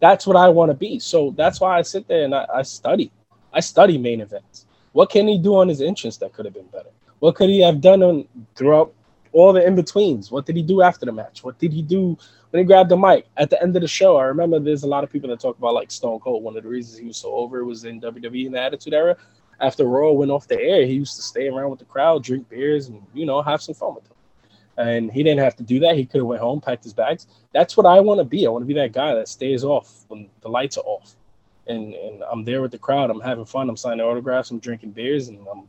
That's 0.00 0.26
what 0.26 0.36
I 0.36 0.48
want 0.48 0.70
to 0.70 0.74
be. 0.74 0.98
So 0.98 1.34
that's 1.36 1.60
why 1.60 1.78
I 1.78 1.82
sit 1.82 2.08
there 2.08 2.24
and 2.24 2.34
I, 2.34 2.46
I 2.54 2.62
study. 2.62 3.12
I 3.52 3.60
study 3.60 3.98
main 3.98 4.22
events. 4.22 4.64
What 4.92 5.10
can 5.10 5.26
he 5.26 5.38
do 5.38 5.56
on 5.56 5.68
his 5.68 5.80
entrance 5.80 6.18
that 6.18 6.32
could 6.32 6.44
have 6.44 6.54
been 6.54 6.66
better? 6.66 6.90
What 7.18 7.34
could 7.34 7.48
he 7.48 7.60
have 7.60 7.80
done 7.80 8.02
on 8.02 8.26
throughout 8.56 8.92
all 9.32 9.52
the 9.52 9.64
in 9.64 9.74
betweens? 9.74 10.30
What 10.30 10.46
did 10.46 10.56
he 10.56 10.62
do 10.62 10.82
after 10.82 11.06
the 11.06 11.12
match? 11.12 11.42
What 11.42 11.58
did 11.58 11.72
he 11.72 11.82
do 11.82 12.18
when 12.50 12.60
he 12.60 12.64
grabbed 12.64 12.90
the 12.90 12.96
mic 12.96 13.26
at 13.36 13.50
the 13.50 13.60
end 13.62 13.74
of 13.76 13.82
the 13.82 13.88
show? 13.88 14.16
I 14.16 14.24
remember 14.24 14.58
there's 14.58 14.82
a 14.82 14.88
lot 14.88 15.04
of 15.04 15.10
people 15.10 15.30
that 15.30 15.40
talk 15.40 15.56
about 15.58 15.74
like 15.74 15.90
Stone 15.90 16.20
Cold. 16.20 16.42
One 16.42 16.56
of 16.56 16.62
the 16.62 16.68
reasons 16.68 16.98
he 16.98 17.06
was 17.06 17.16
so 17.16 17.32
over 17.32 17.64
was 17.64 17.84
in 17.84 18.00
WWE 18.00 18.46
in 18.46 18.52
the 18.52 18.60
Attitude 18.60 18.94
Era. 18.94 19.16
After 19.60 19.84
Raw 19.84 20.10
went 20.10 20.30
off 20.30 20.48
the 20.48 20.60
air, 20.60 20.84
he 20.84 20.94
used 20.94 21.16
to 21.16 21.22
stay 21.22 21.48
around 21.48 21.70
with 21.70 21.78
the 21.78 21.84
crowd, 21.84 22.24
drink 22.24 22.48
beers, 22.48 22.88
and 22.88 23.00
you 23.14 23.24
know 23.24 23.40
have 23.40 23.62
some 23.62 23.74
fun 23.74 23.94
with 23.94 24.04
them. 24.04 24.16
And 24.76 25.12
he 25.12 25.22
didn't 25.22 25.40
have 25.40 25.56
to 25.56 25.62
do 25.62 25.78
that. 25.80 25.96
He 25.96 26.04
could 26.04 26.18
have 26.18 26.26
went 26.26 26.40
home, 26.40 26.60
packed 26.60 26.84
his 26.84 26.94
bags. 26.94 27.26
That's 27.52 27.76
what 27.76 27.86
I 27.86 28.00
want 28.00 28.18
to 28.18 28.24
be. 28.24 28.46
I 28.46 28.50
want 28.50 28.62
to 28.62 28.66
be 28.66 28.74
that 28.74 28.92
guy 28.92 29.14
that 29.14 29.28
stays 29.28 29.64
off 29.64 30.04
when 30.08 30.28
the 30.40 30.48
lights 30.48 30.76
are 30.76 30.84
off, 30.84 31.14
and 31.66 31.94
and 31.94 32.22
I'm 32.30 32.44
there 32.44 32.62
with 32.62 32.72
the 32.72 32.78
crowd. 32.78 33.10
I'm 33.10 33.20
having 33.20 33.44
fun. 33.44 33.68
I'm 33.68 33.76
signing 33.76 34.00
autographs. 34.00 34.50
I'm 34.50 34.58
drinking 34.58 34.90
beers, 34.90 35.28
and 35.28 35.38
I'm 35.50 35.68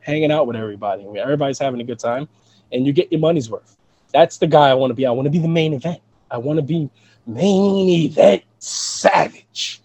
hanging 0.00 0.30
out 0.32 0.46
with 0.46 0.56
everybody. 0.56 1.06
Everybody's 1.18 1.58
having 1.58 1.80
a 1.80 1.84
good 1.84 1.98
time, 1.98 2.28
and 2.72 2.86
you 2.86 2.92
get 2.92 3.10
your 3.10 3.20
money's 3.20 3.50
worth. 3.50 3.76
That's 4.12 4.38
the 4.38 4.46
guy 4.46 4.68
I 4.68 4.74
want 4.74 4.90
to 4.90 4.94
be. 4.94 5.06
I 5.06 5.10
want 5.10 5.26
to 5.26 5.30
be 5.30 5.38
the 5.38 5.48
main 5.48 5.72
event. 5.72 6.00
I 6.30 6.38
want 6.38 6.58
to 6.58 6.62
be 6.62 6.90
main 7.26 7.88
event 7.88 8.42
savage. 8.58 9.80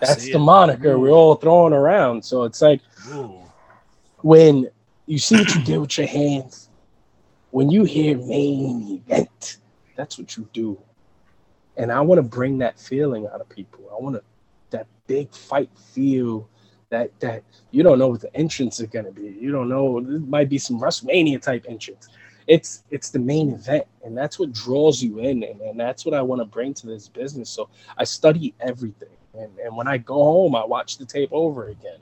That's 0.00 0.30
the 0.30 0.38
moniker 0.38 0.98
we're 0.98 1.10
all 1.10 1.36
throwing 1.36 1.72
around. 1.72 2.24
So 2.24 2.44
it's 2.44 2.60
like 2.60 2.80
when 4.20 4.70
you 5.06 5.18
see 5.18 5.36
what 5.36 5.54
you 5.54 5.62
did 5.62 5.78
with 5.78 5.98
your 5.98 6.06
hands, 6.06 6.68
when 7.50 7.70
you 7.70 7.84
hear 7.84 8.18
main 8.18 9.02
event, 9.06 9.58
that's 9.96 10.18
what 10.18 10.36
you 10.36 10.48
do. 10.52 10.78
And 11.76 11.90
I 11.90 12.00
want 12.00 12.18
to 12.18 12.22
bring 12.22 12.58
that 12.58 12.78
feeling 12.78 13.26
out 13.26 13.40
of 13.40 13.48
people. 13.48 13.80
I 13.90 14.02
want 14.02 14.16
to 14.16 14.22
big 15.06 15.30
fight 15.32 15.70
feel 15.76 16.48
that 16.90 17.18
that 17.20 17.42
you 17.70 17.82
don't 17.82 17.98
know 17.98 18.08
what 18.08 18.20
the 18.20 18.34
entrance 18.36 18.80
is 18.80 18.86
gonna 18.88 19.10
be. 19.10 19.36
You 19.40 19.50
don't 19.52 19.68
know 19.68 19.98
it 19.98 20.28
might 20.28 20.48
be 20.48 20.58
some 20.58 20.80
WrestleMania 20.80 21.40
type 21.42 21.66
entrance. 21.68 22.08
It's 22.46 22.84
it's 22.90 23.10
the 23.10 23.18
main 23.18 23.50
event, 23.52 23.86
and 24.04 24.16
that's 24.16 24.38
what 24.38 24.52
draws 24.52 25.02
you 25.02 25.18
in, 25.18 25.42
and, 25.42 25.60
and 25.60 25.78
that's 25.78 26.04
what 26.04 26.14
I 26.14 26.22
want 26.22 26.40
to 26.40 26.44
bring 26.44 26.74
to 26.74 26.86
this 26.86 27.08
business. 27.08 27.50
So 27.50 27.68
I 27.98 28.04
study 28.04 28.54
everything, 28.60 29.16
and, 29.34 29.58
and 29.58 29.76
when 29.76 29.88
I 29.88 29.98
go 29.98 30.14
home, 30.14 30.54
I 30.54 30.64
watch 30.64 30.98
the 30.98 31.04
tape 31.04 31.30
over 31.32 31.68
again. 31.68 31.98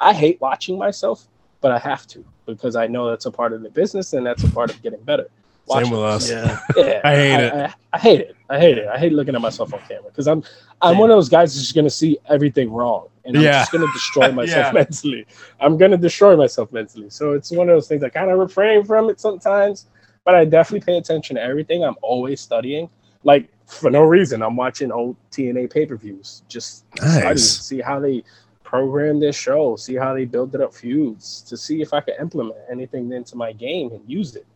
I, 0.00 0.10
I 0.10 0.12
hate 0.14 0.40
watching 0.40 0.78
myself, 0.78 1.28
but 1.60 1.70
I 1.70 1.78
have 1.78 2.06
to 2.08 2.24
because 2.46 2.76
I 2.76 2.86
know 2.86 3.10
that's 3.10 3.26
a 3.26 3.30
part 3.30 3.52
of 3.52 3.62
the 3.62 3.70
business, 3.70 4.14
and 4.14 4.24
that's 4.24 4.42
a 4.42 4.50
part 4.50 4.70
of 4.70 4.80
getting 4.82 5.02
better. 5.02 5.28
Same 5.66 5.76
Watching 5.76 5.90
with 5.92 6.00
us. 6.02 6.30
Yeah. 6.30 6.60
yeah, 6.76 7.00
I 7.04 7.14
hate 7.16 7.40
it. 7.40 7.52
I, 7.54 7.74
I 7.94 7.98
hate 7.98 8.20
it. 8.20 8.36
I 8.50 8.58
hate 8.60 8.78
it. 8.78 8.86
I 8.88 8.98
hate 8.98 9.12
looking 9.12 9.34
at 9.34 9.40
myself 9.40 9.72
on 9.72 9.80
camera 9.80 10.04
because 10.10 10.28
I'm 10.28 10.42
I'm 10.82 10.92
Same. 10.92 10.98
one 10.98 11.10
of 11.10 11.16
those 11.16 11.28
guys 11.30 11.54
that's 11.54 11.62
just 11.62 11.74
gonna 11.74 11.88
see 11.90 12.18
everything 12.28 12.70
wrong, 12.70 13.08
and 13.24 13.36
I'm 13.36 13.42
Yeah. 13.42 13.60
just 13.60 13.72
gonna 13.72 13.86
destroy 13.86 14.30
myself 14.40 14.66
Yeah. 14.66 14.72
mentally. 14.72 15.26
I'm 15.60 15.78
gonna 15.78 15.96
destroy 15.96 16.36
myself 16.36 16.70
mentally. 16.72 17.08
So 17.08 17.32
it's 17.32 17.50
one 17.50 17.68
of 17.70 17.74
those 17.76 17.88
things 17.88 18.02
I 18.02 18.10
kind 18.10 18.30
of 18.30 18.38
refrain 18.38 18.84
from 18.84 19.08
it 19.08 19.20
sometimes, 19.20 19.86
but 20.24 20.34
I 20.34 20.44
definitely 20.44 20.84
pay 20.84 20.98
attention 20.98 21.36
to 21.36 21.42
everything. 21.42 21.82
I'm 21.82 21.96
always 22.02 22.40
studying, 22.42 22.90
like 23.22 23.48
for 23.66 23.90
no 23.90 24.02
reason. 24.02 24.42
I'm 24.42 24.56
watching 24.56 24.92
old 24.92 25.16
TNA 25.30 25.70
pay 25.72 25.86
per 25.86 25.96
views, 25.96 26.42
just 26.48 26.84
studying, 26.94 27.24
Nice. 27.24 27.60
see 27.60 27.80
how 27.80 28.00
they 28.00 28.22
program 28.64 29.18
their 29.20 29.32
show, 29.32 29.76
see 29.76 29.94
how 29.94 30.12
they 30.12 30.26
build 30.26 30.54
it 30.54 30.60
up 30.60 30.74
feuds, 30.74 31.40
to 31.42 31.56
see 31.56 31.80
if 31.80 31.94
I 31.94 32.00
can 32.02 32.14
implement 32.20 32.58
anything 32.70 33.10
into 33.12 33.36
my 33.36 33.52
game 33.52 33.92
and 33.92 34.02
use 34.06 34.36
it. 34.36 34.46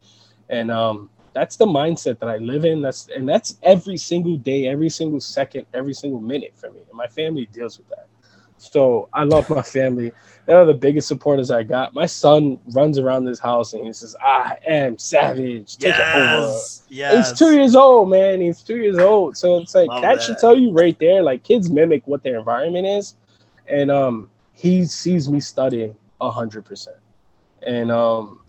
And 0.50 0.70
um, 0.70 1.10
that's 1.32 1.56
the 1.56 1.66
mindset 1.66 2.18
that 2.20 2.28
I 2.28 2.38
live 2.38 2.64
in. 2.64 2.82
That's 2.82 3.08
and 3.14 3.28
that's 3.28 3.58
every 3.62 3.96
single 3.96 4.36
day, 4.36 4.66
every 4.66 4.88
single 4.90 5.20
second, 5.20 5.66
every 5.74 5.94
single 5.94 6.20
minute 6.20 6.52
for 6.56 6.70
me. 6.70 6.80
And 6.88 6.96
my 6.96 7.06
family 7.06 7.46
deals 7.52 7.78
with 7.78 7.88
that. 7.90 8.06
So 8.58 9.08
I 9.12 9.24
love 9.24 9.48
my 9.50 9.62
family. 9.62 10.12
They're 10.46 10.64
the 10.64 10.74
biggest 10.74 11.08
supporters 11.08 11.50
I 11.50 11.62
got. 11.62 11.94
My 11.94 12.06
son 12.06 12.58
runs 12.72 12.98
around 12.98 13.24
this 13.24 13.38
house 13.38 13.74
and 13.74 13.86
he 13.86 13.92
says, 13.92 14.16
"I 14.20 14.56
am 14.66 14.98
savage. 14.98 15.76
Take 15.76 15.94
it 15.94 16.00
over." 16.00 16.46
Yes. 16.46 16.82
Yes. 16.88 17.30
He's 17.30 17.38
two 17.38 17.54
years 17.54 17.76
old, 17.76 18.10
man. 18.10 18.40
He's 18.40 18.62
two 18.62 18.76
years 18.76 18.98
old. 18.98 19.36
So 19.36 19.58
it's 19.58 19.74
like 19.74 19.88
that, 19.88 20.00
that. 20.00 20.22
should 20.22 20.38
tell 20.38 20.58
you 20.58 20.72
right 20.72 20.98
there. 20.98 21.22
Like 21.22 21.42
kids 21.42 21.70
mimic 21.70 22.06
what 22.06 22.22
their 22.22 22.38
environment 22.38 22.86
is, 22.86 23.14
and 23.68 23.90
um, 23.90 24.30
he 24.52 24.84
sees 24.86 25.28
me 25.28 25.40
studying 25.40 25.94
a 26.20 26.30
hundred 26.30 26.64
percent, 26.64 26.96
and 27.62 27.92
um, 27.92 28.40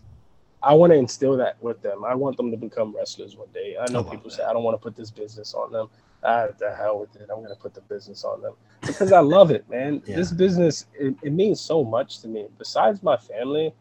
I 0.62 0.74
want 0.74 0.92
to 0.92 0.96
instill 0.96 1.36
that 1.38 1.62
with 1.62 1.80
them. 1.82 2.04
I 2.04 2.14
want 2.14 2.36
them 2.36 2.50
to 2.50 2.56
become 2.56 2.94
wrestlers 2.94 3.36
one 3.36 3.48
day. 3.54 3.76
I 3.80 3.90
know 3.90 4.00
I 4.00 4.10
people 4.10 4.30
that. 4.30 4.36
say 4.36 4.42
I 4.44 4.52
don't 4.52 4.62
want 4.62 4.74
to 4.78 4.82
put 4.82 4.96
this 4.96 5.10
business 5.10 5.54
on 5.54 5.72
them. 5.72 5.88
Ah, 6.22 6.48
the 6.58 6.74
hell 6.74 7.00
with 7.00 7.16
it. 7.16 7.30
I'm 7.32 7.42
gonna 7.42 7.54
put 7.54 7.72
the 7.72 7.80
business 7.80 8.24
on 8.24 8.42
them 8.42 8.52
because 8.82 9.10
I 9.10 9.20
love 9.20 9.50
it, 9.50 9.68
man. 9.70 10.02
Yeah. 10.04 10.16
This 10.16 10.32
business 10.32 10.86
it, 10.94 11.14
it 11.22 11.32
means 11.32 11.60
so 11.60 11.82
much 11.82 12.20
to 12.20 12.28
me. 12.28 12.46
Besides 12.58 13.02
my 13.02 13.16
family, 13.16 13.72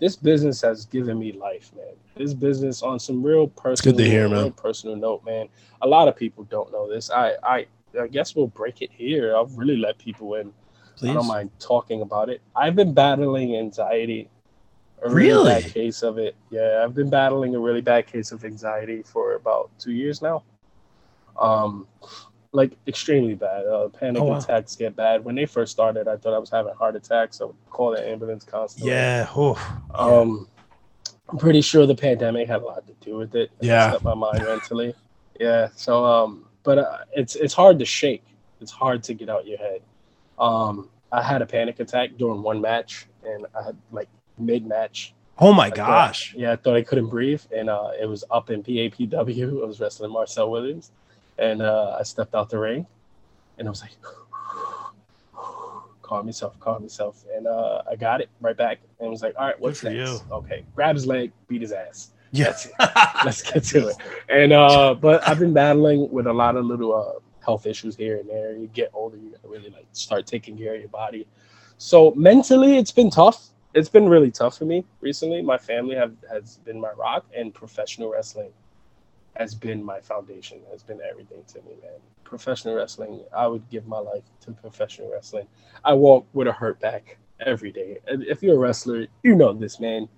this 0.00 0.16
business 0.16 0.62
has 0.62 0.86
given 0.86 1.18
me 1.18 1.32
life, 1.32 1.70
man. 1.76 1.94
This 2.16 2.34
business 2.34 2.82
on 2.82 2.98
some 2.98 3.22
real 3.22 3.48
personal, 3.48 3.96
good 3.96 4.04
to 4.04 4.10
hear, 4.10 4.28
real 4.28 4.44
man. 4.44 4.52
personal 4.52 4.96
note, 4.96 5.24
man. 5.24 5.48
A 5.82 5.86
lot 5.86 6.08
of 6.08 6.16
people 6.16 6.44
don't 6.44 6.72
know 6.72 6.88
this. 6.90 7.10
I, 7.10 7.34
I, 7.42 7.66
I 8.00 8.06
guess 8.08 8.34
we'll 8.34 8.46
break 8.46 8.82
it 8.82 8.90
here. 8.92 9.36
I'll 9.36 9.46
really 9.46 9.76
let 9.76 9.98
people 9.98 10.34
in. 10.34 10.48
I 10.48 10.52
Please. 10.96 11.14
don't 11.14 11.26
mind 11.26 11.50
talking 11.58 12.02
about 12.02 12.28
it. 12.28 12.40
I've 12.54 12.76
been 12.76 12.94
battling 12.94 13.56
anxiety. 13.56 14.28
A 15.04 15.10
Really? 15.10 15.60
bad 15.62 15.72
case 15.72 16.02
of 16.02 16.18
it. 16.18 16.34
Yeah, 16.50 16.82
I've 16.82 16.94
been 16.94 17.10
battling 17.10 17.54
a 17.54 17.58
really 17.60 17.82
bad 17.82 18.06
case 18.06 18.32
of 18.32 18.44
anxiety 18.44 19.02
for 19.02 19.34
about 19.34 19.70
two 19.78 19.92
years 19.92 20.22
now. 20.22 20.42
Um, 21.38 21.86
like 22.52 22.72
extremely 22.86 23.34
bad. 23.34 23.66
Uh, 23.66 23.88
panic 23.88 24.22
Oh, 24.22 24.26
wow. 24.26 24.38
attacks 24.38 24.76
get 24.76 24.94
bad. 24.96 25.24
When 25.24 25.34
they 25.34 25.44
first 25.46 25.72
started, 25.72 26.08
I 26.08 26.16
thought 26.16 26.32
I 26.34 26.38
was 26.38 26.50
having 26.50 26.74
heart 26.74 26.96
attacks. 26.96 27.40
I 27.40 27.44
would 27.44 27.56
call 27.68 27.90
the 27.90 28.06
ambulance 28.08 28.44
constantly. 28.44 28.92
Yeah. 28.92 29.28
oof. 29.36 29.60
Um, 29.94 30.48
I'm 31.28 31.38
pretty 31.38 31.60
sure 31.60 31.84
the 31.86 31.94
pandemic 31.96 32.48
had 32.48 32.62
a 32.62 32.64
lot 32.64 32.86
to 32.86 32.92
do 33.04 33.16
with 33.16 33.34
it. 33.34 33.50
It 33.60 33.66
Yeah. 33.66 33.98
my 34.02 34.14
mind 34.14 34.44
mentally. 34.44 34.94
Yeah. 35.40 35.68
So, 35.74 36.04
um, 36.04 36.46
but 36.62 36.78
uh, 36.78 36.98
it's 37.12 37.34
it's 37.34 37.52
hard 37.54 37.78
to 37.80 37.84
shake. 37.84 38.24
It's 38.60 38.70
hard 38.72 39.02
to 39.04 39.14
get 39.14 39.28
out 39.28 39.46
your 39.46 39.58
head. 39.58 39.80
Um, 40.38 40.88
I 41.12 41.22
had 41.22 41.42
a 41.42 41.46
panic 41.46 41.80
attack 41.80 42.10
during 42.16 42.42
one 42.42 42.60
match, 42.60 43.06
and 43.24 43.46
I 43.58 43.62
had 43.64 43.76
like 43.90 44.08
mid 44.38 44.66
match. 44.66 45.14
Oh 45.38 45.52
my 45.52 45.70
gosh. 45.70 46.34
Yeah, 46.36 46.52
I 46.52 46.56
thought 46.56 46.76
I 46.76 46.82
couldn't 46.82 47.08
breathe, 47.08 47.42
and 47.54 47.68
uh, 47.68 47.90
it 48.00 48.06
was 48.06 48.24
up 48.30 48.50
in 48.50 48.62
PAPW. 48.62 49.62
I 49.62 49.66
was 49.66 49.80
wrestling 49.80 50.12
Marcel 50.12 50.50
Williams, 50.50 50.92
and 51.38 51.62
uh, 51.62 51.96
I 51.98 52.02
stepped 52.04 52.34
out 52.34 52.50
the 52.50 52.58
ring, 52.58 52.86
and 53.58 53.66
I 53.66 53.70
was 53.70 53.82
like, 53.82 53.92
calm 56.02 56.26
yourself, 56.26 56.58
calm 56.60 56.82
yourself, 56.84 57.24
and 57.34 57.46
uh, 57.46 57.82
I 57.90 57.96
got 57.96 58.20
it 58.20 58.28
right 58.40 58.56
back, 58.56 58.78
and 59.00 59.10
was 59.10 59.22
like, 59.22 59.34
all 59.36 59.46
right, 59.46 59.58
what's 59.58 59.82
next? 59.82 59.96
you. 59.96 60.20
Okay, 60.30 60.64
grab 60.74 60.94
his 60.94 61.06
leg, 61.06 61.32
beat 61.48 61.62
his 61.62 61.72
ass. 61.72 62.10
Yeah. 62.34 62.52
Let's 63.24 63.42
get 63.42 63.62
to 63.64 63.88
it. 63.88 63.96
And 64.28 64.52
uh, 64.52 64.94
but 64.94 65.26
I've 65.26 65.38
been 65.38 65.52
battling 65.52 66.10
with 66.10 66.26
a 66.26 66.32
lot 66.32 66.56
of 66.56 66.64
little 66.64 66.92
uh, 66.92 67.20
health 67.44 67.64
issues 67.64 67.94
here 67.94 68.18
and 68.18 68.28
there. 68.28 68.56
You 68.56 68.66
get 68.66 68.90
older, 68.92 69.16
you 69.16 69.30
gotta 69.30 69.46
really 69.46 69.70
like 69.70 69.86
start 69.92 70.26
taking 70.26 70.58
care 70.58 70.74
of 70.74 70.80
your 70.80 70.88
body. 70.88 71.28
So 71.78 72.12
mentally, 72.16 72.76
it's 72.76 72.90
been 72.90 73.08
tough. 73.10 73.50
It's 73.74 73.88
been 73.88 74.08
really 74.08 74.30
tough 74.30 74.56
for 74.58 74.64
me 74.66 74.84
recently. 75.00 75.42
My 75.42 75.58
family 75.58 75.96
have 75.96 76.14
has 76.30 76.58
been 76.58 76.80
my 76.80 76.92
rock, 76.92 77.26
and 77.36 77.52
professional 77.52 78.10
wrestling 78.10 78.52
has 79.36 79.52
been 79.54 79.82
my 79.82 80.00
foundation. 80.00 80.60
Has 80.70 80.84
been 80.84 81.00
everything 81.08 81.42
to 81.48 81.58
me, 81.62 81.72
man. 81.82 81.98
Professional 82.22 82.76
wrestling, 82.76 83.24
I 83.36 83.48
would 83.48 83.68
give 83.70 83.86
my 83.86 83.98
life 83.98 84.22
to 84.42 84.52
professional 84.52 85.10
wrestling. 85.10 85.48
I 85.84 85.94
walk 85.94 86.24
with 86.32 86.46
a 86.46 86.52
hurt 86.52 86.78
back 86.80 87.18
every 87.40 87.72
day. 87.72 87.98
And 88.06 88.22
If 88.22 88.42
you're 88.44 88.54
a 88.54 88.58
wrestler, 88.58 89.08
you 89.24 89.34
know 89.34 89.52
this, 89.52 89.80
man. 89.80 90.08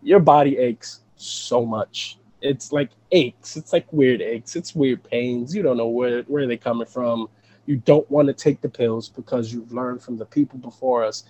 Your 0.00 0.20
body 0.20 0.56
aches 0.58 1.00
so 1.16 1.66
much. 1.66 2.18
It's 2.40 2.72
like 2.72 2.90
aches. 3.10 3.56
It's 3.56 3.72
like 3.72 3.92
weird 3.92 4.22
aches. 4.22 4.54
It's 4.54 4.74
weird 4.76 5.02
pains. 5.02 5.54
You 5.54 5.62
don't 5.62 5.76
know 5.76 5.88
where 5.88 6.22
where 6.22 6.46
they're 6.46 6.56
coming 6.56 6.86
from. 6.86 7.28
You 7.66 7.76
don't 7.76 8.08
want 8.10 8.28
to 8.28 8.34
take 8.34 8.60
the 8.60 8.68
pills 8.68 9.08
because 9.08 9.52
you've 9.52 9.72
learned 9.72 10.02
from 10.02 10.16
the 10.18 10.26
people 10.26 10.58
before 10.58 11.04
us. 11.04 11.24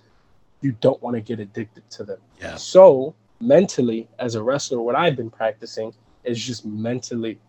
You 0.63 0.71
don't 0.81 1.01
want 1.03 1.15
to 1.15 1.21
get 1.21 1.39
addicted 1.39 1.87
to 1.91 2.03
them. 2.03 2.19
Yeah. 2.41 2.55
So 2.55 3.13
mentally, 3.39 4.07
as 4.17 4.35
a 4.35 4.41
wrestler, 4.41 4.81
what 4.81 4.95
I've 4.95 5.15
been 5.15 5.29
practicing 5.29 5.93
is 6.23 6.43
just 6.43 6.65
mentally 6.65 7.39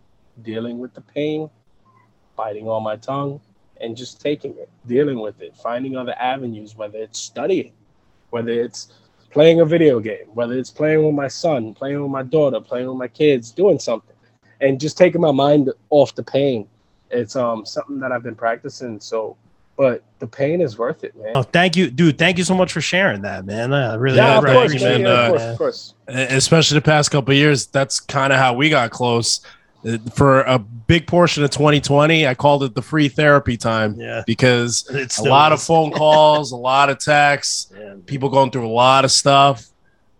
dealing 0.43 0.79
with 0.79 0.93
the 0.95 1.01
pain, 1.01 1.49
biting 2.37 2.69
on 2.69 2.83
my 2.83 2.97
tongue, 2.97 3.41
and 3.81 3.97
just 3.97 4.21
taking 4.21 4.53
it, 4.59 4.69
dealing 4.87 5.21
with 5.21 5.41
it, 5.41 5.57
finding 5.57 5.97
other 5.97 6.15
avenues, 6.19 6.77
whether 6.77 6.99
it's 6.99 7.19
studying, 7.19 7.73
whether 8.31 8.51
it's 8.51 8.93
playing 9.31 9.61
a 9.61 9.65
video 9.65 10.01
game, 10.01 10.27
whether 10.35 10.55
it's 10.55 10.71
playing 10.71 11.05
with 11.05 11.15
my 11.15 11.29
son, 11.29 11.75
playing 11.75 12.01
with 12.01 12.11
my 12.11 12.23
daughter, 12.23 12.61
playing 12.61 12.89
with 12.89 12.97
my 12.97 13.09
kids, 13.09 13.51
doing 13.51 13.79
something, 13.79 14.15
and 14.61 14.81
just 14.81 14.97
taking 14.99 15.21
my 15.21 15.33
mind 15.33 15.71
off 15.91 16.15
the 16.15 16.23
pain. 16.23 16.69
It's 17.11 17.37
um 17.37 17.65
something 17.67 17.99
that 18.01 18.12
I've 18.12 18.23
been 18.23 18.37
practicing. 18.37 19.01
So, 19.01 19.37
but 19.77 20.03
the 20.20 20.27
pain 20.27 20.61
is 20.61 20.79
worth 20.79 21.05
it, 21.05 21.16
man. 21.16 21.33
Oh, 21.35 21.43
thank 21.43 21.77
you, 21.77 21.91
dude. 21.91 22.16
Thank 22.18 22.39
you 22.39 22.45
so 22.45 22.55
much 22.55 22.72
for 22.72 22.81
sharing 22.81 23.22
that, 23.22 23.45
man. 23.45 23.72
I 23.72 23.95
really 23.95 24.16
yeah, 24.16 24.39
of 24.39 24.45
course, 24.45 24.75
man, 24.75 24.83
man, 24.83 25.01
yeah, 25.03 25.09
uh, 25.09 25.22
of 25.22 25.29
course, 25.31 25.43
of 25.53 25.59
course. 25.59 25.95
Especially 26.09 26.77
the 26.77 26.83
past 26.83 27.11
couple 27.11 27.33
of 27.33 27.37
years 27.39 27.66
that's 27.66 28.01
kind 28.01 28.33
of 28.33 28.39
how 28.39 28.55
we 28.55 28.70
got 28.70 28.91
close 28.91 29.41
Uh, 29.87 29.99
for 30.14 30.41
a 30.43 30.59
big 30.59 31.07
portion 31.07 31.45
of 31.45 31.51
2020 31.51 32.27
i 32.27 32.35
called 32.35 32.62
it 32.62 32.75
the 32.75 32.81
free 32.81 33.07
therapy 33.09 33.55
time 33.57 33.95
Yeah. 34.01 34.22
because 34.27 34.87
It's 34.91 35.18
a 35.18 35.25
lot 35.25 35.53
of 35.53 35.61
phone 35.62 35.91
calls 35.93 36.53
a 36.53 36.57
lot 36.57 36.89
of 36.89 36.99
texts 36.99 37.70
people 38.07 38.31
going 38.31 38.51
through 38.51 38.66
a 38.66 38.72
lot 38.87 39.05
of 39.05 39.11
stuff 39.11 39.66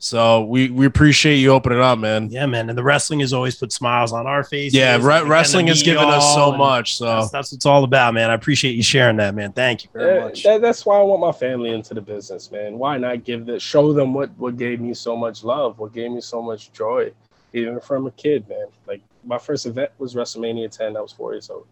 so 0.05 0.44
we 0.44 0.68
we 0.70 0.84
appreciate 0.84 1.36
you 1.36 1.50
opening 1.50 1.80
up 1.80 1.98
man 1.98 2.28
Yeah, 2.30 2.44
man. 2.44 2.68
And 2.68 2.76
the 2.76 2.82
wrestling 2.82 3.20
has 3.20 3.32
always 3.32 3.57
put 3.57 3.72
smiles 3.72 4.12
on 4.12 4.26
our 4.26 4.44
faces. 4.44 4.74
yeah 4.74 4.96
re- 4.96 5.22
wrestling 5.26 5.68
has 5.68 5.82
given 5.82 6.05
us 6.05 6.34
so 6.34 6.52
much 6.52 6.96
so 6.98 7.07
That's, 7.07 7.30
that's 7.30 7.52
what 7.52 7.57
it's 7.57 7.66
all 7.66 7.84
about, 7.84 8.12
man. 8.12 8.30
I 8.30 8.34
appreciate 8.34 8.72
you 8.72 8.82
sharing 8.82 9.16
that, 9.16 9.34
man. 9.34 9.52
Thank 9.52 9.84
you 9.84 9.90
very 9.94 10.16
Yeah, 10.18 10.24
much. 10.24 10.42
that, 10.42 10.61
that's 10.61 10.84
why 10.84 10.98
I 10.98 11.02
want 11.02 11.20
my 11.22 11.32
family 11.32 11.70
into 11.70 11.94
the 11.94 12.02
business, 12.02 12.52
man. 12.52 12.78
Why 12.78 12.98
not 12.98 13.24
give 13.24 13.46
this, 13.46 13.62
show 13.62 13.94
them 13.94 14.12
what 14.12 14.30
what 14.36 14.59
gave 14.59 14.78
me 14.80 14.92
so 14.92 15.16
much 15.16 15.42
love, 15.42 15.78
what 15.78 15.92
gave 15.94 16.11
me 16.11 16.20
so 16.20 16.42
much 16.42 16.70
joy, 16.72 17.11
even 17.55 17.80
from 17.80 18.07
a 18.07 18.11
kid, 18.11 18.46
man. 18.48 18.66
Like 18.86 19.00
my 19.24 19.38
first 19.38 19.64
event 19.64 19.90
was 19.98 20.14
WrestleMania 20.14 20.70
10. 20.70 20.96
I 20.96 21.00
was 21.00 21.12
four 21.12 21.32
years 21.32 21.48
old. 21.48 21.66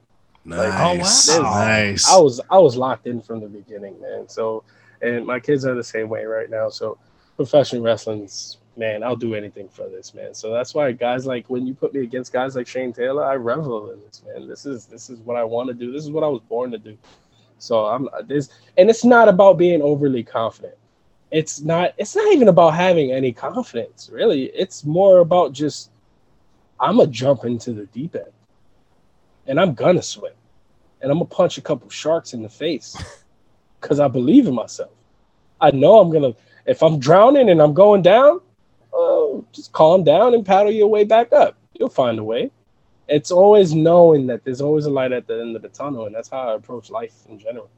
nice 0.44 1.28
oh, 1.28 1.42
wow. 1.42 1.50
nice 1.66 2.08
I 2.10 2.16
was 2.18 2.40
I 2.50 2.58
was 2.58 2.76
locked 2.76 3.06
in 3.06 3.20
from 3.20 3.40
the 3.40 3.48
beginning, 3.48 4.00
man. 4.00 4.26
So, 4.28 4.64
and 5.02 5.26
my 5.26 5.38
kids 5.38 5.66
are 5.66 5.74
the 5.74 5.84
same 5.84 6.08
way 6.08 6.24
right 6.24 6.48
now. 6.48 6.70
So, 6.70 6.96
professional 7.36 7.82
wrestling's 7.82 8.58
man, 8.76 9.02
I'll 9.02 9.16
do 9.16 9.34
anything 9.34 9.68
for 9.68 9.88
this, 9.88 10.14
man. 10.14 10.34
So 10.34 10.52
that's 10.52 10.74
why 10.74 10.92
guys 10.92 11.26
like 11.26 11.48
when 11.48 11.66
you 11.66 11.74
put 11.74 11.94
me 11.94 12.00
against 12.00 12.32
guys 12.32 12.56
like 12.56 12.66
Shane 12.66 12.92
Taylor, 12.92 13.24
I 13.24 13.34
revel 13.34 13.90
in 13.90 14.00
this, 14.00 14.22
man. 14.26 14.48
This 14.48 14.66
is 14.66 14.86
this 14.86 15.10
is 15.10 15.18
what 15.20 15.36
I 15.36 15.44
want 15.44 15.68
to 15.68 15.74
do. 15.74 15.92
This 15.92 16.04
is 16.04 16.10
what 16.10 16.24
I 16.24 16.28
was 16.28 16.40
born 16.48 16.70
to 16.70 16.78
do. 16.78 16.96
So 17.58 17.86
I'm 17.86 18.08
uh, 18.08 18.22
this, 18.22 18.50
and 18.76 18.90
it's 18.90 19.04
not 19.04 19.28
about 19.28 19.58
being 19.58 19.82
overly 19.82 20.22
confident. 20.22 20.74
It's 21.30 21.60
not. 21.60 21.94
It's 21.96 22.16
not 22.16 22.32
even 22.32 22.48
about 22.48 22.74
having 22.74 23.12
any 23.12 23.32
confidence, 23.32 24.10
really. 24.12 24.46
It's 24.46 24.84
more 24.84 25.18
about 25.18 25.52
just 25.52 25.90
I'm 26.80 26.96
gonna 26.96 27.10
jump 27.10 27.44
into 27.44 27.72
the 27.72 27.86
deep 27.86 28.16
end, 28.16 28.32
and 29.46 29.60
I'm 29.60 29.74
gonna 29.74 30.02
swim, 30.02 30.32
and 31.00 31.10
I'm 31.10 31.18
gonna 31.18 31.26
punch 31.26 31.58
a 31.58 31.62
couple 31.62 31.88
sharks 31.88 32.34
in 32.34 32.42
the 32.42 32.48
face, 32.48 32.96
because 33.80 34.00
I 34.00 34.08
believe 34.08 34.46
in 34.46 34.54
myself. 34.54 34.90
I 35.60 35.70
know 35.70 36.00
I'm 36.00 36.10
gonna. 36.10 36.34
If 36.66 36.82
I'm 36.82 36.98
drowning 36.98 37.50
and 37.50 37.60
I'm 37.60 37.74
going 37.74 38.02
down, 38.02 38.40
oh, 38.92 39.44
just 39.52 39.72
calm 39.72 40.04
down 40.04 40.34
and 40.34 40.44
paddle 40.44 40.72
your 40.72 40.88
way 40.88 41.04
back 41.04 41.32
up. 41.32 41.56
You'll 41.74 41.88
find 41.88 42.18
a 42.18 42.24
way. 42.24 42.50
It's 43.08 43.30
always 43.30 43.74
knowing 43.74 44.26
that 44.28 44.44
there's 44.44 44.60
always 44.60 44.86
a 44.86 44.90
light 44.90 45.12
at 45.12 45.26
the 45.26 45.40
end 45.40 45.56
of 45.56 45.62
the 45.62 45.68
tunnel, 45.68 46.06
and 46.06 46.14
that's 46.14 46.28
how 46.28 46.50
I 46.50 46.54
approach 46.54 46.90
life 46.90 47.14
in 47.28 47.38
general. 47.38 47.68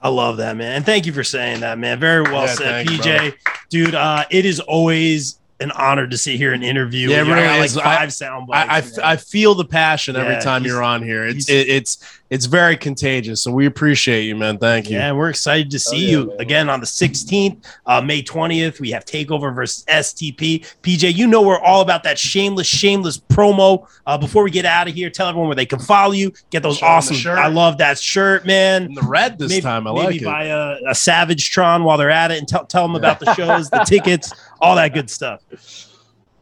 I 0.00 0.08
love 0.08 0.36
that, 0.36 0.56
man. 0.56 0.76
And 0.76 0.86
thank 0.86 1.06
you 1.06 1.12
for 1.12 1.24
saying 1.24 1.60
that, 1.60 1.78
man. 1.78 1.98
Very 1.98 2.22
well 2.22 2.42
Yeah, 2.42 2.54
said, 2.54 2.86
thanks, 2.86 2.92
PJ. 2.92 3.34
Dude, 3.70 3.94
uh, 3.94 4.24
it 4.30 4.44
is 4.44 4.60
always 4.60 5.38
an 5.60 5.70
honor 5.72 6.06
to 6.06 6.18
sit 6.18 6.36
here 6.36 6.52
and 6.52 6.64
interview. 6.64 7.10
Yeah, 7.10 7.18
it. 7.22 7.26
I 7.26 7.30
really 7.30 7.42
got, 7.42 7.58
like 7.58 7.66
is. 7.66 7.76
I- 7.78 7.82
five 7.82 8.12
sound 8.12 8.48
I, 8.52 8.62
I, 8.62 8.66
bites, 8.80 8.98
I 8.98 9.16
feel 9.16 9.54
the 9.54 9.64
passion 9.64 10.14
Yeah, 10.14 10.22
every 10.22 10.42
time 10.42 10.64
you're 10.64 10.82
on 10.82 11.02
here. 11.02 11.26
It's 11.26 11.48
it, 11.48 11.68
it's 11.68 12.20
it's 12.30 12.46
very 12.46 12.76
contagious. 12.76 13.42
So 13.42 13.52
we 13.52 13.66
appreciate 13.66 14.22
you, 14.22 14.34
man. 14.34 14.58
Thank 14.58 14.90
you. 14.90 14.96
Yeah, 14.96 15.12
we're 15.12 15.28
excited 15.28 15.70
to 15.70 15.78
see 15.78 16.06
yeah, 16.06 16.10
you 16.10 16.26
man. 16.26 16.40
again 16.40 16.68
on 16.70 16.80
the 16.80 16.86
16th, 16.86 17.64
uh, 17.86 18.00
May 18.00 18.22
20th. 18.22 18.80
We 18.80 18.90
have 18.90 19.04
Takeover 19.04 19.54
versus 19.54 19.84
STP. 19.84 20.66
PJ, 20.82 21.14
you 21.14 21.28
know 21.28 21.42
we're 21.42 21.60
all 21.60 21.80
about 21.80 22.02
that 22.02 22.18
shameless, 22.18 22.66
shameless 22.66 23.18
promo. 23.18 23.86
Uh, 24.06 24.18
before 24.18 24.42
we 24.42 24.50
get 24.50 24.64
out 24.64 24.88
of 24.88 24.94
here, 24.94 25.10
tell 25.10 25.28
everyone 25.28 25.48
where 25.48 25.54
they 25.54 25.66
can 25.66 25.78
follow 25.78 26.12
you. 26.12 26.32
Get 26.50 26.62
those 26.64 26.78
Show 26.78 26.86
'em 26.86 26.92
awesome. 26.92 27.16
shirt. 27.16 27.38
I 27.38 27.46
love 27.46 27.78
that 27.78 27.98
shirt, 27.98 28.44
man. 28.46 28.84
In 28.84 28.94
the 28.94 29.02
red 29.02 29.38
this 29.38 29.50
maybe, 29.50 29.62
time, 29.62 29.86
I 29.86 29.92
maybe 29.92 30.04
like 30.04 30.08
it. 30.08 30.10
Maybe 30.12 30.24
buy 30.24 30.44
a, 30.46 30.76
a 30.88 30.94
Savage 30.94 31.50
Tron 31.52 31.84
while 31.84 31.98
they're 31.98 32.10
at 32.10 32.32
it 32.32 32.38
and 32.38 32.48
tell 32.48 32.64
tell 32.66 32.82
them 32.88 32.96
about 32.96 33.20
the 33.20 33.32
shows, 33.34 33.70
the 33.70 33.78
tickets, 33.86 34.32
all 34.64 34.76
that 34.76 34.94
good 34.94 35.10
stuff. 35.10 35.40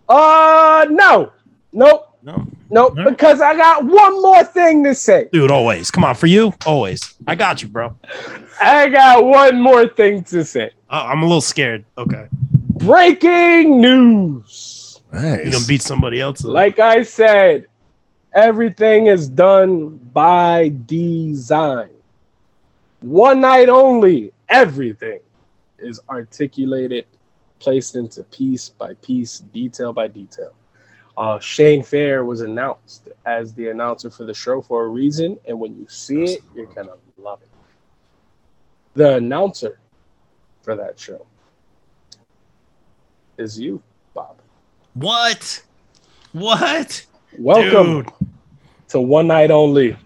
Uh, 0.09 0.87
no, 0.91 1.33
nope, 1.73 2.19
No, 2.23 2.47
nope. 2.71 2.91
All 2.99 3.05
right. 3.05 3.11
Because 3.11 3.41
I 3.41 3.57
got 3.57 3.85
one 3.85 4.21
more 4.23 4.45
thing 4.45 4.85
to 4.85 4.95
say. 4.95 5.29
dude, 5.33 5.51
always. 5.51 5.91
Come 5.91 6.05
on, 6.05 6.15
for 6.15 6.27
you, 6.27 6.53
always. 6.67 7.15
I 7.27 7.35
got 7.35 7.63
you, 7.63 7.69
bro. 7.69 7.97
I 8.61 8.89
got 8.89 9.25
one 9.25 9.61
more 9.61 9.89
thing 9.89 10.23
to 10.25 10.45
say. 10.45 10.71
Uh, 10.91 11.07
I'm 11.09 11.23
a 11.23 11.27
little 11.27 11.41
scared. 11.41 11.85
Okay, 11.99 12.29
Breaking 12.77 13.81
news. 13.81 15.01
Nice. 15.13 15.45
you 15.45 15.53
gonna 15.53 15.67
beat 15.67 15.83
somebody 15.83 16.21
else? 16.21 16.43
Like 16.45 16.79
I 16.79 17.03
said, 17.03 17.67
everything 18.35 19.07
is 19.09 19.29
done 19.29 19.97
by 20.13 20.73
design. 20.87 21.91
One 23.01 23.41
night 23.41 23.69
only, 23.69 24.33
everything 24.49 25.21
is 25.79 26.01
articulated, 26.09 27.05
placed 27.63 27.95
into 27.95 28.25
piece 28.25 28.69
by 28.71 28.93
piece, 28.95 29.39
detail 29.39 29.93
by 29.93 30.09
detail. 30.09 30.53
Uh, 31.17 31.39
Shane 31.39 31.85
Fair 31.85 32.25
was 32.25 32.41
announced 32.41 33.09
as 33.25 33.55
the 33.55 33.69
announcer 33.69 34.11
for 34.11 34.25
the 34.25 34.35
show 34.35 34.61
for 34.61 34.85
a 34.85 34.89
reason, 34.89 35.39
and 35.47 35.59
when 35.61 35.77
you 35.77 35.87
see 35.89 36.25
it, 36.25 36.41
you're 36.57 36.67
gonna 36.67 36.95
love 37.19 37.41
it. 37.43 37.49
The 38.95 39.17
announcer 39.17 39.79
for 40.63 40.75
that 40.75 40.99
show 40.99 41.25
is 43.39 43.61
you, 43.61 43.81
Bob. 44.13 44.37
What? 44.95 45.63
What? 46.33 47.07
Welcome 47.39 48.03
Dude. 48.03 48.13
to 48.89 49.01
One 49.01 49.29
Night 49.29 49.51
Only, 49.53 49.97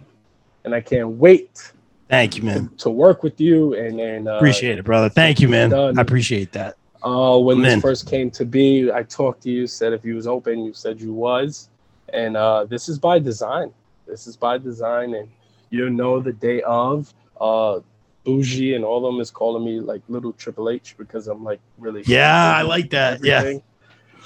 and 0.64 0.74
I 0.74 0.80
can't 0.82 1.08
wait 1.08 1.72
Thank 2.08 2.36
you, 2.36 2.42
man. 2.42 2.70
to 2.78 2.90
work 2.90 3.22
with 3.22 3.40
you 3.40 3.74
and 3.74 3.98
and 3.98 4.28
uh, 4.28 4.32
Appreciate 4.32 4.78
it, 4.78 4.84
brother. 4.84 5.08
Thank 5.08 5.40
you, 5.40 5.48
man. 5.48 5.70
done. 5.70 5.98
I 5.98 6.02
appreciate 6.02 6.52
that. 6.52 6.76
Uh, 7.06 7.38
when 7.38 7.62
this 7.62 7.80
first 7.80 8.08
came 8.10 8.32
to 8.32 8.44
be, 8.44 8.90
I 8.90 9.04
talked 9.04 9.42
to 9.44 9.50
you, 9.50 9.68
said 9.68 9.92
if 9.92 10.04
you 10.04 10.16
was 10.16 10.26
open, 10.26 10.64
you 10.64 10.72
said 10.72 11.00
you 11.00 11.12
was, 11.12 11.68
and 12.12 12.36
uh, 12.36 12.64
this 12.64 12.88
is 12.88 12.98
by 12.98 13.20
design. 13.20 13.72
This 14.08 14.26
is 14.26 14.36
by 14.36 14.58
design, 14.58 15.14
and 15.14 15.28
you 15.70 15.88
know 15.88 16.20
the 16.20 16.32
day 16.32 16.62
of. 16.62 17.14
Uh, 17.40 17.80
Bougie 18.24 18.74
and 18.74 18.84
all 18.84 19.06
of 19.06 19.14
them 19.14 19.20
is 19.20 19.30
calling 19.30 19.64
me 19.64 19.78
like 19.78 20.02
little 20.08 20.32
Triple 20.32 20.68
H 20.68 20.96
because 20.98 21.28
I'm 21.28 21.44
like 21.44 21.60
really 21.78 22.02
Yeah, 22.06 22.56
I 22.56 22.62
like 22.62 22.90
that. 22.90 23.24
Yeah. 23.24 23.58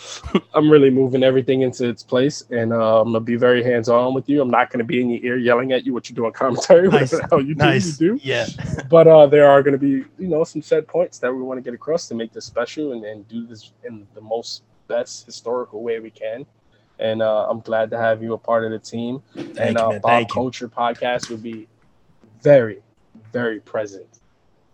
I'm 0.55 0.71
really 0.71 0.91
moving 0.91 1.23
everything 1.23 1.63
into 1.63 1.89
its 1.89 2.03
place, 2.03 2.43
and 2.51 2.73
uh, 2.73 3.01
I'm 3.01 3.09
gonna 3.09 3.21
be 3.21 3.37
very 3.37 3.63
hands 3.63 3.89
on 3.89 4.15
with 4.15 4.29
you. 4.29 4.41
I'm 4.41 4.51
not 4.51 4.71
gonna 4.71 4.85
be 4.85 5.01
in 5.01 5.11
your 5.11 5.25
ear 5.25 5.37
yelling 5.37 5.73
at 5.73 5.85
you 5.87 5.93
what 5.95 6.09
you're 6.09 6.15
doing 6.17 6.33
commentary, 6.33 6.89
Nice. 6.89 7.13
whatever 7.13 7.17
the 7.23 7.29
hell 7.31 7.41
you 7.41 7.55
do, 7.55 7.65
Nice. 7.65 8.01
you 8.01 8.17
do 8.17 8.21
Yeah. 8.23 8.47
but 8.91 9.07
uh, 9.07 9.27
there 9.27 9.49
are 9.51 9.63
going 9.63 9.73
to 9.73 9.79
be 9.79 10.05
you 10.19 10.29
know 10.29 10.45
some 10.45 10.63
set 10.63 10.87
points 10.87 11.19
that 11.19 11.33
we 11.33 11.43
want 11.43 11.59
to 11.59 11.63
get 11.63 11.75
across 11.75 12.09
to 12.09 12.15
make 12.15 12.33
this 12.33 12.45
special 12.45 12.93
and, 12.93 13.05
and 13.05 13.27
do 13.29 13.47
this 13.47 13.73
in 13.85 14.07
the 14.15 14.21
most 14.21 14.63
best 14.89 15.25
historical 15.27 15.83
way 15.83 16.01
we 16.01 16.11
can 16.11 16.45
and 16.99 17.23
uh, 17.23 17.47
i'm 17.49 17.61
glad 17.61 17.91
to 17.91 17.97
have 17.99 18.23
you 18.23 18.33
a 18.35 18.39
part 18.39 18.65
of 18.65 18.71
the 18.73 18.79
team 18.79 19.23
Thank 19.35 19.59
and 19.59 19.77
you, 19.79 19.83
uh, 19.85 19.91
bob 20.01 20.03
Thank 20.03 20.29
you. 20.31 20.35
culture 20.35 20.69
podcast 20.69 21.31
will 21.31 21.37
be 21.39 21.69
very 22.43 22.83
very 23.33 23.61
present 23.61 24.21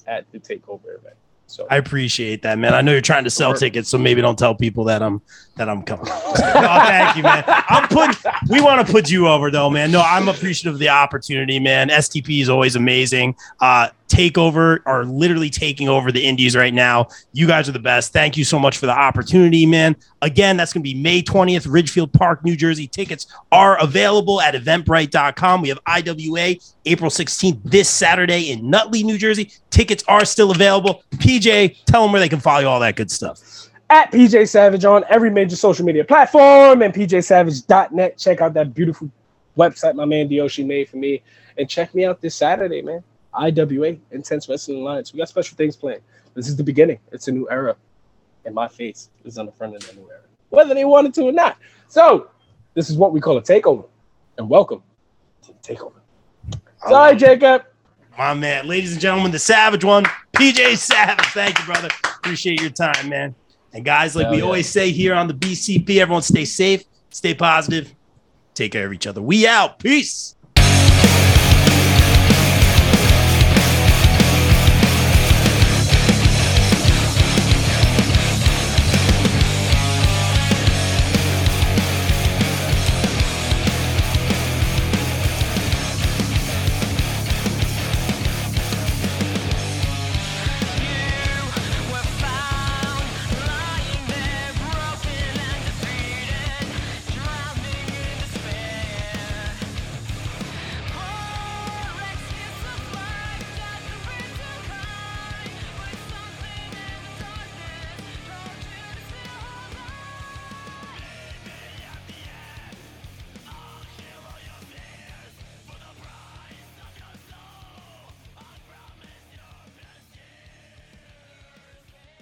at 0.06 0.30
the 0.32 0.38
takeover 0.38 0.96
event 0.98 1.16
So 1.48 1.66
I 1.70 1.76
appreciate 1.76 2.42
that, 2.42 2.58
man. 2.58 2.74
I 2.74 2.80
know 2.80 2.92
you're 2.92 3.00
trying 3.00 3.24
to 3.24 3.30
sell 3.30 3.54
tickets, 3.54 3.88
so 3.88 3.98
maybe 3.98 4.20
don't 4.20 4.38
tell 4.38 4.54
people 4.54 4.84
that 4.84 5.02
I'm 5.02 5.22
that 5.56 5.68
I'm 5.68 5.82
coming. 5.82 6.04
no, 6.06 6.32
thank 6.34 7.16
you, 7.16 7.22
man. 7.22 7.44
I'm 7.46 7.88
putting. 7.88 8.14
We 8.48 8.60
want 8.60 8.84
to 8.84 8.92
put 8.92 9.10
you 9.10 9.28
over, 9.28 9.50
though, 9.50 9.70
man. 9.70 9.90
No, 9.90 10.02
I'm 10.02 10.28
appreciative 10.28 10.74
of 10.74 10.80
the 10.80 10.88
opportunity, 10.88 11.60
man. 11.60 11.88
STP 11.88 12.42
is 12.42 12.48
always 12.48 12.74
amazing. 12.74 13.36
Uh, 13.60 13.88
takeover 14.08 14.78
are 14.86 15.04
literally 15.04 15.50
taking 15.50 15.88
over 15.88 16.12
the 16.12 16.24
indies 16.24 16.56
right 16.56 16.72
now. 16.72 17.08
You 17.32 17.46
guys 17.46 17.68
are 17.68 17.72
the 17.72 17.78
best. 17.78 18.12
Thank 18.12 18.36
you 18.36 18.44
so 18.44 18.58
much 18.58 18.78
for 18.78 18.86
the 18.86 18.92
opportunity, 18.92 19.66
man. 19.66 19.96
Again, 20.22 20.56
that's 20.56 20.72
going 20.72 20.82
to 20.82 20.88
be 20.88 20.94
May 20.94 21.22
20th, 21.22 21.66
Ridgefield 21.70 22.12
Park, 22.12 22.44
New 22.44 22.56
Jersey. 22.56 22.86
Tickets 22.86 23.26
are 23.52 23.80
available 23.82 24.40
at 24.40 24.54
eventbrite.com. 24.54 25.62
We 25.62 25.68
have 25.68 25.78
IWA 25.86 26.54
April 26.84 27.10
16th 27.10 27.60
this 27.64 27.88
Saturday 27.88 28.50
in 28.50 28.68
Nutley, 28.70 29.02
New 29.02 29.18
Jersey. 29.18 29.52
Tickets 29.70 30.04
are 30.08 30.24
still 30.24 30.50
available. 30.50 31.02
PJ, 31.16 31.84
tell 31.84 32.02
them 32.02 32.12
where 32.12 32.20
they 32.20 32.28
can 32.28 32.40
follow 32.40 32.60
you, 32.60 32.68
all 32.68 32.80
that 32.80 32.96
good 32.96 33.10
stuff. 33.10 33.68
at 33.90 34.10
PJ 34.10 34.48
Savage 34.48 34.84
on 34.84 35.04
every 35.08 35.30
major 35.30 35.56
social 35.56 35.84
media 35.84 36.04
platform 36.04 36.82
and 36.82 36.92
pjsavage.net. 36.92 38.18
Check 38.18 38.40
out 38.40 38.54
that 38.54 38.74
beautiful 38.74 39.10
website 39.56 39.94
my 39.94 40.04
man 40.04 40.28
Dioshi 40.28 40.66
made 40.66 40.88
for 40.88 40.96
me. 40.96 41.22
And 41.58 41.68
check 41.68 41.94
me 41.94 42.04
out 42.04 42.20
this 42.20 42.34
Saturday, 42.34 42.82
man. 42.82 43.02
IWA, 43.36 43.96
Intense 44.10 44.48
Wrestling 44.48 44.78
Alliance. 44.78 45.12
We 45.12 45.18
got 45.18 45.28
special 45.28 45.56
things 45.56 45.76
planned. 45.76 46.02
This 46.34 46.48
is 46.48 46.56
the 46.56 46.64
beginning. 46.64 46.98
It's 47.12 47.28
a 47.28 47.32
new 47.32 47.48
era. 47.50 47.76
And 48.44 48.54
my 48.54 48.68
face 48.68 49.10
is 49.24 49.38
on 49.38 49.46
the 49.46 49.52
front 49.52 49.74
of 49.74 49.86
the 49.86 49.94
new 49.94 50.08
era. 50.10 50.20
Whether 50.50 50.74
they 50.74 50.84
wanted 50.84 51.14
to 51.14 51.22
or 51.22 51.32
not. 51.32 51.58
So, 51.88 52.30
this 52.74 52.90
is 52.90 52.96
what 52.96 53.12
we 53.12 53.20
call 53.20 53.36
a 53.38 53.42
takeover. 53.42 53.86
And 54.38 54.48
welcome 54.48 54.82
to 55.42 55.52
the 55.52 55.74
takeover. 55.74 56.00
Sorry, 56.86 57.16
Jacob. 57.16 57.64
My 58.16 58.34
man, 58.34 58.66
ladies 58.66 58.92
and 58.92 59.00
gentlemen, 59.00 59.32
the 59.32 59.38
Savage 59.38 59.84
one, 59.84 60.04
PJ 60.34 60.76
Savage. 60.76 61.26
Thank 61.26 61.58
you, 61.58 61.64
brother. 61.64 61.88
Appreciate 62.04 62.60
your 62.60 62.70
time, 62.70 63.08
man. 63.08 63.34
And 63.72 63.84
guys, 63.84 64.14
like 64.16 64.24
Hell 64.24 64.32
we 64.32 64.38
yeah. 64.38 64.44
always 64.44 64.68
say 64.68 64.90
here 64.90 65.14
on 65.14 65.26
the 65.26 65.34
BCP, 65.34 65.98
everyone 65.98 66.22
stay 66.22 66.44
safe, 66.44 66.84
stay 67.10 67.34
positive, 67.34 67.94
take 68.54 68.72
care 68.72 68.86
of 68.86 68.92
each 68.92 69.06
other. 69.06 69.20
We 69.20 69.46
out. 69.46 69.78
Peace. 69.78 70.35